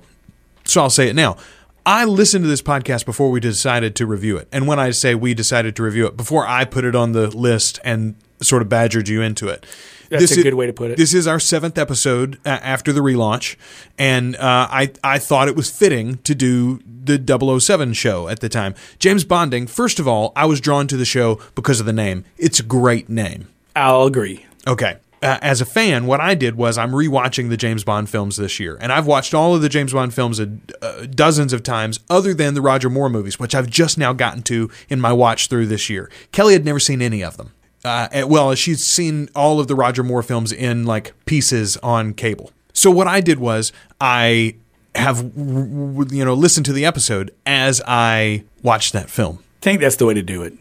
So 0.65 0.81
I'll 0.81 0.89
say 0.89 1.07
it 1.07 1.15
now. 1.15 1.37
I 1.85 2.03
listened 2.03 2.43
to 2.43 2.49
this 2.49 2.61
podcast 2.61 3.05
before 3.05 3.31
we 3.31 3.39
decided 3.39 3.95
to 3.95 4.05
review 4.05 4.35
it. 4.35 4.49
And 4.51 4.67
when 4.67 4.77
I 4.77 4.91
say 4.91 5.15
we 5.15 5.33
decided 5.33 5.73
to 5.77 5.83
review 5.83 6.05
it, 6.05 6.17
before 6.17 6.45
I 6.45 6.65
put 6.65 6.83
it 6.83 6.95
on 6.95 7.13
the 7.13 7.27
list 7.27 7.79
and 7.81 8.15
sort 8.41 8.61
of 8.61 8.67
badgered 8.67 9.07
you 9.07 9.21
into 9.21 9.47
it. 9.47 9.65
That's 10.09 10.31
a 10.31 10.37
is- 10.37 10.43
good 10.43 10.53
way 10.53 10.67
to 10.67 10.73
put 10.73 10.91
it. 10.91 10.97
This 10.97 11.13
is 11.13 11.27
our 11.27 11.39
seventh 11.39 11.77
episode 11.77 12.39
uh, 12.45 12.49
after 12.49 12.91
the 12.93 13.01
relaunch, 13.01 13.55
and 13.97 14.35
uh, 14.35 14.67
I 14.69 14.91
I 15.03 15.19
thought 15.19 15.47
it 15.47 15.55
was 15.55 15.69
fitting 15.69 16.17
to 16.19 16.35
do 16.35 16.79
the 16.85 17.59
007 17.59 17.93
show 17.93 18.27
at 18.27 18.39
the 18.41 18.49
time. 18.49 18.75
James 18.99 19.23
Bonding. 19.23 19.67
First 19.67 19.99
of 19.99 20.07
all, 20.07 20.33
I 20.35 20.45
was 20.45 20.59
drawn 20.61 20.87
to 20.87 20.97
the 20.97 21.05
show 21.05 21.39
because 21.55 21.79
of 21.79 21.85
the 21.85 21.93
name. 21.93 22.25
It's 22.37 22.59
a 22.59 22.63
great 22.63 23.09
name. 23.09 23.47
I'll 23.75 24.03
agree. 24.03 24.45
Okay. 24.67 24.97
Uh, 25.21 25.39
as 25.41 25.61
a 25.61 25.65
fan, 25.65 26.05
what 26.05 26.21
I 26.21 26.35
did 26.35 26.55
was 26.55 26.77
I'm 26.77 26.91
rewatching 26.91 27.49
the 27.49 27.57
James 27.57 27.83
Bond 27.83 28.07
films 28.07 28.37
this 28.37 28.59
year, 28.59 28.77
and 28.79 28.91
I've 28.93 29.07
watched 29.07 29.33
all 29.33 29.55
of 29.55 29.63
the 29.63 29.69
James 29.69 29.91
Bond 29.91 30.13
films 30.13 30.39
a, 30.39 30.51
uh, 30.79 31.07
dozens 31.09 31.53
of 31.53 31.63
times, 31.63 31.99
other 32.07 32.35
than 32.35 32.53
the 32.53 32.61
Roger 32.61 32.87
Moore 32.87 33.09
movies, 33.09 33.39
which 33.39 33.55
I've 33.55 33.67
just 33.67 33.97
now 33.97 34.13
gotten 34.13 34.43
to 34.43 34.69
in 34.89 35.01
my 35.01 35.11
watch 35.11 35.47
through 35.47 35.65
this 35.67 35.89
year. 35.89 36.11
Kelly 36.31 36.53
had 36.53 36.65
never 36.65 36.79
seen 36.79 37.01
any 37.01 37.23
of 37.23 37.35
them. 37.37 37.51
Uh, 37.87 38.07
and- 38.11 38.29
well, 38.29 38.53
she's 38.55 38.83
seen 38.83 39.29
all 39.35 39.59
of 39.59 39.67
the 39.67 39.75
Roger 39.75 40.03
Moore 40.03 40.23
films 40.23 40.51
in 40.51 40.85
like 40.85 41.13
pieces 41.25 41.77
on 41.77 42.13
cable. 42.13 42.51
So 42.73 42.91
what 42.91 43.07
I 43.07 43.21
did 43.21 43.39
was 43.39 43.71
I 44.01 44.55
have 44.95 45.19
you 45.37 46.25
know 46.25 46.33
listened 46.33 46.65
to 46.67 46.73
the 46.73 46.85
episode 46.85 47.31
as 47.45 47.81
I 47.87 48.43
watched 48.63 48.93
that 48.93 49.09
film. 49.09 49.39
I 49.61 49.63
think 49.63 49.81
that's 49.81 49.95
the 49.95 50.05
way 50.05 50.13
to 50.13 50.21
do 50.21 50.43
it. 50.43 50.53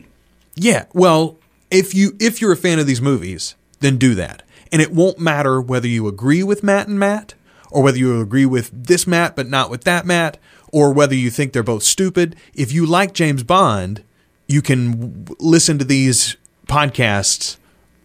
Yeah, 0.54 0.84
well, 0.94 1.38
if 1.70 1.94
you 1.94 2.16
if 2.20 2.40
you're 2.40 2.52
a 2.52 2.56
fan 2.56 2.78
of 2.78 2.86
these 2.86 3.00
movies, 3.02 3.54
then 3.80 3.98
do 3.98 4.14
that. 4.14 4.42
And 4.72 4.80
it 4.82 4.92
won't 4.92 5.18
matter 5.18 5.60
whether 5.60 5.86
you 5.88 6.08
agree 6.08 6.42
with 6.42 6.62
Matt 6.62 6.88
and 6.88 6.98
Matt 6.98 7.34
or 7.70 7.82
whether 7.82 7.98
you 7.98 8.20
agree 8.20 8.46
with 8.46 8.70
this 8.72 9.06
Matt 9.06 9.36
but 9.36 9.48
not 9.48 9.70
with 9.70 9.84
that 9.84 10.06
Matt 10.06 10.38
or 10.72 10.92
whether 10.92 11.14
you 11.14 11.30
think 11.30 11.52
they're 11.52 11.62
both 11.62 11.82
stupid. 11.82 12.34
If 12.54 12.72
you 12.72 12.86
like 12.86 13.12
James 13.14 13.42
Bond, 13.42 14.02
you 14.48 14.62
can 14.62 14.90
w- 15.24 15.36
listen 15.38 15.78
to 15.78 15.84
these 15.84 16.36
podcasts 16.66 17.56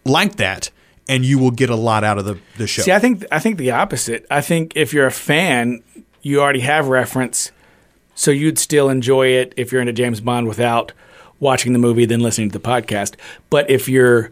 like 0.04 0.36
that 0.36 0.70
and 1.08 1.24
you 1.24 1.38
will 1.38 1.50
get 1.50 1.68
a 1.70 1.76
lot 1.76 2.04
out 2.04 2.18
of 2.18 2.24
the, 2.24 2.38
the 2.56 2.66
show. 2.66 2.82
See, 2.82 2.92
I 2.92 2.98
think 2.98 3.24
I 3.30 3.38
think 3.38 3.58
the 3.58 3.72
opposite. 3.72 4.26
I 4.30 4.40
think 4.40 4.76
if 4.76 4.92
you're 4.92 5.06
a 5.06 5.12
fan, 5.12 5.82
you 6.22 6.40
already 6.40 6.60
have 6.60 6.88
reference, 6.88 7.50
so 8.14 8.30
you'd 8.30 8.58
still 8.58 8.88
enjoy 8.88 9.28
it 9.28 9.52
if 9.56 9.72
you're 9.72 9.80
into 9.80 9.92
James 9.92 10.20
Bond 10.20 10.46
without 10.46 10.92
watching 11.40 11.72
the 11.72 11.78
movie 11.78 12.04
then 12.04 12.20
listening 12.20 12.50
to 12.50 12.58
the 12.58 12.64
podcast. 12.64 13.16
But 13.50 13.68
if 13.68 13.88
you're, 13.88 14.30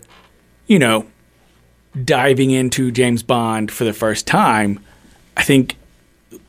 you 0.68 0.78
know, 0.78 1.06
diving 2.04 2.52
into 2.52 2.92
James 2.92 3.24
Bond 3.24 3.72
for 3.72 3.84
the 3.84 3.92
first 3.92 4.28
time, 4.28 4.78
I 5.36 5.42
think 5.42 5.76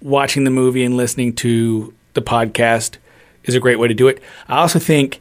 watching 0.01 0.43
the 0.43 0.51
movie 0.51 0.83
and 0.83 0.95
listening 0.95 1.33
to 1.37 1.93
the 2.13 2.21
podcast 2.21 2.97
is 3.43 3.55
a 3.55 3.59
great 3.59 3.79
way 3.79 3.87
to 3.87 3.93
do 3.95 4.07
it. 4.07 4.21
I 4.47 4.59
also 4.59 4.77
think 4.77 5.19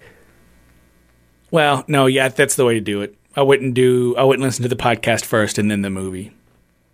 well, 1.51 1.85
no, 1.89 2.07
yeah, 2.07 2.29
that's 2.29 2.57
the 2.57 2.65
way 2.65 2.75
to 2.75 2.81
do 2.81 3.03
it. 3.03 3.15
I 3.37 3.43
wouldn't 3.43 3.75
do 3.75 4.15
I 4.17 4.25
wouldn't 4.25 4.43
listen 4.45 4.63
to 4.65 4.69
the 4.69 4.77
podcast 4.77 5.25
first 5.25 5.59
and 5.59 5.71
then 5.71 5.83
the 5.83 5.91
movie. 5.91 6.33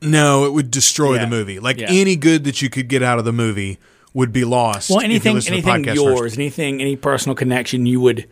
No, 0.02 0.44
it 0.44 0.52
would 0.52 0.70
destroy 0.70 1.14
Yeah. 1.14 1.22
the 1.24 1.30
movie. 1.30 1.58
Like 1.58 1.80
Yeah. 1.80 1.86
any 1.90 2.16
good 2.16 2.44
that 2.44 2.60
you 2.60 2.68
could 2.68 2.88
get 2.88 3.02
out 3.02 3.18
of 3.18 3.24
the 3.24 3.32
movie 3.32 3.78
would 4.12 4.32
be 4.32 4.44
lost. 4.44 4.90
Well, 4.90 5.00
anything, 5.00 5.36
anything 5.46 5.84
yours, 5.84 6.18
first. 6.20 6.36
anything, 6.38 6.80
any 6.80 6.96
personal 6.96 7.34
connection 7.34 7.86
you 7.86 8.00
would 8.00 8.26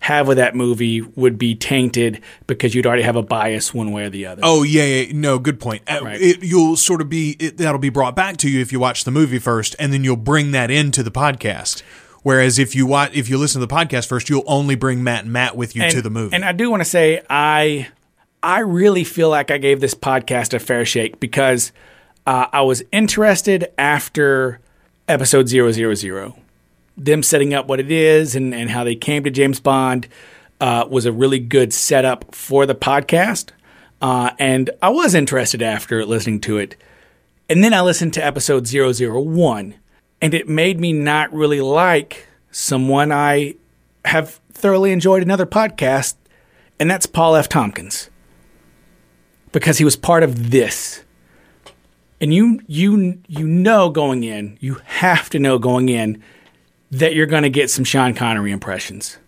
have 0.00 0.28
with 0.28 0.36
that 0.36 0.54
movie 0.54 1.00
would 1.00 1.38
be 1.38 1.54
tainted 1.54 2.20
because 2.46 2.74
you'd 2.74 2.84
already 2.86 3.02
have 3.02 3.16
a 3.16 3.22
bias 3.22 3.72
one 3.72 3.90
way 3.90 4.04
or 4.04 4.10
the 4.10 4.26
other. 4.26 4.40
Oh 4.44 4.62
yeah, 4.62 4.84
yeah, 4.84 5.12
no, 5.14 5.38
good 5.38 5.58
point. 5.60 5.82
Uh, 5.86 6.00
Right. 6.02 6.20
It, 6.20 6.42
you'll 6.42 6.76
sort 6.76 7.00
of 7.00 7.08
be 7.08 7.36
it, 7.38 7.56
that'll 7.56 7.78
be 7.78 7.88
brought 7.88 8.14
back 8.14 8.36
to 8.38 8.50
you 8.50 8.60
if 8.60 8.70
you 8.72 8.78
watch 8.80 9.04
the 9.04 9.10
movie 9.10 9.38
first, 9.38 9.74
and 9.78 9.92
then 9.94 10.04
you'll 10.04 10.16
bring 10.16 10.50
that 10.50 10.70
into 10.70 11.02
the 11.02 11.10
podcast. 11.10 11.82
Whereas 12.24 12.58
if 12.58 12.74
you 12.74 12.86
watch, 12.86 13.12
if 13.14 13.28
you 13.28 13.36
listen 13.36 13.60
to 13.60 13.66
the 13.66 13.72
podcast 13.72 14.08
first, 14.08 14.30
you'll 14.30 14.44
only 14.46 14.74
bring 14.74 15.04
Matt 15.04 15.24
and 15.24 15.32
Matt 15.32 15.56
with 15.56 15.76
you 15.76 15.82
and, 15.82 15.92
to 15.92 16.00
the 16.00 16.08
movie. 16.08 16.34
And 16.34 16.44
I 16.44 16.52
do 16.52 16.70
want 16.70 16.80
to 16.80 16.88
say 16.88 17.22
I 17.28 17.88
I 18.42 18.60
really 18.60 19.04
feel 19.04 19.28
like 19.28 19.50
I 19.50 19.58
gave 19.58 19.80
this 19.80 19.94
podcast 19.94 20.54
a 20.54 20.58
fair 20.58 20.86
shake 20.86 21.20
because 21.20 21.70
uh, 22.26 22.46
I 22.50 22.62
was 22.62 22.82
interested 22.92 23.70
after 23.76 24.58
episode 25.06 25.48
000. 25.48 26.34
Them 26.96 27.22
setting 27.22 27.52
up 27.52 27.66
what 27.66 27.78
it 27.78 27.90
is 27.90 28.34
and, 28.34 28.54
and 28.54 28.70
how 28.70 28.84
they 28.84 28.96
came 28.96 29.24
to 29.24 29.30
James 29.30 29.60
Bond 29.60 30.08
uh, 30.60 30.86
was 30.88 31.04
a 31.04 31.12
really 31.12 31.38
good 31.38 31.74
setup 31.74 32.34
for 32.34 32.64
the 32.64 32.74
podcast. 32.74 33.50
Uh, 34.00 34.30
and 34.38 34.70
I 34.80 34.88
was 34.88 35.14
interested 35.14 35.60
after 35.60 36.04
listening 36.06 36.40
to 36.42 36.58
it. 36.58 36.76
And 37.50 37.62
then 37.62 37.74
I 37.74 37.82
listened 37.82 38.14
to 38.14 38.24
episode 38.24 38.66
001, 38.66 39.74
and 40.24 40.32
it 40.32 40.48
made 40.48 40.80
me 40.80 40.90
not 40.90 41.30
really 41.34 41.60
like 41.60 42.26
someone 42.50 43.12
I 43.12 43.56
have 44.06 44.40
thoroughly 44.54 44.90
enjoyed 44.90 45.22
another 45.22 45.44
podcast, 45.44 46.14
and 46.80 46.90
that's 46.90 47.04
Paul 47.04 47.36
F. 47.36 47.46
Tompkins. 47.46 48.08
Because 49.52 49.76
he 49.76 49.84
was 49.84 49.96
part 49.96 50.22
of 50.22 50.50
this. 50.50 51.04
And 52.22 52.32
you 52.32 52.58
you 52.66 53.20
you 53.28 53.46
know 53.46 53.90
going 53.90 54.24
in, 54.24 54.56
you 54.62 54.80
have 54.86 55.28
to 55.28 55.38
know 55.38 55.58
going 55.58 55.90
in 55.90 56.22
that 56.90 57.14
you're 57.14 57.26
going 57.26 57.42
to 57.42 57.50
get 57.50 57.68
some 57.68 57.84
Sean 57.84 58.14
Connery 58.14 58.50
impressions. 58.50 59.18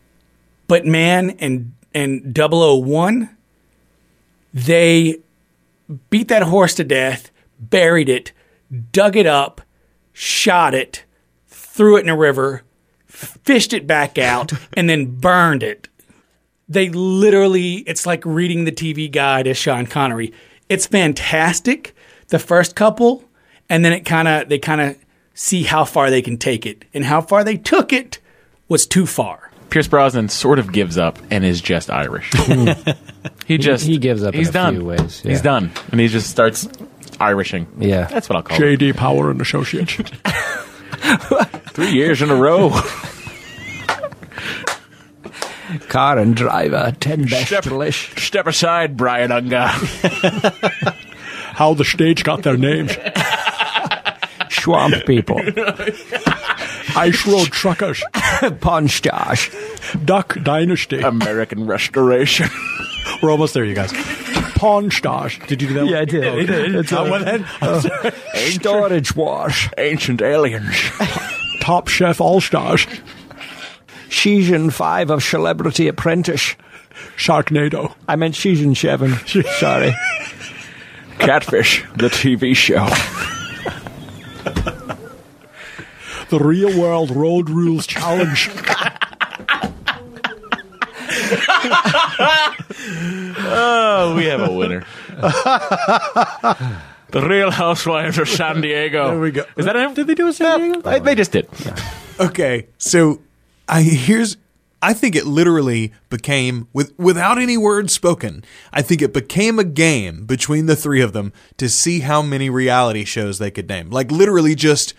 But 0.67 0.87
man 0.87 1.37
and 1.41 1.75
and 1.93 2.35
001 2.35 3.37
they 4.55 5.19
beat 6.09 6.29
that 6.29 6.45
horse 6.45 6.73
to 6.77 6.85
death, 6.85 7.31
buried 7.61 8.09
it, 8.09 8.33
dug 8.93 9.15
it 9.15 9.27
up, 9.27 9.61
shot 10.19 10.73
it, 10.73 11.05
threw 11.47 11.99
it 11.99 12.01
in 12.01 12.09
a 12.09 12.17
river, 12.17 12.63
fished 13.07 13.75
it 13.75 13.87
back 13.87 14.17
out, 14.17 14.51
and 14.75 14.89
then 14.89 15.05
burned 15.21 15.63
it. 15.63 15.89
They 16.71 16.89
literally, 16.89 17.75
it's 17.81 18.07
like 18.07 18.25
reading 18.25 18.65
the 18.65 18.73
TV 18.73 19.13
guide 19.13 19.47
as 19.47 19.59
Sean 19.59 19.87
Connery. 19.87 20.33
It's 20.71 20.87
fantastic, 20.87 21.95
the 22.29 22.39
first 22.39 22.75
couple, 22.75 23.25
and 23.69 23.85
then 23.85 23.93
it 23.93 24.07
kind 24.07 24.27
of, 24.27 24.49
they 24.49 24.59
kind 24.59 24.81
of 24.81 24.97
see 25.35 25.65
how 25.65 25.85
far 25.85 26.09
they 26.09 26.23
can 26.23 26.39
take 26.39 26.65
it. 26.65 26.87
And 26.95 27.05
how 27.05 27.21
far 27.21 27.45
they 27.45 27.59
took 27.59 27.93
it 27.93 28.19
was 28.69 28.87
too 28.87 29.05
far. 29.05 29.51
Pierce 29.69 29.87
Brosnan 29.87 30.31
sort 30.31 30.59
of 30.59 30.73
gives 30.73 30.97
up 30.97 31.19
and 31.31 31.45
is 31.45 31.61
just 31.61 31.91
Irish. 31.91 32.33
he 33.47 33.59
just 33.59 33.85
he 33.85 33.99
gives 33.99 34.23
up 34.23 34.33
in 34.33 34.39
He's 34.39 34.49
a 34.49 34.53
done. 34.53 34.77
few 34.77 34.85
ways, 34.85 35.23
yeah. 35.25 35.31
He's 35.33 35.43
done, 35.43 35.71
and 35.91 36.01
he 36.01 36.09
just 36.09 36.31
starts 36.31 36.69
Irishing. 37.21 37.67
Yeah. 37.79 38.05
That's 38.05 38.29
what 38.29 38.37
I'll 38.37 38.43
call 38.43 38.57
it. 38.63 38.79
JD 38.79 38.97
Power 38.97 39.31
and 39.31 39.41
Associates. 39.41 39.95
Three 41.73 41.91
years 41.93 42.23
in 42.23 42.31
a 42.31 42.35
row. 42.37 42.71
Car 45.89 46.19
and 46.19 46.35
driver, 46.37 46.95
ten 47.01 47.25
best 47.25 47.47
Step- 47.49 47.65
delish. 47.65 48.17
Step 48.19 48.47
aside, 48.47 48.97
Brian 48.97 49.33
Unger. 49.33 49.67
How 51.57 51.75
the 51.75 51.85
stage 51.85 52.23
got 52.23 52.43
their 52.45 52.57
names. 52.57 52.97
Swamp 54.51 54.95
people. 55.07 55.41
Ice 56.97 57.27
Road 57.27 57.49
Truckers. 57.51 58.03
Punch 58.61 59.03
Josh. 59.03 59.51
Duck 60.05 60.37
Dynasty. 60.43 61.01
American 61.01 61.67
Restoration. 61.67 62.49
We're 63.23 63.31
almost 63.31 63.55
there, 63.55 63.65
you 63.65 63.75
guys. 63.75 63.93
Pawn 64.57 64.91
Stars. 64.91 65.39
Did 65.47 65.63
you 65.63 65.69
do 65.69 65.75
that 65.75 65.85
one? 65.85 65.95
I 65.95 66.05
did. 66.05 66.75
It's 66.75 66.91
That 66.91 67.09
one 67.09 67.25
then? 67.25 67.47
Uh, 67.63 68.11
Storage 68.51 69.15
Wars. 69.15 69.69
Ancient 69.79 70.21
aliens. 70.23 70.75
Top 71.61 71.89
Chef 71.89 72.21
All 72.21 72.41
Stars. 72.41 72.87
Season 74.11 74.71
5 74.71 75.11
of 75.11 75.23
Celebrity 75.23 75.89
Apprentice. 75.89 76.55
Sharknado. 77.17 77.95
I 78.09 78.17
meant 78.17 78.35
season 78.35 78.75
7. 78.75 79.15
Sorry. 79.59 79.95
Catfish, 81.19 81.85
the 81.97 82.09
TV 82.09 82.55
show. 82.57 82.87
The 86.29 86.39
Real 86.39 86.81
World 86.81 87.11
Road 87.11 87.49
Rules 87.51 87.87
Challenge. 87.87 88.51
Oh, 93.59 94.15
we 94.17 94.27
have 94.27 94.41
a 94.41 94.53
winner. 94.53 94.87
the 97.11 97.27
Real 97.27 97.51
Housewives 97.51 98.19
of 98.19 98.29
San 98.29 98.61
Diego. 98.61 99.11
There 99.11 99.21
we 99.21 99.31
go. 99.31 99.45
Is 99.57 99.65
that 99.65 99.77
a, 99.77 99.95
did 99.95 100.07
they 100.07 100.15
do 100.15 100.29
a 100.29 100.33
San 100.33 100.61
Diego? 100.61 100.81
They, 100.83 101.01
they 101.01 101.15
just 101.15 101.33
did. 101.33 101.49
Okay, 102.21 102.69
so 102.79 103.21
I 103.69 103.83
here's 103.83 104.37
I 104.83 104.93
think 104.93 105.17
it 105.17 105.27
literally 105.27 105.93
became 106.11 106.69
with 106.73 106.97
without 106.99 107.39
any 107.39 107.57
words 107.57 107.93
spoken. 107.93 108.45
I 108.73 108.83
think 108.83 109.03
it 109.03 109.13
became 109.13 109.59
a 109.59 109.65
game 109.65 110.27
between 110.27 110.67
the 110.67 110.77
three 110.77 111.01
of 111.01 111.13
them 111.13 111.33
to 111.57 111.69
see 111.69 112.01
how 112.01 112.23
many 112.23 112.51
reality 112.51 113.05
shows 113.05 113.39
they 113.39 113.51
could 113.51 113.69
name. 113.69 113.91
Like 113.91 114.11
literally 114.11 114.55
just 114.55 114.95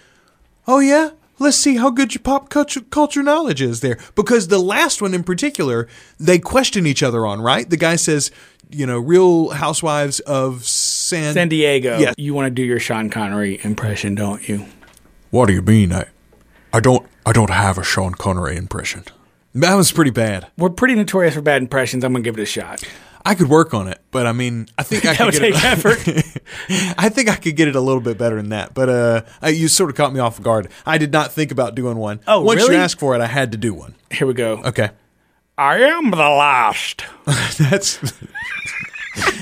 oh 0.68 0.80
yeah, 0.80 1.12
let's 1.40 1.58
see 1.58 1.78
how 1.78 1.90
good 1.90 2.14
your 2.14 2.22
pop 2.22 2.50
culture, 2.50 2.82
culture 2.82 3.24
knowledge 3.24 3.62
is 3.62 3.82
there. 3.82 3.98
Because 4.16 4.48
the 4.48 4.60
last 4.60 5.02
one 5.02 5.14
in 5.14 5.24
particular, 5.24 5.88
they 6.20 6.40
question 6.40 6.86
each 6.86 7.04
other 7.04 7.26
on, 7.26 7.42
right? 7.42 7.70
The 7.70 7.78
guy 7.78 7.96
says, 7.96 8.32
you 8.70 8.86
know, 8.86 9.00
Real 9.00 9.50
Housewives 9.50 10.20
of 10.22 10.66
San 10.66 11.34
San 11.34 11.50
Diego. 11.50 11.98
Yes. 12.00 12.16
You 12.18 12.34
want 12.34 12.48
to 12.48 12.52
do 12.52 12.64
your 12.64 12.80
Sean 12.80 13.10
Connery 13.10 13.60
impression, 13.64 14.16
don't 14.16 14.48
you? 14.48 14.66
What 15.30 15.48
do 15.48 15.54
you 15.54 15.62
mean? 15.62 15.94
I, 15.94 16.06
I 16.74 16.80
don't, 16.80 17.08
I 17.26 17.32
don't 17.32 17.50
have 17.50 17.78
a 17.78 17.84
Sean 17.84 18.14
Connery 18.14 18.58
impression. 18.58 19.04
That 19.54 19.76
was 19.76 19.92
pretty 19.92 20.12
bad. 20.12 20.48
We're 20.58 20.70
pretty 20.70 20.96
notorious 20.96 21.34
for 21.34 21.42
bad 21.42 21.62
impressions. 21.62 22.04
I'm 22.04 22.14
going 22.14 22.24
to 22.24 22.28
give 22.28 22.38
it 22.38 22.44
a 22.44 22.46
shot. 22.46 22.84
I 23.28 23.36
could 23.36 23.50
work 23.50 23.74
on 23.74 23.90
it, 23.90 24.00
but 24.12 24.26
I 24.26 24.32
mean, 24.32 24.68
I 24.78 24.84
think 24.84 25.06
I 25.06 25.14
That 25.14 25.18
could 25.18 25.26
would 25.26 25.34
get 25.34 25.42
take 25.42 25.56
it. 25.56 25.66
effort. 25.66 26.94
I 26.98 27.10
think 27.10 27.28
I 27.28 27.36
could 27.36 27.58
get 27.58 27.68
it 27.68 27.76
a 27.76 27.82
little 27.82 28.00
bit 28.00 28.18
better 28.18 28.38
than 28.38 28.50
that, 28.50 28.74
but 28.74 28.88
uh, 28.88 29.48
you 29.50 29.68
sort 29.68 29.90
of 29.90 29.98
caught 29.98 30.14
me 30.14 30.22
off 30.22 30.42
guard. 30.42 30.70
I 30.86 30.98
did 30.98 31.12
not 31.12 31.34
think 31.34 31.52
about 31.52 31.76
doing 31.76 31.98
one. 31.98 32.22
Oh, 32.26 32.40
once 32.42 32.62
really? 32.62 32.76
you 32.76 32.80
asked 32.82 33.00
for 33.00 33.16
it, 33.16 33.20
I 33.22 33.28
had 33.28 33.52
to 33.52 33.58
do 33.58 33.74
one. 33.74 33.96
Here 34.12 34.26
we 34.26 34.34
go. 34.34 34.64
Okay, 34.64 34.92
I 35.58 35.80
am 35.80 36.12
the 36.12 36.16
last. 36.18 37.04
that's 37.60 38.00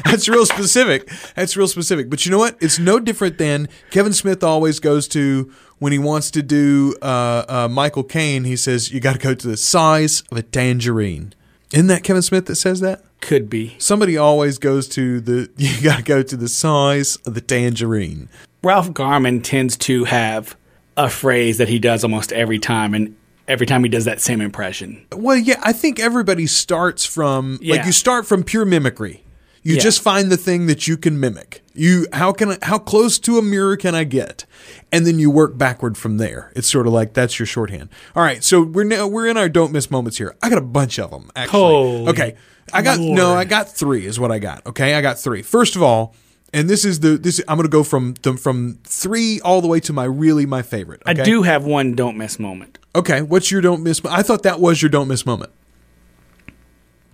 that's 0.03 0.27
real 0.27 0.47
specific. 0.47 1.07
That's 1.35 1.55
real 1.55 1.67
specific. 1.67 2.09
But 2.09 2.25
you 2.25 2.31
know 2.31 2.39
what? 2.39 2.57
It's 2.59 2.79
no 2.79 2.99
different 2.99 3.37
than 3.37 3.69
Kevin 3.91 4.13
Smith 4.13 4.43
always 4.43 4.79
goes 4.79 5.07
to 5.09 5.53
when 5.77 5.91
he 5.91 5.99
wants 5.99 6.31
to 6.31 6.41
do 6.41 6.95
uh, 7.03 7.45
uh, 7.47 7.67
Michael 7.69 8.03
Caine. 8.03 8.45
He 8.45 8.55
says 8.55 8.91
you 8.91 8.99
got 8.99 9.13
to 9.13 9.19
go 9.19 9.35
to 9.35 9.47
the 9.47 9.57
size 9.57 10.23
of 10.31 10.37
a 10.39 10.41
tangerine. 10.41 11.33
Isn't 11.71 11.85
that 11.87 12.03
Kevin 12.03 12.23
Smith 12.23 12.47
that 12.47 12.55
says 12.55 12.79
that? 12.79 13.03
Could 13.21 13.49
be. 13.49 13.75
Somebody 13.79 14.17
always 14.17 14.57
goes 14.57 14.87
to 14.89 15.19
the. 15.19 15.49
You 15.57 15.81
got 15.81 15.97
to 15.97 16.03
go 16.03 16.21
to 16.21 16.37
the 16.37 16.47
size 16.47 17.15
of 17.25 17.33
the 17.33 17.41
tangerine. 17.41 18.29
Ralph 18.63 18.93
Garman 18.93 19.41
tends 19.41 19.77
to 19.77 20.03
have 20.05 20.55
a 20.97 21.09
phrase 21.09 21.57
that 21.57 21.67
he 21.69 21.79
does 21.79 22.03
almost 22.03 22.31
every 22.33 22.59
time, 22.59 22.93
and 22.93 23.15
every 23.47 23.65
time 23.65 23.83
he 23.83 23.89
does 23.89 24.05
that 24.05 24.21
same 24.21 24.41
impression. 24.41 25.05
Well, 25.11 25.37
yeah, 25.37 25.59
I 25.63 25.73
think 25.73 25.99
everybody 25.99 26.47
starts 26.47 27.05
from 27.05 27.59
like 27.63 27.85
you 27.85 27.91
start 27.91 28.25
from 28.25 28.43
pure 28.43 28.65
mimicry. 28.65 29.21
You 29.63 29.75
Yeah. 29.75 29.81
just 29.81 30.01
find 30.01 30.31
the 30.31 30.37
thing 30.37 30.67
that 30.67 30.87
you 30.87 30.95
can 30.95 31.19
mimic. 31.19 31.63
You 31.73 32.05
how 32.13 32.31
can 32.31 32.51
I, 32.51 32.57
how 32.61 32.77
close 32.77 33.17
to 33.19 33.39
a 33.39 33.41
mirror 33.41 33.75
can 33.77 33.95
I 33.95 34.03
get, 34.03 34.45
and 34.91 35.07
then 35.07 35.17
you 35.17 35.31
work 35.31 35.57
backward 35.57 35.97
from 35.97 36.17
there. 36.17 36.51
It's 36.55 36.67
sort 36.67 36.85
of 36.85 36.93
like 36.93 37.13
that's 37.13 37.39
your 37.39 37.47
shorthand. 37.47 37.89
All 38.15 38.21
right, 38.23 38.43
so 38.43 38.61
we're 38.61 38.83
now 38.83 39.07
we're 39.07 39.25
in 39.27 39.37
our 39.37 39.49
don't 39.49 39.71
miss 39.71 39.89
moments 39.89 40.19
here. 40.19 40.35
I 40.43 40.49
got 40.49 40.59
a 40.59 40.61
bunch 40.61 40.99
of 40.99 41.09
them 41.09 41.31
actually. 41.35 41.59
Holy 41.59 42.07
okay, 42.09 42.35
I 42.73 42.81
got 42.81 42.99
no, 42.99 43.33
I 43.33 43.45
got 43.45 43.69
three 43.69 44.05
is 44.05 44.19
what 44.19 44.31
I 44.31 44.39
got. 44.39 44.65
Okay, 44.65 44.95
I 44.95 45.01
got 45.01 45.19
three. 45.19 45.41
First 45.41 45.75
of 45.75 45.83
all. 45.83 46.15
And 46.53 46.69
this 46.69 46.85
is 46.85 47.01
the 47.01 47.17
this 47.17 47.41
I'm 47.49 47.57
going 47.57 47.67
to 47.67 47.69
go 47.69 47.83
from 47.83 48.13
the, 48.21 48.37
from 48.37 48.79
three 48.85 49.41
all 49.41 49.59
the 49.59 49.67
way 49.67 49.81
to 49.81 49.91
my 49.91 50.05
really 50.05 50.45
my 50.45 50.61
favorite. 50.61 51.01
I 51.05 51.11
do 51.11 51.43
have 51.43 51.65
one 51.65 51.95
don't 51.95 52.15
miss 52.15 52.39
moment. 52.39 52.79
Okay, 52.95 53.21
what's 53.21 53.51
your 53.51 53.59
don't 53.59 53.83
miss? 53.83 53.99
I 54.05 54.23
thought 54.23 54.43
that 54.43 54.61
was 54.61 54.81
your 54.81 54.87
don't 54.87 55.09
miss 55.09 55.25
moment. 55.25 55.51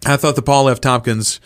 I 0.06 0.18
thought 0.18 0.36
the 0.36 0.44
Paul 0.44 0.69
F. 0.69 0.80
Tompkins 0.80 1.40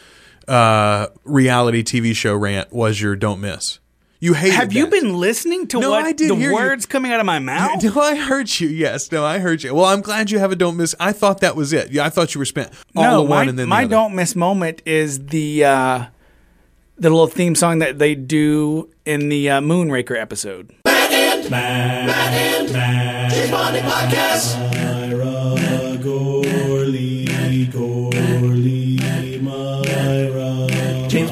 uh, 0.47 1.07
reality 1.23 1.83
TV 1.83 2.13
show 2.13 2.35
rant 2.35 2.73
was 2.73 2.99
your 2.99 3.15
don't 3.15 3.39
miss. 3.39 3.79
You 4.19 4.33
hated. 4.33 4.55
Have 4.55 4.73
you 4.73 4.87
been 4.87 5.17
listening 5.19 5.67
to 5.67 5.79
No, 5.79 5.91
what 5.91 6.05
I 6.05 6.11
did 6.13 6.29
the 6.31 6.35
hear 6.35 6.49
you. 6.49 6.55
words 6.55 6.85
coming 6.85 7.11
out 7.11 7.19
of 7.19 7.25
my 7.25 7.39
mouth? 7.39 7.83
No, 7.95 8.01
I 8.01 8.15
heard 8.15 8.59
you. 8.59 8.67
Yes, 8.69 9.11
no, 9.11 9.25
I 9.25 9.39
heard 9.39 9.61
you. 9.63 9.73
Well, 9.75 9.85
I'm 9.85 10.01
glad 10.01 10.31
you 10.31 10.39
have 10.39 10.51
a 10.51 10.55
don't 10.55 10.77
miss. 10.77 10.95
I 10.99 11.11
thought 11.11 11.41
that 11.41 11.55
was 11.55 11.73
it. 11.73 11.91
Yeah, 11.91 12.05
I 12.05 12.09
thought 12.09 12.33
you 12.33 12.39
were 12.39 12.45
spent 12.45 12.71
all 12.95 13.03
no, 13.03 13.15
the 13.17 13.21
one 13.23 13.45
my, 13.45 13.49
and 13.49 13.59
then 13.59 13.67
my 13.69 13.81
the 13.81 13.85
other. 13.85 13.95
don't 13.95 14.15
miss 14.15 14.35
moment 14.35 14.81
is 14.85 15.25
the 15.27 15.65
uh, 15.65 16.05
the 16.97 17.09
little 17.09 17.27
theme 17.27 17.55
song 17.55 17.79
that 17.79 17.99
they 17.99 18.15
do 18.15 18.89
in 19.05 19.29
the 19.29 19.49
uh, 19.49 19.59
Moonraker 19.61 20.17
episode. 20.19 20.71
James 20.85 21.49
Bonding 23.51 23.83
Podcast, 23.83 24.55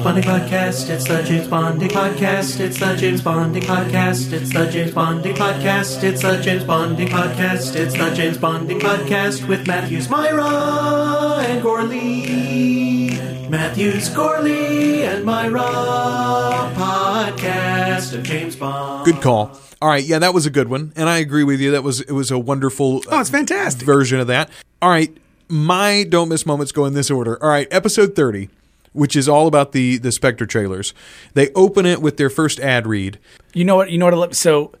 it's 0.06 1.08
the 1.08 1.22
James 1.22 1.48
Bonding 1.48 1.88
Podcast, 1.88 2.60
it's 2.60 2.78
the 2.78 2.94
James 2.94 3.22
Bonding 3.22 3.62
Podcast, 3.62 4.32
it's 4.34 4.52
the 4.52 4.66
James 4.66 4.90
Bonding 4.92 5.34
Podcast, 5.34 6.02
it's 6.02 6.20
the 6.20 6.42
James 6.42 6.62
Bonding 6.64 7.08
Podcast, 7.08 7.74
it's 7.74 7.94
the 7.94 8.10
James 8.14 8.36
Bonding 8.36 8.80
Podcast 8.80 9.48
with 9.48 9.66
Matthews, 9.66 10.10
Mira, 10.10 10.44
and 11.46 11.62
Gourley. 11.62 13.48
Matthews, 13.48 14.10
Gourley, 14.10 15.04
and 15.04 15.24
Mira 15.24 15.62
podcast 16.74 18.12
of 18.12 18.22
James 18.24 18.56
Bond. 18.56 19.06
Good 19.06 19.22
call. 19.22 19.58
All 19.80 19.88
right, 19.88 20.04
yeah, 20.04 20.18
that 20.18 20.34
was 20.34 20.44
a 20.44 20.50
good 20.50 20.68
one, 20.68 20.92
and 20.96 21.08
I 21.08 21.16
agree 21.16 21.44
with 21.44 21.60
you. 21.60 21.70
That 21.70 21.82
was 21.82 22.02
it 22.02 22.12
was 22.12 22.30
a 22.30 22.38
wonderful. 22.38 23.02
Oh, 23.10 23.20
it's 23.20 23.30
fantastic. 23.30 23.86
version 23.86 24.20
of 24.20 24.26
that. 24.26 24.50
All 24.82 24.90
right, 24.90 25.16
my 25.48 26.04
don't 26.06 26.28
miss 26.28 26.44
moments 26.44 26.72
go 26.72 26.84
in 26.84 26.92
this 26.92 27.10
order. 27.10 27.42
All 27.42 27.48
right, 27.48 27.68
episode 27.70 28.14
thirty, 28.14 28.50
which 28.94 29.14
is 29.14 29.28
all 29.28 29.46
about 29.46 29.72
the 29.72 29.98
the 29.98 30.10
Spectre 30.10 30.46
trailers. 30.46 30.94
They 31.34 31.50
open 31.52 31.84
it 31.84 32.00
with 32.00 32.16
their 32.16 32.30
first 32.30 32.58
ad 32.60 32.86
read. 32.86 33.18
You 33.52 33.64
know 33.64 33.76
what? 33.76 33.90
You 33.90 33.98
know 33.98 34.06
what? 34.16 34.34
So 34.34 34.72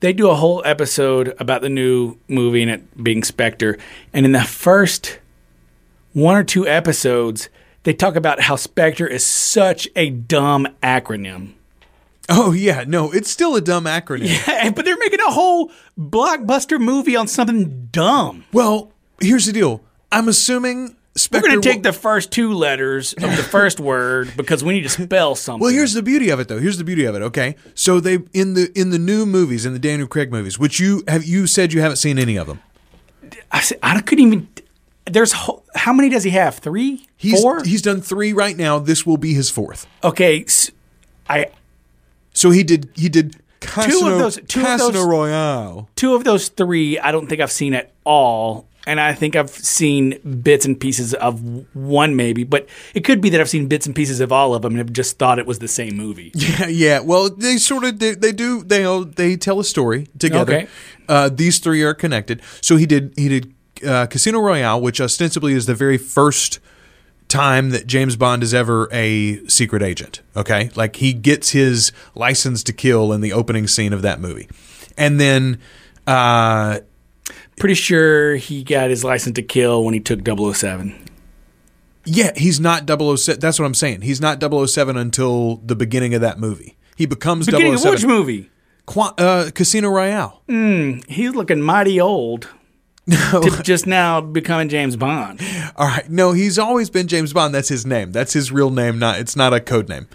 they 0.00 0.12
do 0.12 0.30
a 0.30 0.36
whole 0.36 0.62
episode 0.64 1.34
about 1.40 1.62
the 1.62 1.68
new 1.68 2.16
movie 2.28 2.62
and 2.62 2.70
it 2.70 3.02
being 3.02 3.24
Spectre, 3.24 3.76
and 4.12 4.24
in 4.24 4.32
the 4.32 4.44
first 4.44 5.18
one 6.12 6.36
or 6.36 6.44
two 6.44 6.68
episodes, 6.68 7.48
they 7.82 7.92
talk 7.92 8.14
about 8.14 8.42
how 8.42 8.54
Spectre 8.56 9.06
is 9.06 9.26
such 9.26 9.88
a 9.96 10.10
dumb 10.10 10.68
acronym. 10.82 11.54
Oh 12.28 12.52
yeah, 12.52 12.84
no, 12.86 13.12
it's 13.12 13.30
still 13.30 13.56
a 13.56 13.60
dumb 13.60 13.84
acronym. 13.84 14.28
Yeah, 14.46 14.70
but 14.70 14.84
they're 14.84 14.96
making 14.96 15.20
a 15.20 15.30
whole 15.32 15.70
blockbuster 15.98 16.80
movie 16.80 17.16
on 17.16 17.28
something 17.28 17.88
dumb. 17.92 18.44
Well, 18.52 18.92
here's 19.20 19.46
the 19.46 19.52
deal. 19.52 19.82
I'm 20.10 20.28
assuming 20.28 20.96
We're 21.30 21.40
going 21.42 21.60
to 21.60 21.68
take 21.68 21.82
the 21.84 21.92
first 21.92 22.32
two 22.32 22.54
letters 22.54 23.12
of 23.12 23.22
the 23.36 23.42
first 23.44 23.78
word 23.92 24.32
because 24.36 24.64
we 24.64 24.74
need 24.74 24.82
to 24.82 24.88
spell 24.88 25.34
something. 25.36 25.60
Well, 25.62 25.72
here's 25.72 25.92
the 25.92 26.02
beauty 26.02 26.30
of 26.30 26.40
it, 26.40 26.48
though. 26.48 26.58
Here's 26.58 26.76
the 26.78 26.82
beauty 26.84 27.04
of 27.04 27.14
it. 27.14 27.22
Okay, 27.22 27.54
so 27.74 28.00
they 28.00 28.18
in 28.32 28.54
the 28.54 28.72
in 28.74 28.90
the 28.90 28.98
new 28.98 29.24
movies, 29.24 29.64
in 29.64 29.72
the 29.72 29.78
Daniel 29.78 30.08
Craig 30.08 30.32
movies, 30.32 30.58
which 30.58 30.80
you 30.80 31.04
have 31.06 31.24
you 31.24 31.46
said 31.46 31.72
you 31.72 31.80
haven't 31.80 31.98
seen 31.98 32.18
any 32.18 32.36
of 32.36 32.46
them. 32.48 32.60
I, 33.52 33.60
said- 33.60 33.78
I 33.82 34.00
couldn't 34.00 34.26
even. 34.26 34.48
There's 35.06 35.32
ho- 35.32 35.62
how 35.74 35.92
many 35.92 36.08
does 36.08 36.24
he 36.24 36.30
have? 36.30 36.56
Three, 36.58 37.06
He's 37.16 37.40
four. 37.40 37.62
he's 37.62 37.82
done 37.82 38.00
three 38.00 38.32
right 38.32 38.56
now. 38.56 38.78
This 38.78 39.04
will 39.06 39.18
be 39.18 39.34
his 39.34 39.50
fourth. 39.50 39.86
okay, 40.02 40.44
I 41.28 41.46
So 42.32 42.50
he 42.50 42.64
did 42.64 42.90
he 42.96 43.08
did 43.08 43.36
Casino, 43.60 44.18
those- 44.18 44.40
two 44.48 44.64
of 44.66 44.78
those- 44.78 44.96
Royale. 45.06 45.88
two 45.96 46.14
of 46.14 46.24
those 46.24 46.48
three 46.48 46.98
I 46.98 47.12
don't 47.12 47.28
think 47.28 47.40
I've 47.40 47.52
seen 47.52 47.72
at 47.74 47.92
all. 48.04 48.66
And 48.86 49.00
I 49.00 49.14
think 49.14 49.34
I've 49.34 49.48
seen 49.50 50.18
bits 50.42 50.66
and 50.66 50.78
pieces 50.78 51.14
of 51.14 51.40
one, 51.74 52.16
maybe, 52.16 52.44
but 52.44 52.68
it 52.94 53.00
could 53.02 53.20
be 53.22 53.30
that 53.30 53.40
I've 53.40 53.48
seen 53.48 53.66
bits 53.66 53.86
and 53.86 53.96
pieces 53.96 54.20
of 54.20 54.30
all 54.30 54.54
of 54.54 54.60
them 54.62 54.72
and 54.72 54.78
have 54.78 54.92
just 54.92 55.18
thought 55.18 55.38
it 55.38 55.46
was 55.46 55.58
the 55.58 55.68
same 55.68 55.96
movie. 55.96 56.32
Yeah, 56.34 56.66
yeah. 56.66 57.00
Well, 57.00 57.30
they 57.30 57.56
sort 57.56 57.84
of 57.84 57.98
they, 57.98 58.12
they 58.14 58.32
do 58.32 58.62
they 58.62 58.84
all- 58.84 59.04
they 59.06 59.36
tell 59.36 59.58
a 59.58 59.64
story 59.64 60.08
together. 60.18 60.54
Okay. 60.54 60.68
Uh, 61.08 61.30
these 61.32 61.58
three 61.60 61.82
are 61.82 61.94
connected. 61.94 62.42
So 62.60 62.76
he 62.76 62.84
did 62.86 63.14
he 63.16 63.28
did 63.28 63.54
uh, 63.86 64.06
Casino 64.06 64.40
Royale, 64.40 64.80
which 64.80 65.00
ostensibly 65.00 65.54
is 65.54 65.64
the 65.66 65.74
very 65.74 65.96
first 65.98 66.60
time 67.28 67.70
that 67.70 67.86
James 67.86 68.16
Bond 68.16 68.42
is 68.42 68.52
ever 68.52 68.88
a 68.92 69.44
secret 69.48 69.82
agent. 69.82 70.20
Okay, 70.36 70.70
like 70.76 70.96
he 70.96 71.12
gets 71.14 71.50
his 71.50 71.90
license 72.14 72.62
to 72.64 72.72
kill 72.74 73.12
in 73.14 73.22
the 73.22 73.32
opening 73.32 73.66
scene 73.66 73.92
of 73.94 74.02
that 74.02 74.20
movie, 74.20 74.48
and 74.98 75.18
then. 75.18 75.58
Uh, 76.06 76.80
Pretty 77.58 77.74
sure 77.74 78.36
he 78.36 78.64
got 78.64 78.90
his 78.90 79.04
license 79.04 79.34
to 79.36 79.42
kill 79.42 79.84
when 79.84 79.94
he 79.94 80.00
took 80.00 80.20
007. 80.26 80.94
Yeah, 82.04 82.32
he's 82.36 82.60
not 82.60 82.88
007. 82.88 83.40
That's 83.40 83.58
what 83.58 83.64
I'm 83.64 83.74
saying. 83.74 84.02
He's 84.02 84.20
not 84.20 84.42
007 84.42 84.96
until 84.96 85.56
the 85.64 85.74
beginning 85.76 86.14
of 86.14 86.20
that 86.20 86.38
movie. 86.38 86.76
He 86.96 87.06
becomes 87.06 87.46
Beginning 87.46 87.74
of 87.74 87.80
007. 87.80 87.92
which 87.92 88.04
movie? 88.06 88.50
Qua- 88.86 89.14
uh, 89.16 89.50
Casino 89.54 89.88
Royale. 89.88 90.42
He's 90.46 91.34
looking 91.34 91.60
mighty 91.62 92.00
old. 92.00 92.48
to 93.10 93.60
just 93.62 93.86
now 93.86 94.22
becoming 94.22 94.70
James 94.70 94.96
Bond. 94.96 95.38
All 95.76 95.86
right. 95.86 96.08
No, 96.08 96.32
he's 96.32 96.58
always 96.58 96.88
been 96.88 97.06
James 97.06 97.34
Bond. 97.34 97.54
That's 97.54 97.68
his 97.68 97.84
name. 97.84 98.12
That's 98.12 98.32
his 98.32 98.50
real 98.50 98.70
name. 98.70 98.98
Not. 98.98 99.18
It's 99.18 99.36
not 99.36 99.52
a 99.52 99.60
code 99.60 99.90
name. 99.90 100.08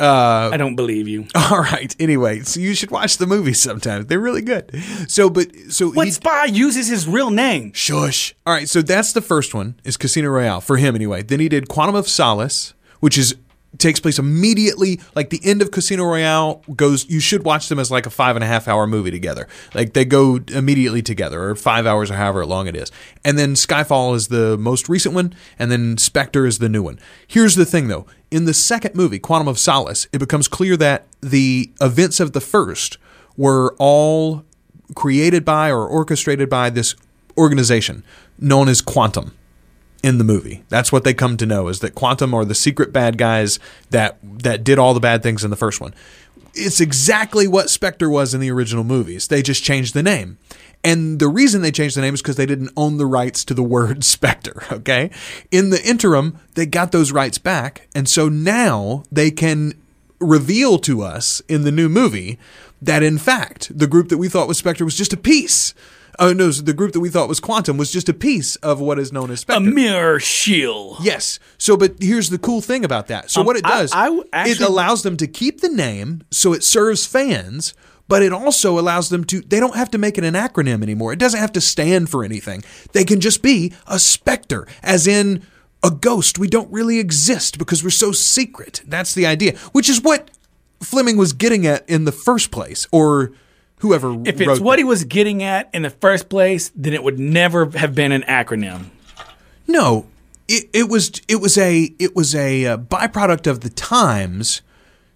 Uh, 0.00 0.50
I 0.52 0.56
don't 0.56 0.74
believe 0.74 1.06
you. 1.06 1.26
All 1.34 1.60
right. 1.60 1.94
Anyway, 2.00 2.40
so 2.40 2.60
you 2.60 2.74
should 2.74 2.90
watch 2.90 3.18
the 3.18 3.26
movies 3.26 3.60
sometimes. 3.60 4.06
They're 4.06 4.18
really 4.18 4.42
good. 4.42 4.70
So, 5.08 5.30
but 5.30 5.48
so 5.70 5.90
What 5.90 6.06
he, 6.06 6.12
spy 6.12 6.46
uses 6.46 6.88
his 6.88 7.06
real 7.06 7.30
name? 7.30 7.72
Shush. 7.72 8.34
All 8.44 8.52
right, 8.52 8.68
so 8.68 8.82
that's 8.82 9.12
the 9.12 9.20
first 9.22 9.54
one 9.54 9.78
is 9.84 9.96
Casino 9.96 10.28
Royale 10.30 10.60
for 10.60 10.76
him 10.76 10.94
anyway. 10.94 11.22
Then 11.22 11.40
he 11.40 11.48
did 11.48 11.68
Quantum 11.68 11.94
of 11.94 12.08
Solace, 12.08 12.74
which 13.00 13.16
is 13.16 13.36
takes 13.78 14.00
place 14.00 14.18
immediately 14.18 15.00
like 15.14 15.30
the 15.30 15.40
end 15.44 15.62
of 15.62 15.70
Casino 15.70 16.04
Royale 16.04 16.62
goes. 16.74 17.08
You 17.08 17.20
should 17.20 17.44
watch 17.44 17.68
them 17.68 17.78
as 17.78 17.90
like 17.90 18.06
a 18.06 18.10
five 18.10 18.36
and 18.36 18.44
a 18.44 18.46
half 18.46 18.68
hour 18.68 18.86
movie 18.86 19.10
together. 19.10 19.48
Like 19.74 19.92
they 19.92 20.04
go 20.04 20.40
immediately 20.48 21.02
together, 21.02 21.50
or 21.50 21.54
five 21.56 21.86
hours 21.86 22.10
or 22.10 22.14
however 22.14 22.46
long 22.46 22.66
it 22.66 22.76
is. 22.76 22.90
And 23.24 23.38
then 23.38 23.54
Skyfall 23.54 24.14
is 24.14 24.28
the 24.28 24.56
most 24.58 24.88
recent 24.88 25.14
one, 25.14 25.34
and 25.58 25.70
then 25.70 25.98
Spectre 25.98 26.46
is 26.46 26.58
the 26.58 26.68
new 26.68 26.82
one. 26.82 26.98
Here's 27.26 27.54
the 27.54 27.64
thing 27.66 27.88
though: 27.88 28.06
in 28.34 28.46
the 28.46 28.52
second 28.52 28.96
movie, 28.96 29.20
Quantum 29.20 29.46
of 29.46 29.60
Solace, 29.60 30.08
it 30.12 30.18
becomes 30.18 30.48
clear 30.48 30.76
that 30.76 31.06
the 31.20 31.70
events 31.80 32.18
of 32.18 32.32
the 32.32 32.40
first 32.40 32.98
were 33.36 33.76
all 33.78 34.44
created 34.96 35.44
by 35.44 35.70
or 35.70 35.86
orchestrated 35.86 36.50
by 36.50 36.68
this 36.68 36.96
organization 37.38 38.02
known 38.36 38.68
as 38.68 38.80
Quantum 38.80 39.36
in 40.02 40.18
the 40.18 40.24
movie. 40.24 40.64
That's 40.68 40.90
what 40.90 41.04
they 41.04 41.14
come 41.14 41.36
to 41.36 41.46
know 41.46 41.68
is 41.68 41.78
that 41.78 41.94
Quantum 41.94 42.34
are 42.34 42.44
the 42.44 42.56
secret 42.56 42.92
bad 42.92 43.18
guys 43.18 43.60
that 43.90 44.18
that 44.22 44.64
did 44.64 44.80
all 44.80 44.94
the 44.94 45.00
bad 45.00 45.22
things 45.22 45.44
in 45.44 45.50
the 45.50 45.56
first 45.56 45.80
one. 45.80 45.94
It's 46.54 46.80
exactly 46.80 47.46
what 47.46 47.70
Spectre 47.70 48.10
was 48.10 48.34
in 48.34 48.40
the 48.40 48.50
original 48.50 48.82
movies. 48.82 49.28
They 49.28 49.42
just 49.42 49.62
changed 49.62 49.94
the 49.94 50.02
name. 50.02 50.38
And 50.84 51.18
the 51.18 51.28
reason 51.28 51.62
they 51.62 51.72
changed 51.72 51.96
the 51.96 52.02
name 52.02 52.12
is 52.14 52.20
because 52.22 52.36
they 52.36 52.46
didn't 52.46 52.70
own 52.76 52.98
the 52.98 53.06
rights 53.06 53.44
to 53.46 53.54
the 53.54 53.62
word 53.62 54.04
Spectre, 54.14 54.62
okay? 54.70 55.10
In 55.50 55.70
the 55.70 55.82
interim, 55.82 56.38
they 56.54 56.66
got 56.66 56.92
those 56.92 57.10
rights 57.10 57.38
back, 57.38 57.88
and 57.94 58.06
so 58.08 58.28
now 58.28 59.02
they 59.10 59.30
can 59.30 59.72
reveal 60.20 60.78
to 60.78 61.02
us 61.02 61.40
in 61.48 61.62
the 61.62 61.72
new 61.72 61.88
movie 61.88 62.38
that 62.80 63.02
in 63.02 63.18
fact 63.18 63.76
the 63.76 63.86
group 63.86 64.08
that 64.10 64.18
we 64.18 64.28
thought 64.28 64.46
was 64.48 64.58
Spectre 64.58 64.84
was 64.84 64.96
just 64.96 65.12
a 65.12 65.16
piece. 65.16 65.74
Oh 66.18 66.32
no, 66.32 66.50
the 66.52 66.72
group 66.72 66.92
that 66.92 67.00
we 67.00 67.08
thought 67.08 67.28
was 67.28 67.40
Quantum 67.40 67.76
was 67.76 67.90
just 67.90 68.08
a 68.08 68.14
piece 68.14 68.54
of 68.56 68.78
what 68.80 68.98
is 69.00 69.12
known 69.12 69.30
as 69.32 69.40
Spectre. 69.40 69.58
A 69.68 69.72
mirror 69.72 70.20
shield. 70.20 70.98
Yes. 71.02 71.40
So, 71.58 71.76
but 71.76 71.94
here's 72.00 72.30
the 72.30 72.38
cool 72.38 72.60
thing 72.60 72.84
about 72.84 73.08
that. 73.08 73.30
So, 73.30 73.40
Um, 73.40 73.46
what 73.46 73.56
it 73.56 73.66
I- 73.66 73.68
does, 73.80 73.92
I 73.92 74.04
w- 74.04 74.24
it 74.32 74.60
allows 74.60 75.02
them 75.02 75.16
to 75.16 75.26
keep 75.26 75.60
the 75.60 75.68
name, 75.68 76.22
so 76.30 76.52
it 76.52 76.62
serves 76.62 77.04
fans. 77.04 77.74
But 78.06 78.22
it 78.22 78.32
also 78.32 78.78
allows 78.78 79.08
them 79.08 79.24
to, 79.24 79.40
they 79.40 79.58
don't 79.58 79.76
have 79.76 79.90
to 79.92 79.98
make 79.98 80.18
it 80.18 80.24
an 80.24 80.34
acronym 80.34 80.82
anymore. 80.82 81.12
It 81.12 81.18
doesn't 81.18 81.40
have 81.40 81.52
to 81.52 81.60
stand 81.60 82.10
for 82.10 82.22
anything. 82.22 82.62
They 82.92 83.04
can 83.04 83.20
just 83.20 83.42
be 83.42 83.72
a 83.86 83.98
specter, 83.98 84.66
as 84.82 85.06
in 85.06 85.42
a 85.82 85.90
ghost. 85.90 86.38
We 86.38 86.48
don't 86.48 86.70
really 86.70 86.98
exist 86.98 87.58
because 87.58 87.82
we're 87.82 87.90
so 87.90 88.12
secret. 88.12 88.82
That's 88.86 89.14
the 89.14 89.26
idea, 89.26 89.56
which 89.72 89.88
is 89.88 90.02
what 90.02 90.30
Fleming 90.80 91.16
was 91.16 91.32
getting 91.32 91.66
at 91.66 91.88
in 91.88 92.04
the 92.04 92.12
first 92.12 92.50
place, 92.50 92.86
or 92.92 93.32
whoever 93.78 94.14
If 94.26 94.40
it's 94.40 94.60
what 94.60 94.72
that. 94.72 94.78
he 94.78 94.84
was 94.84 95.04
getting 95.04 95.42
at 95.42 95.70
in 95.72 95.82
the 95.82 95.90
first 95.90 96.28
place, 96.28 96.70
then 96.74 96.92
it 96.92 97.02
would 97.02 97.18
never 97.18 97.70
have 97.70 97.94
been 97.94 98.12
an 98.12 98.22
acronym. 98.22 98.90
No, 99.66 100.06
it, 100.46 100.68
it 100.72 100.88
was 100.88 101.10
it 101.26 101.36
was 101.36 101.56
a 101.56 101.94
it 101.98 102.14
was 102.14 102.34
a 102.34 102.66
uh, 102.66 102.76
byproduct 102.76 103.46
of 103.46 103.60
the 103.60 103.70
times. 103.70 104.60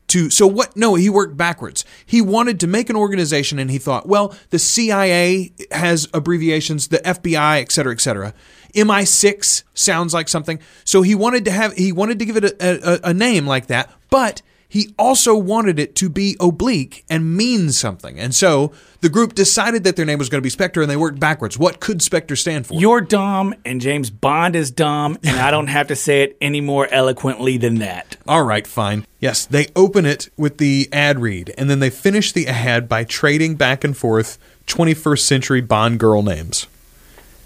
To 0.08 0.30
so 0.30 0.46
what? 0.46 0.76
No, 0.76 0.94
he 0.94 1.10
worked 1.10 1.36
backwards. 1.36 1.84
He 2.04 2.20
wanted 2.22 2.60
to 2.60 2.66
make 2.66 2.88
an 2.88 2.96
organization, 2.96 3.58
and 3.58 3.70
he 3.70 3.78
thought, 3.78 4.08
well, 4.08 4.34
the 4.50 4.58
CIA 4.58 5.52
has 5.70 6.08
abbreviations, 6.14 6.88
the 6.88 6.98
FBI, 6.98 7.60
et 7.60 7.70
cetera, 7.70 7.92
et 7.92 8.00
cetera. 8.00 8.34
MI6 8.74 9.64
sounds 9.74 10.14
like 10.14 10.28
something. 10.28 10.60
So 10.84 11.02
he 11.02 11.14
wanted 11.14 11.44
to 11.44 11.50
have 11.50 11.74
he 11.74 11.92
wanted 11.92 12.18
to 12.18 12.24
give 12.24 12.36
it 12.36 12.44
a, 12.44 13.06
a, 13.06 13.10
a 13.10 13.14
name 13.14 13.46
like 13.46 13.66
that, 13.66 13.90
but 14.10 14.42
he 14.68 14.94
also 14.98 15.34
wanted 15.34 15.78
it 15.78 15.94
to 15.96 16.10
be 16.10 16.36
oblique 16.38 17.04
and 17.08 17.34
mean 17.34 17.72
something. 17.72 18.20
And 18.20 18.34
so 18.34 18.70
the 19.00 19.08
group 19.08 19.34
decided 19.34 19.82
that 19.84 19.96
their 19.96 20.04
name 20.04 20.18
was 20.18 20.28
going 20.28 20.38
to 20.38 20.46
be 20.46 20.50
Spectre, 20.50 20.82
and 20.82 20.90
they 20.90 20.96
worked 20.96 21.18
backwards. 21.18 21.58
What 21.58 21.80
could 21.80 22.02
Spectre 22.02 22.36
stand 22.36 22.66
for? 22.66 22.74
You're 22.74 23.00
dumb, 23.00 23.54
and 23.64 23.80
James 23.80 24.10
Bond 24.10 24.54
is 24.54 24.70
dumb, 24.70 25.16
and 25.24 25.40
I 25.40 25.50
don't 25.50 25.68
have 25.68 25.86
to 25.88 25.96
say 25.96 26.22
it 26.22 26.36
any 26.40 26.60
more 26.60 26.86
eloquently 26.88 27.56
than 27.56 27.76
that. 27.76 28.18
All 28.28 28.42
right, 28.42 28.66
fine. 28.66 29.06
Yes, 29.20 29.46
they 29.46 29.68
open 29.74 30.04
it 30.04 30.28
with 30.36 30.58
the 30.58 30.88
ad 30.92 31.18
read, 31.18 31.54
and 31.56 31.70
then 31.70 31.80
they 31.80 31.90
finish 31.90 32.32
the 32.32 32.46
ad 32.46 32.88
by 32.88 33.04
trading 33.04 33.54
back 33.54 33.84
and 33.84 33.96
forth 33.96 34.38
21st 34.66 35.20
century 35.20 35.60
Bond 35.62 35.98
girl 35.98 36.22
names. 36.22 36.66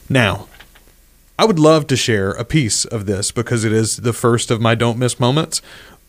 Now, 0.09 0.49
I 1.39 1.45
would 1.45 1.61
love 1.61 1.87
to 1.87 1.97
share 1.97 2.33
a 2.33 2.45
piece 2.45 2.85
of 2.85 3.07
this 3.07 3.31
because 3.31 3.65
it 3.65 3.73
is 3.73 3.99
the 3.99 4.13
first 4.13 4.51
of 4.51 4.61
my 4.61 4.75
don't 4.75 4.99
miss 4.99 5.21
moments, 5.21 5.63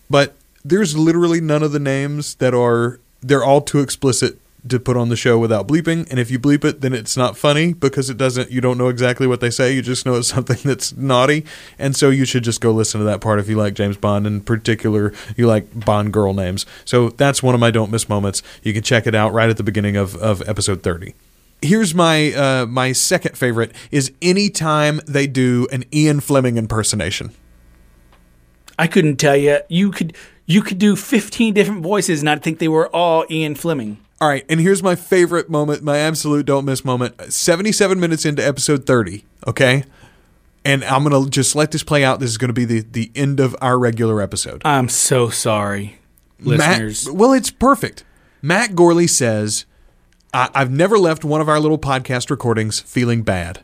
but 0.10 0.36
there's 0.64 0.98
literally 0.98 1.42
none 1.42 1.64
of 1.64 1.72
the 1.72 1.80
names 1.80 2.36
that 2.36 2.54
are 2.54 3.00
they're 3.22 3.44
all 3.44 3.62
too 3.62 3.80
explicit 3.80 4.38
to 4.68 4.80
put 4.80 4.96
on 4.96 5.10
the 5.10 5.16
show 5.16 5.38
without 5.38 5.68
bleeping. 5.68 6.10
And 6.10 6.20
if 6.20 6.32
you 6.32 6.40
bleep 6.40 6.64
it 6.64 6.82
then 6.82 6.94
it's 6.94 7.18
not 7.18 7.38
funny 7.38 7.74
because 7.74 8.10
it 8.10 8.18
doesn't 8.18 8.52
you 8.52 8.62
don't 8.62 8.78
know 8.78 8.88
exactly 8.88 9.28
what 9.28 9.42
they 9.42 9.50
say. 9.50 9.74
You 9.74 9.82
just 9.82 10.06
know 10.06 10.16
it's 10.16 10.28
something 10.34 10.58
that's 10.64 10.96
naughty. 10.96 11.46
And 11.78 11.96
so 11.96 12.10
you 12.10 12.26
should 12.26 12.44
just 12.44 12.62
go 12.62 12.72
listen 12.72 13.00
to 13.00 13.06
that 13.06 13.22
part 13.22 13.40
if 13.40 13.50
you 13.50 13.58
like 13.58 13.74
James 13.74 13.98
Bond 13.98 14.26
in 14.26 14.42
particular 14.42 15.14
you 15.36 15.48
like 15.48 15.86
Bond 15.86 16.14
girl 16.14 16.34
names. 16.34 16.66
So 16.86 17.10
that's 17.10 17.44
one 17.44 17.56
of 17.56 17.62
my 17.62 17.72
don't 17.72 17.92
miss 17.92 18.08
moments. 18.08 18.42
You 18.62 18.74
can 18.74 18.84
check 18.84 19.06
it 19.06 19.16
out 19.16 19.34
right 19.34 19.50
at 19.50 19.58
the 19.58 19.64
beginning 19.64 19.98
of, 19.98 20.16
of 20.18 20.48
episode 20.48 20.84
30 20.84 21.14
here's 21.62 21.96
my 21.96 22.34
uh, 22.34 22.66
my 22.66 22.92
second 22.92 23.38
favorite 23.38 23.72
is 23.90 24.12
anytime 24.22 25.00
they 25.08 25.26
do 25.26 25.66
an 25.72 25.86
Ian 25.94 26.20
Fleming 26.20 26.58
impersonation 26.58 27.32
I 28.84 28.88
couldn't 28.88 29.16
tell 29.16 29.38
you. 29.38 29.60
You 29.70 29.92
could 29.92 30.14
you 30.46 30.62
could 30.62 30.78
do 30.78 30.98
15 30.98 31.54
different 31.54 31.84
voices 31.84 32.20
and 32.20 32.30
I'd 32.30 32.44
think 32.44 32.60
they 32.60 32.68
were 32.68 32.94
all 32.94 33.24
Ian 33.32 33.56
Fleming. 33.56 33.98
All 34.20 34.28
right, 34.28 34.46
and 34.50 34.60
here's 34.60 34.84
my 34.84 34.96
favorite 34.96 35.50
moment, 35.50 35.84
my 35.84 35.98
absolute 36.00 36.46
don't 36.46 36.66
miss 36.66 36.84
moment. 36.84 37.32
77 37.34 37.98
minutes 37.98 38.26
into 38.26 38.46
episode 38.46 38.86
30, 38.86 39.24
okay? 39.48 39.86
And 40.66 40.84
I'm 40.84 41.04
going 41.06 41.24
to 41.24 41.30
just 41.30 41.56
let 41.56 41.72
this 41.72 41.84
play 41.84 42.04
out. 42.04 42.20
This 42.20 42.30
is 42.30 42.38
going 42.38 42.50
to 42.50 42.54
be 42.54 42.66
the, 42.66 42.82
the 42.82 43.10
end 43.16 43.40
of 43.40 43.56
our 43.62 43.80
regular 43.80 44.22
episode. 44.22 44.62
I'm 44.66 44.90
so 44.90 45.30
sorry, 45.30 46.00
listeners. 46.40 47.06
Matt, 47.08 47.16
well, 47.16 47.32
it's 47.34 47.52
perfect. 47.52 48.04
Matt 48.42 48.72
Gourley 48.72 49.10
says, 49.10 49.66
I- 50.34 50.50
I've 50.54 50.72
never 50.72 50.98
left 50.98 51.24
one 51.24 51.40
of 51.40 51.48
our 51.48 51.60
little 51.62 51.80
podcast 51.80 52.30
recordings 52.30 52.82
feeling 52.82 53.24
bad. 53.24 53.62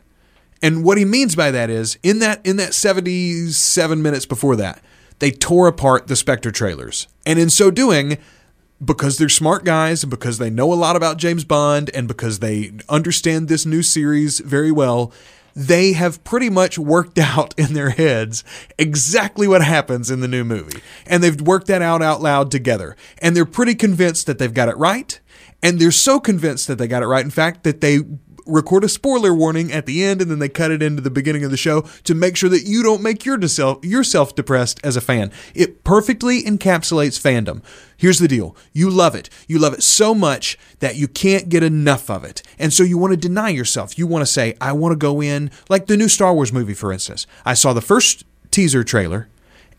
And 0.62 0.82
what 0.84 0.96
he 0.96 1.04
means 1.04 1.36
by 1.36 1.50
that 1.50 1.68
is 1.70 1.98
in 2.02 2.18
that 2.20 2.44
in 2.44 2.56
that 2.56 2.72
77 2.74 4.02
minutes 4.02 4.26
before 4.26 4.56
that, 4.56 4.82
they 5.20 5.30
tore 5.30 5.68
apart 5.68 6.08
the 6.08 6.16
Spectre 6.16 6.50
trailers. 6.50 7.06
And 7.24 7.38
in 7.38 7.50
so 7.50 7.70
doing, 7.70 8.18
because 8.84 9.18
they're 9.18 9.28
smart 9.28 9.64
guys 9.64 10.02
and 10.02 10.10
because 10.10 10.38
they 10.38 10.50
know 10.50 10.72
a 10.72 10.74
lot 10.74 10.96
about 10.96 11.18
James 11.18 11.44
Bond 11.44 11.90
and 11.94 12.08
because 12.08 12.40
they 12.40 12.72
understand 12.88 13.48
this 13.48 13.64
new 13.64 13.82
series 13.82 14.40
very 14.40 14.72
well, 14.72 15.12
they 15.54 15.92
have 15.92 16.22
pretty 16.24 16.48
much 16.48 16.78
worked 16.78 17.18
out 17.18 17.54
in 17.58 17.74
their 17.74 17.90
heads 17.90 18.42
exactly 18.78 19.46
what 19.46 19.62
happens 19.62 20.10
in 20.10 20.20
the 20.20 20.28
new 20.28 20.44
movie. 20.44 20.80
And 21.06 21.22
they've 21.22 21.40
worked 21.40 21.66
that 21.66 21.82
out 21.82 22.02
out 22.02 22.22
loud 22.22 22.50
together. 22.50 22.96
And 23.18 23.36
they're 23.36 23.46
pretty 23.46 23.74
convinced 23.74 24.26
that 24.26 24.38
they've 24.38 24.52
got 24.52 24.68
it 24.68 24.76
right. 24.76 25.20
And 25.62 25.78
they're 25.78 25.90
so 25.90 26.18
convinced 26.18 26.66
that 26.68 26.78
they 26.78 26.88
got 26.88 27.02
it 27.02 27.06
right, 27.06 27.24
in 27.24 27.30
fact, 27.30 27.64
that 27.64 27.82
they 27.82 27.98
record 28.50 28.84
a 28.84 28.88
spoiler 28.88 29.34
warning 29.34 29.72
at 29.72 29.86
the 29.86 30.02
end 30.02 30.20
and 30.20 30.30
then 30.30 30.38
they 30.38 30.48
cut 30.48 30.70
it 30.70 30.82
into 30.82 31.02
the 31.02 31.10
beginning 31.10 31.44
of 31.44 31.50
the 31.50 31.56
show 31.56 31.82
to 32.04 32.14
make 32.14 32.36
sure 32.36 32.50
that 32.50 32.64
you 32.64 32.82
don't 32.82 33.02
make 33.02 33.24
your 33.24 33.40
yourself 33.40 33.84
yourself 33.84 34.34
depressed 34.34 34.80
as 34.84 34.96
a 34.96 35.00
fan. 35.00 35.30
It 35.54 35.84
perfectly 35.84 36.42
encapsulates 36.42 37.20
fandom. 37.20 37.62
Here's 37.96 38.18
the 38.18 38.28
deal. 38.28 38.56
You 38.72 38.90
love 38.90 39.14
it. 39.14 39.28
You 39.46 39.58
love 39.58 39.74
it 39.74 39.82
so 39.82 40.14
much 40.14 40.58
that 40.78 40.96
you 40.96 41.08
can't 41.08 41.48
get 41.48 41.62
enough 41.62 42.08
of 42.10 42.24
it. 42.24 42.42
And 42.58 42.72
so 42.72 42.82
you 42.82 42.96
want 42.96 43.12
to 43.12 43.16
deny 43.16 43.50
yourself. 43.50 43.98
You 43.98 44.06
want 44.06 44.22
to 44.22 44.26
say, 44.26 44.56
I 44.60 44.72
want 44.72 44.92
to 44.92 44.96
go 44.96 45.22
in 45.22 45.50
like 45.68 45.86
the 45.86 45.96
new 45.96 46.08
Star 46.08 46.34
Wars 46.34 46.52
movie, 46.52 46.74
for 46.74 46.92
instance. 46.92 47.26
I 47.44 47.54
saw 47.54 47.72
the 47.72 47.82
first 47.82 48.24
teaser 48.50 48.84
trailer 48.84 49.28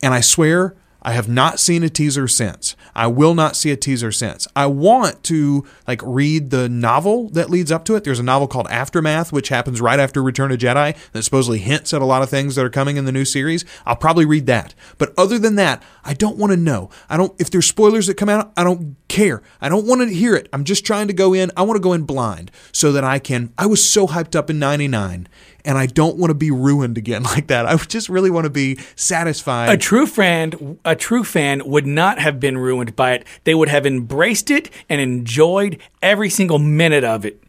and 0.03 0.13
I 0.13 0.21
swear 0.21 0.75
I 1.01 1.13
have 1.13 1.27
not 1.27 1.59
seen 1.59 1.83
a 1.83 1.89
teaser 1.89 2.27
since. 2.27 2.75
I 2.95 3.07
will 3.07 3.33
not 3.33 3.55
see 3.55 3.71
a 3.71 3.77
teaser 3.77 4.11
since. 4.11 4.47
I 4.55 4.67
want 4.67 5.23
to 5.23 5.65
like 5.87 6.01
read 6.03 6.51
the 6.51 6.69
novel 6.69 7.29
that 7.29 7.49
leads 7.49 7.71
up 7.71 7.85
to 7.85 7.95
it. 7.95 8.03
There's 8.03 8.19
a 8.19 8.23
novel 8.23 8.47
called 8.47 8.67
Aftermath, 8.69 9.31
which 9.31 9.49
happens 9.49 9.81
right 9.81 9.99
after 9.99 10.21
Return 10.21 10.51
of 10.51 10.59
Jedi, 10.59 10.95
that 11.11 11.23
supposedly 11.23 11.59
hints 11.59 11.93
at 11.93 12.01
a 12.01 12.05
lot 12.05 12.21
of 12.21 12.29
things 12.29 12.55
that 12.55 12.65
are 12.65 12.69
coming 12.69 12.97
in 12.97 13.05
the 13.05 13.11
new 13.11 13.25
series. 13.25 13.65
I'll 13.85 13.95
probably 13.95 14.25
read 14.25 14.45
that. 14.47 14.75
But 14.97 15.13
other 15.17 15.39
than 15.39 15.55
that, 15.55 15.81
I 16.03 16.13
don't 16.13 16.37
want 16.37 16.51
to 16.51 16.57
know. 16.57 16.89
I 17.09 17.17
don't 17.17 17.33
if 17.39 17.49
there's 17.49 17.67
spoilers 17.67 18.07
that 18.07 18.17
come 18.17 18.29
out, 18.29 18.51
I 18.55 18.63
don't 18.63 18.95
care. 19.07 19.41
I 19.59 19.69
don't 19.69 19.87
want 19.87 20.01
to 20.01 20.13
hear 20.13 20.35
it. 20.35 20.49
I'm 20.53 20.63
just 20.63 20.85
trying 20.85 21.07
to 21.07 21.13
go 21.13 21.33
in. 21.33 21.51
I 21.57 21.63
want 21.63 21.77
to 21.77 21.83
go 21.83 21.93
in 21.93 22.03
blind 22.03 22.51
so 22.71 22.91
that 22.91 23.03
I 23.03 23.19
can 23.19 23.53
I 23.57 23.65
was 23.65 23.83
so 23.83 24.07
hyped 24.07 24.35
up 24.35 24.49
in 24.49 24.59
99 24.59 25.27
and 25.65 25.77
I 25.77 25.85
don't 25.85 26.17
want 26.17 26.29
to 26.31 26.35
be 26.35 26.51
ruined 26.51 26.97
again 26.97 27.23
like 27.33 27.47
that. 27.47 27.65
I 27.65 27.75
just 27.77 28.09
really 28.09 28.29
want 28.29 28.45
to 28.45 28.49
be 28.49 28.79
satisfied. 28.95 29.69
A 29.69 29.77
true 29.77 30.05
friend, 30.05 30.79
a 30.85 30.95
true 30.95 31.23
fan 31.23 31.61
would 31.65 31.85
not 31.85 32.19
have 32.19 32.39
been 32.39 32.57
ruined 32.57 32.95
by 32.95 33.13
it. 33.13 33.25
They 33.43 33.53
would 33.55 33.69
have 33.69 33.85
embraced 33.85 34.49
it 34.51 34.69
and 34.89 34.99
enjoyed 35.01 35.77
every 36.01 36.29
single 36.29 36.59
minute 36.59 37.03
of 37.03 37.25
it. 37.25 37.41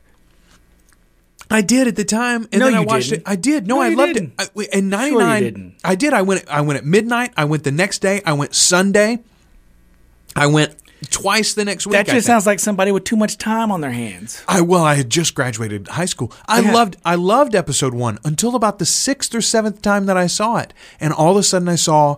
I 1.50 1.60
did 1.60 1.86
at 1.86 1.96
the 1.96 2.04
time, 2.04 2.48
and 2.50 2.60
No, 2.60 2.66
then 2.66 2.74
I 2.74 2.80
watched 2.80 3.10
didn't. 3.10 3.26
it. 3.26 3.30
I 3.30 3.36
did. 3.36 3.66
No, 3.66 3.74
No, 3.76 3.82
I 3.82 3.88
loved 3.90 4.14
didn't. 4.14 4.34
it. 4.40 4.50
I, 4.56 4.76
in 4.78 4.88
'99, 4.88 5.42
didn't. 5.42 5.74
I 5.84 5.94
did. 5.94 6.14
I 6.14 6.22
went. 6.22 6.48
I 6.48 6.62
went 6.62 6.78
at 6.78 6.84
midnight. 6.86 7.32
I 7.36 7.44
went 7.44 7.64
the 7.64 7.70
next 7.72 7.98
day. 7.98 8.22
I 8.24 8.32
went 8.32 8.54
Sunday. 8.54 9.18
I 10.34 10.46
went 10.46 10.74
twice 11.12 11.54
the 11.54 11.64
next 11.64 11.86
week. 11.86 11.92
That 11.92 12.06
just 12.06 12.26
sounds 12.26 12.46
like 12.46 12.58
somebody 12.58 12.90
with 12.90 13.04
too 13.04 13.16
much 13.16 13.38
time 13.38 13.70
on 13.70 13.80
their 13.80 13.92
hands. 13.92 14.42
I 14.48 14.60
well, 14.62 14.82
I 14.84 14.94
had 14.94 15.10
just 15.10 15.34
graduated 15.34 15.88
high 15.88 16.06
school. 16.06 16.32
I 16.48 16.60
Yeah. 16.60 16.72
loved 16.72 16.96
I 17.04 17.14
loved 17.14 17.54
episode 17.54 17.94
one 17.94 18.18
until 18.24 18.54
about 18.56 18.78
the 18.78 18.86
sixth 18.86 19.34
or 19.34 19.40
seventh 19.40 19.82
time 19.82 20.06
that 20.06 20.16
I 20.16 20.26
saw 20.26 20.56
it, 20.56 20.72
and 21.00 21.12
all 21.12 21.32
of 21.32 21.36
a 21.36 21.42
sudden 21.42 21.68
I 21.68 21.76
saw 21.76 22.16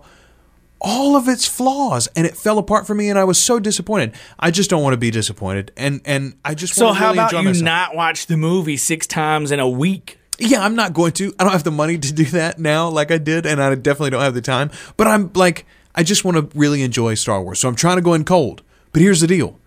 all 0.81 1.15
of 1.15 1.27
its 1.27 1.47
flaws, 1.47 2.07
and 2.15 2.27
it 2.27 2.35
fell 2.37 2.57
apart 2.57 2.85
for 2.85 2.93
me, 2.93 3.09
and 3.09 3.17
I 3.17 3.23
was 3.23 3.37
so 3.37 3.59
disappointed. 3.59 4.13
I 4.39 4.51
just 4.51 4.69
don't 4.69 4.83
want 4.83 4.93
to 4.93 4.97
be 4.97 5.09
disappointed, 5.11 5.71
and 5.77 6.01
and 6.05 6.35
I 6.43 6.53
just 6.53 6.75
So 6.75 6.85
want 6.87 6.97
to 6.97 6.99
how 6.99 7.07
really 7.07 7.17
about 7.19 7.31
enjoy 7.31 7.39
you 7.41 7.47
myself. 7.49 7.63
not 7.65 7.95
watch 7.95 8.27
the 8.27 8.37
movie 8.37 8.77
six 8.77 9.07
times 9.07 9.51
in 9.51 9.59
a 9.59 9.69
week? 9.69 10.19
Yeah, 10.37 10.63
I'm 10.63 10.75
not 10.75 10.93
going 10.93 11.13
to. 11.13 11.33
I 11.39 11.43
don't 11.43 11.53
have 11.53 11.63
the 11.63 11.71
money 11.71 11.97
to 11.97 12.13
do 12.13 12.25
that 12.25 12.59
now 12.59 12.89
like 12.89 13.09
I 13.09 13.17
did, 13.17 13.45
and 13.45 13.61
I 13.63 13.73
definitely 13.75 14.09
don't 14.11 14.21
have 14.21 14.33
the 14.33 14.41
time. 14.41 14.69
But 14.97 15.07
I'm 15.07 15.31
like, 15.33 15.65
I 15.95 16.03
just 16.03 16.25
want 16.25 16.35
to 16.37 16.59
really 16.59 16.81
enjoy 16.83 17.13
Star 17.15 17.41
Wars. 17.41 17.59
So 17.59 17.69
I'm 17.69 17.75
trying 17.75 17.95
to 17.95 18.01
go 18.01 18.13
in 18.13 18.25
cold. 18.25 18.61
But 18.95 19.01
here's 19.01 19.19
the 19.19 19.27
deal. 19.27 19.59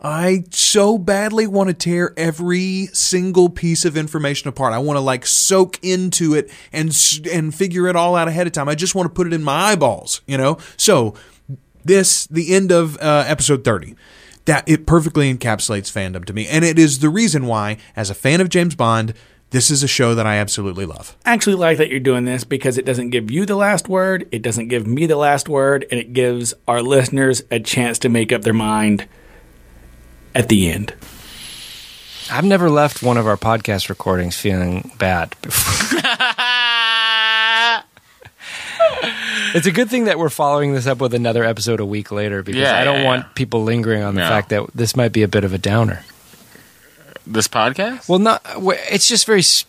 I 0.00 0.44
so 0.50 0.96
badly 0.96 1.48
want 1.48 1.70
to 1.70 1.74
tear 1.74 2.14
every 2.16 2.86
single 2.92 3.48
piece 3.48 3.84
of 3.84 3.96
information 3.96 4.48
apart. 4.48 4.72
I 4.72 4.78
want 4.78 4.96
to 4.96 5.00
like 5.00 5.26
soak 5.26 5.80
into 5.82 6.34
it 6.34 6.52
and 6.72 6.96
and 7.32 7.52
figure 7.52 7.88
it 7.88 7.96
all 7.96 8.14
out 8.14 8.28
ahead 8.28 8.46
of 8.46 8.52
time. 8.52 8.68
I 8.68 8.76
just 8.76 8.94
want 8.94 9.06
to 9.06 9.12
put 9.12 9.26
it 9.26 9.32
in 9.32 9.42
my 9.42 9.72
eyeballs, 9.72 10.20
you 10.24 10.38
know. 10.38 10.56
So 10.76 11.14
this 11.84 12.28
the 12.28 12.54
end 12.54 12.70
of 12.70 12.96
uh, 12.98 13.24
episode 13.26 13.64
30 13.64 13.96
that 14.44 14.68
it 14.68 14.86
perfectly 14.86 15.34
encapsulates 15.34 15.90
fandom 15.90 16.24
to 16.26 16.32
me 16.32 16.46
and 16.46 16.64
it 16.64 16.78
is 16.78 17.00
the 17.00 17.08
reason 17.08 17.46
why 17.46 17.76
as 17.96 18.08
a 18.08 18.14
fan 18.14 18.40
of 18.40 18.50
James 18.50 18.76
Bond 18.76 19.14
this 19.50 19.70
is 19.70 19.82
a 19.82 19.88
show 19.88 20.14
that 20.14 20.26
I 20.26 20.36
absolutely 20.36 20.86
love. 20.86 21.16
I 21.26 21.32
actually 21.32 21.56
like 21.56 21.78
that 21.78 21.88
you're 21.90 21.98
doing 22.00 22.24
this 22.24 22.44
because 22.44 22.78
it 22.78 22.84
doesn't 22.84 23.10
give 23.10 23.30
you 23.30 23.46
the 23.46 23.56
last 23.56 23.88
word, 23.88 24.28
it 24.32 24.42
doesn't 24.42 24.68
give 24.68 24.86
me 24.86 25.06
the 25.06 25.16
last 25.16 25.48
word, 25.48 25.86
and 25.90 25.98
it 26.00 26.12
gives 26.12 26.54
our 26.68 26.82
listeners 26.82 27.42
a 27.50 27.58
chance 27.60 27.98
to 28.00 28.08
make 28.08 28.32
up 28.32 28.42
their 28.42 28.52
mind 28.52 29.06
at 30.34 30.48
the 30.48 30.70
end. 30.70 30.94
I've 32.32 32.44
never 32.44 32.70
left 32.70 33.02
one 33.02 33.16
of 33.16 33.26
our 33.26 33.36
podcast 33.36 33.88
recordings 33.88 34.36
feeling 34.36 34.92
bad 34.98 35.34
before. 35.42 35.98
it's 39.54 39.66
a 39.66 39.72
good 39.72 39.90
thing 39.90 40.04
that 40.04 40.16
we're 40.18 40.28
following 40.28 40.72
this 40.72 40.86
up 40.86 40.98
with 41.00 41.12
another 41.14 41.42
episode 41.44 41.80
a 41.80 41.84
week 41.86 42.12
later 42.12 42.42
because 42.44 42.60
Yeah, 42.62 42.78
I 42.78 42.84
don't 42.84 43.00
yeah, 43.00 43.04
want 43.06 43.34
people 43.34 43.64
lingering 43.64 44.02
on 44.04 44.14
the 44.14 44.20
No. 44.20 44.28
fact 44.28 44.50
that 44.50 44.64
this 44.76 44.94
might 44.94 45.12
be 45.12 45.22
a 45.22 45.28
bit 45.28 45.42
of 45.42 45.52
a 45.52 45.58
downer. 45.58 46.04
This 47.26 47.48
podcast? 47.48 48.08
Well, 48.08 48.18
not. 48.18 48.42
It's 48.90 49.06
just 49.08 49.26
very 49.26 49.40
s- 49.40 49.64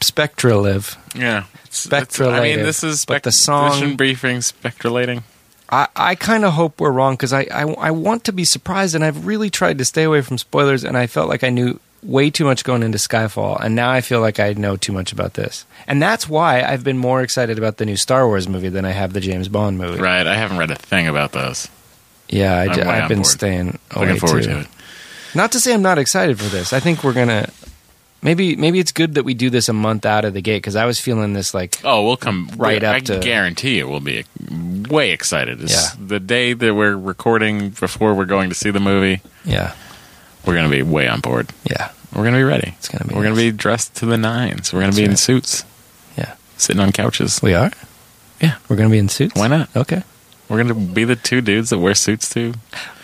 spectralive. 0.00 0.96
yeah. 1.18 1.44
Spectralative, 1.70 2.32
I 2.34 2.40
mean, 2.42 2.58
this 2.62 2.84
is 2.84 3.04
but 3.06 3.22
the 3.22 3.32
song- 3.32 3.96
briefing, 3.96 4.38
spectralating. 4.38 5.22
I, 5.70 5.88
I 5.96 6.14
kind 6.16 6.44
of 6.44 6.52
hope 6.52 6.80
we're 6.80 6.90
wrong 6.90 7.14
because 7.14 7.32
I, 7.32 7.46
I, 7.50 7.62
I 7.62 7.90
want 7.92 8.24
to 8.24 8.32
be 8.32 8.44
surprised, 8.44 8.94
and 8.94 9.02
I've 9.02 9.24
really 9.26 9.48
tried 9.48 9.78
to 9.78 9.84
stay 9.86 10.02
away 10.02 10.20
from 10.20 10.36
spoilers, 10.36 10.84
and 10.84 10.98
I 10.98 11.06
felt 11.06 11.30
like 11.30 11.42
I 11.42 11.48
knew 11.48 11.80
way 12.02 12.28
too 12.28 12.44
much 12.44 12.62
going 12.62 12.82
into 12.82 12.98
Skyfall, 12.98 13.58
and 13.64 13.74
now 13.74 13.90
I 13.90 14.02
feel 14.02 14.20
like 14.20 14.38
I 14.38 14.52
know 14.52 14.76
too 14.76 14.92
much 14.92 15.12
about 15.14 15.32
this. 15.32 15.64
And 15.86 16.02
that's 16.02 16.28
why 16.28 16.62
I've 16.62 16.84
been 16.84 16.98
more 16.98 17.22
excited 17.22 17.56
about 17.56 17.78
the 17.78 17.86
new 17.86 17.96
Star 17.96 18.26
Wars 18.26 18.46
movie 18.46 18.68
than 18.68 18.84
I 18.84 18.90
have 18.90 19.14
the 19.14 19.20
James 19.20 19.48
Bond 19.48 19.78
movie. 19.78 19.98
Right. 20.02 20.26
I 20.26 20.34
haven't 20.34 20.58
read 20.58 20.70
a 20.70 20.74
thing 20.74 21.08
about 21.08 21.32
those. 21.32 21.68
Yeah, 22.28 22.54
I, 22.54 22.66
have 22.96 23.08
been 23.08 23.18
board. 23.18 23.26
staying 23.26 23.78
away 23.92 24.06
Looking 24.12 24.20
forward 24.20 24.42
too. 24.44 24.50
to 24.50 24.60
it. 24.60 24.66
Not 25.34 25.52
to 25.52 25.60
say 25.60 25.72
I'm 25.72 25.82
not 25.82 25.98
excited 25.98 26.38
for 26.38 26.48
this. 26.48 26.72
I 26.72 26.80
think 26.80 27.02
we're 27.04 27.12
gonna. 27.14 27.48
Maybe 28.24 28.54
maybe 28.54 28.78
it's 28.78 28.92
good 28.92 29.14
that 29.14 29.24
we 29.24 29.34
do 29.34 29.50
this 29.50 29.68
a 29.68 29.72
month 29.72 30.06
out 30.06 30.24
of 30.24 30.32
the 30.32 30.40
gate 30.42 30.58
because 30.58 30.76
I 30.76 30.84
was 30.84 31.00
feeling 31.00 31.32
this 31.32 31.52
like 31.54 31.80
Oh, 31.82 32.04
we'll 32.04 32.16
come 32.16 32.48
Right 32.56 32.82
I 32.84 32.98
up 32.98 33.04
to- 33.06 33.18
guarantee 33.18 33.78
you, 33.78 33.88
we'll 33.88 33.98
be 33.98 34.24
way 34.88 35.10
excited. 35.10 35.60
It's 35.60 35.72
Yeah. 35.72 36.06
The 36.06 36.20
day 36.20 36.52
that 36.52 36.72
we're 36.74 36.96
recording 36.96 37.70
before 37.70 38.14
we're 38.14 38.24
going 38.26 38.48
to 38.50 38.54
see 38.54 38.70
the 38.70 38.78
movie, 38.78 39.22
yeah 39.44 39.74
we're 40.46 40.54
going 40.54 40.70
to 40.70 40.76
be 40.76 40.82
way 40.82 41.08
on 41.08 41.18
board. 41.20 41.48
yeah 41.64 41.90
We're 42.14 42.22
going 42.22 42.34
to 42.34 42.38
be 42.38 42.44
ready. 42.44 42.74
It's 42.78 42.88
gonna 42.88 43.06
be 43.06 43.14
We're 43.16 43.24
gonna 43.24 43.34
be 43.34 43.50
dressed 43.50 43.96
to 43.96 44.06
the 44.06 44.16
nines. 44.18 44.72
We're 44.72 44.80
going 44.82 44.92
to 44.92 44.96
That's 44.96 45.06
be 45.08 45.10
in 45.10 45.16
suits, 45.16 45.64
yeah 46.16 46.34
sitting 46.56 46.80
on 46.80 46.92
couches. 46.92 47.42
we 47.42 47.54
are 47.54 47.72
Yeah. 48.40 48.54
we're 48.68 48.76
gonna 48.76 48.90
be 48.90 48.98
in 48.98 49.08
suits. 49.08 49.34
Why 49.34 49.48
not? 49.48 49.68
Okay, 49.74 50.04
We're 50.48 50.62
going 50.62 50.68
to 50.68 50.74
be 50.94 51.02
the 51.02 51.16
two 51.16 51.40
dudes 51.40 51.70
that 51.70 51.78
wear 51.78 51.94
suits 51.96 52.28
too. 52.32 52.54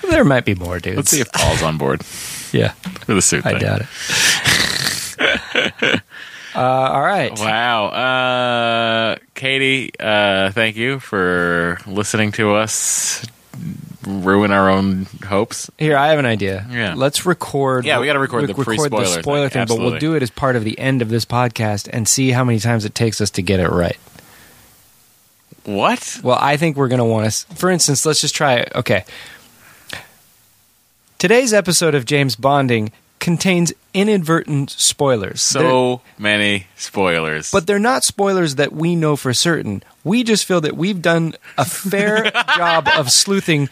There 0.09 0.25
might 0.25 0.45
be 0.45 0.55
more 0.55 0.79
dudes. 0.79 0.97
Let's 0.97 1.11
see 1.11 1.21
if 1.21 1.33
Paul's 1.33 1.63
on 1.63 1.79
board 1.79 2.01
yeah, 2.53 2.73
for 2.73 3.15
the 3.15 3.23
suit 3.23 3.47
I 3.47 3.53
thing. 3.53 3.61
doubt 3.61 3.83
it. 5.81 6.03
uh, 6.55 6.59
all 6.59 7.03
right. 7.03 7.33
Wow. 7.39 7.87
Uh, 7.87 9.17
Katie, 9.35 9.93
uh, 9.99 10.51
thank 10.53 10.77
you 10.77 11.01
for 11.01 11.79
listening 11.87 12.33
to 12.33 12.55
us 12.55 13.27
ruin 14.09 14.51
our 14.51 14.71
own 14.71 15.07
hopes. 15.25 15.71
Here, 15.79 15.97
I 15.97 16.09
have 16.09 16.19
an 16.19 16.27
idea. 16.27 16.67
Yeah. 16.71 16.95
Let's 16.97 17.27
record. 17.27 17.85
Yeah, 17.85 18.01
we 18.01 18.07
gotta 18.07 18.19
record 18.19 18.47
the 18.47 18.55
pre-spoiler 18.55 19.05
thing, 19.05 19.23
spoiler 19.23 19.49
thing, 19.49 19.67
but 19.67 19.79
we'll 19.79 19.99
do 19.99 20.15
it 20.15 20.23
as 20.23 20.31
part 20.31 20.57
of 20.57 20.65
the 20.65 20.79
end 20.79 21.03
of 21.03 21.09
this 21.09 21.25
podcast 21.25 21.89
and 21.93 22.09
see 22.09 22.31
how 22.31 22.45
many 22.45 22.59
times 22.59 22.85
it 22.85 22.95
takes 22.95 23.21
us 23.21 23.31
to 23.31 23.43
get 23.43 23.61
it 23.61 23.69
right. 23.69 23.99
What? 25.65 26.21
Well, 26.23 26.39
I 26.41 26.57
think 26.57 26.77
we're 26.77 26.89
going 26.89 27.01
to 27.01 27.05
want 27.05 27.31
to. 27.31 27.55
For 27.55 27.71
instance, 27.71 28.07
let's 28.07 28.23
just 28.23 28.35
try 28.35 28.55
it. 28.55 28.73
Okay. 28.75 29.05
Today's 31.19 31.53
episode 31.53 31.95
of 31.95 32.05
James 32.05 32.37
Bonding 32.37 32.93
contains 33.19 33.73
inadvertent 33.93 34.71
spoilers. 34.71 35.49
They're- 35.51 35.63
So 35.63 36.01
many 36.17 36.67
spoilers. 36.77 37.51
but 37.51 37.67
they're 37.67 37.81
not 37.81 38.05
spoilers 38.05 38.55
that 38.55 38.73
we 38.73 38.95
know 38.95 39.17
for 39.17 39.35
certain. 39.35 39.83
We 40.05 40.23
just 40.23 40.45
feel 40.45 40.61
that 40.61 40.77
we've 40.77 41.03
done 41.03 41.35
a 41.57 41.65
fair 41.65 42.31
job 42.57 42.87
of 42.97 43.11
sleuthing 43.11 43.69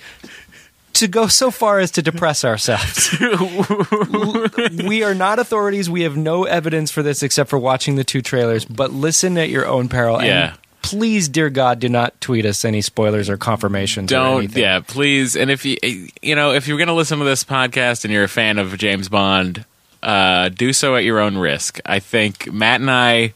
to 0.94 1.07
go 1.07 1.28
so 1.28 1.51
far 1.53 1.78
as 1.78 1.92
to 1.92 2.03
depress 2.03 2.44
ourselves. 2.44 3.14
we 4.84 5.05
are 5.05 5.14
not 5.14 5.38
authorities. 5.38 5.88
We 5.88 6.03
have 6.03 6.16
no 6.16 6.44
evidence 6.44 6.90
for 6.90 7.03
this 7.05 7.22
except 7.22 7.49
for 7.51 7.59
watching 7.59 7.94
the 7.97 8.05
two 8.05 8.22
trailers, 8.22 8.64
but 8.64 8.92
listen 8.92 9.38
at 9.38 9.51
your 9.51 9.66
own 9.66 9.88
peril. 9.88 10.20
Yeah. 10.22 10.49
And 10.49 10.59
please, 10.91 11.28
dear 11.28 11.51
God, 11.51 11.78
do 11.80 11.89
not 11.89 12.20
tweet 12.20 12.45
us 12.47 12.64
any 12.64 12.80
spoilers 12.80 13.28
or 13.28 13.37
confirmations 13.37 14.12
or 14.12 14.14
don't 14.16 14.39
anything. 14.39 14.62
yeah 14.62 14.80
please. 14.80 15.37
And 15.37 15.51
if 15.51 15.64
you 15.64 15.76
you 16.22 16.34
know 16.34 16.53
if 16.53 16.66
you're 16.68 16.78
going 16.78 16.89
to 16.89 16.95
listen 16.95 17.18
to 17.18 17.24
this 17.24 17.45
podcast 17.45 18.05
and 18.05 18.12
you're 18.12 18.24
a 18.24 18.28
fan 18.28 18.59
of 18.59 18.76
james 18.78 19.09
bond 19.09 19.64
uh, 20.03 20.49
do 20.51 20.72
so 20.72 20.95
at 20.95 21.05
your 21.05 21.18
own 21.18 21.37
risk. 21.37 21.80
I 21.84 21.99
think 21.99 22.53
matt 22.53 22.80
and 22.80 22.91
i 22.91 23.32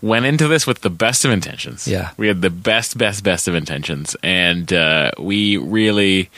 went 0.00 0.26
into 0.26 0.48
this 0.48 0.66
with 0.66 0.80
the 0.80 0.90
best 0.90 1.24
of 1.24 1.30
intentions. 1.30 1.86
Yeah. 1.86 2.10
we 2.16 2.26
had 2.26 2.42
the 2.42 2.50
best 2.50 2.98
best 2.98 3.22
best 3.24 3.46
of 3.48 3.54
intentions. 3.54 4.16
And 4.22 4.72
uh, 4.72 5.12
we 5.18 5.56
really 5.56 6.28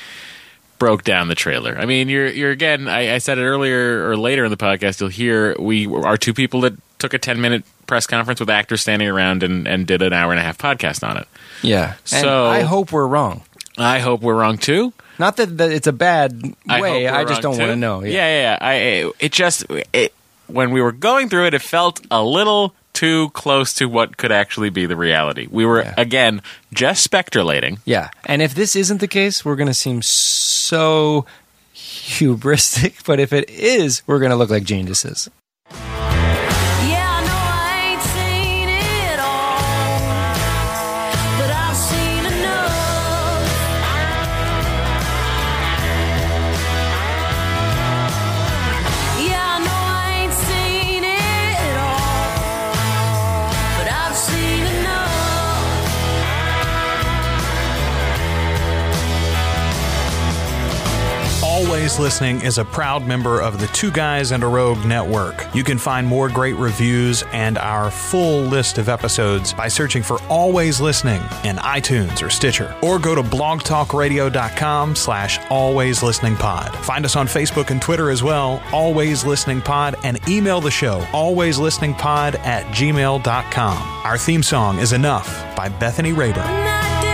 broke 0.78 1.02
down 1.04 1.28
the 1.28 1.34
trailer. 1.34 1.76
I 1.78 1.86
mean 1.86 2.08
you're 2.08 2.28
you're 2.28 2.50
again 2.50 2.88
I, 2.88 3.14
I 3.14 3.18
said 3.18 3.38
it 3.38 3.42
earlier 3.44 4.08
or 4.08 4.16
later 4.16 4.44
in 4.44 4.50
the 4.50 4.56
podcast 4.56 5.00
you'll 5.00 5.08
hear 5.10 5.56
we 5.58 5.86
are 5.86 6.16
two 6.16 6.34
people 6.34 6.60
that 6.62 6.74
took 6.98 7.14
a 7.14 7.18
10 7.18 7.40
minute 7.40 7.64
press 7.94 8.06
conference 8.08 8.40
with 8.40 8.50
actors 8.50 8.80
standing 8.82 9.08
around 9.08 9.42
and, 9.42 9.68
and 9.68 9.86
did 9.86 10.02
an 10.02 10.12
hour 10.12 10.32
and 10.32 10.40
a 10.40 10.42
half 10.42 10.58
podcast 10.58 11.06
on 11.08 11.16
it 11.16 11.28
Yeah. 11.62 11.94
And 12.12 12.22
So- 12.24 12.46
I 12.46 12.62
hope 12.62 12.90
we're 12.92 13.06
wrong. 13.06 13.42
i 13.78 13.98
hope 14.00 14.20
we're 14.20 14.34
wrong 14.42 14.58
too 14.58 14.92
Not 15.18 15.36
that, 15.36 15.58
that 15.58 15.70
it's 15.70 15.86
a 15.86 15.92
bad 15.92 16.54
I 16.68 16.80
way. 16.80 17.06
I, 17.08 17.24
just 17.24 17.40
don't 17.42 17.56
want 17.56 17.70
to 17.70 17.76
know. 17.76 18.02
Yeah, 18.02 18.10
yeah. 18.12 18.40
yeah. 18.42 18.58
I 18.60 18.74
it 19.20 19.30
just 19.30 19.64
it, 19.92 20.12
when 20.48 20.72
we 20.72 20.80
were 20.82 20.90
going 20.92 21.28
through 21.28 21.46
it, 21.46 21.54
it 21.54 21.62
felt 21.62 22.00
a 22.10 22.22
little 22.22 22.74
too 22.94 23.28
close 23.30 23.74
to 23.74 23.84
what 23.86 24.16
could 24.16 24.32
actually 24.32 24.70
be 24.70 24.86
the 24.86 24.96
reality. 24.96 25.46
We 25.50 25.64
were 25.66 25.82
Yeah. 25.82 25.94
again 25.96 26.42
just 26.72 27.02
speculating. 27.04 27.78
Yeah, 27.84 28.10
and 28.26 28.42
if 28.42 28.54
this 28.54 28.74
isn't 28.76 28.98
the 29.00 29.08
case, 29.08 29.44
we're 29.44 29.56
going 29.56 29.68
to 29.70 29.80
seem 29.86 30.02
so 30.02 31.26
hubristic. 31.74 32.94
But 33.06 33.20
if 33.20 33.32
it 33.32 33.48
is, 33.50 34.02
we're 34.06 34.18
going 34.18 34.30
to 34.30 34.36
look 34.36 34.50
like 34.50 34.64
geniuses. 34.64 35.30
Always 61.84 61.98
Listening 61.98 62.40
is 62.40 62.56
a 62.56 62.64
proud 62.64 63.06
member 63.06 63.42
of 63.42 63.60
the 63.60 63.66
Two 63.66 63.90
Guys 63.90 64.32
and 64.32 64.42
a 64.42 64.46
Rogue 64.46 64.82
network. 64.86 65.54
You 65.54 65.62
can 65.62 65.76
find 65.76 66.06
more 66.06 66.30
great 66.30 66.54
reviews 66.54 67.22
and 67.24 67.58
our 67.58 67.90
full 67.90 68.40
list 68.40 68.78
of 68.78 68.88
episodes 68.88 69.52
by 69.52 69.68
searching 69.68 70.02
for 70.02 70.18
Always 70.30 70.80
Listening 70.80 71.20
in 71.44 71.56
iTunes 71.56 72.22
or 72.22 72.30
Stitcher. 72.30 72.74
Or 72.82 72.98
go 72.98 73.14
to 73.14 73.22
blogtalkradio.com 73.22 74.96
slash 74.96 75.38
always 75.50 76.02
listening 76.02 76.36
pod. 76.36 76.74
Find 76.86 77.04
us 77.04 77.16
on 77.16 77.26
Facebook 77.26 77.68
and 77.68 77.82
Twitter 77.82 78.08
as 78.08 78.22
well, 78.22 78.62
Always 78.72 79.26
Listening 79.26 79.60
Pod, 79.60 79.94
and 80.04 80.26
email 80.26 80.62
the 80.62 80.70
show, 80.70 81.06
Always 81.12 81.58
alwayslisteningpod 81.58 82.38
at 82.46 82.64
gmail.com. 82.74 83.76
Our 84.06 84.16
theme 84.16 84.42
song 84.42 84.78
is 84.78 84.94
Enough 84.94 85.54
by 85.54 85.68
Bethany 85.68 86.14
Rayburn. 86.14 87.13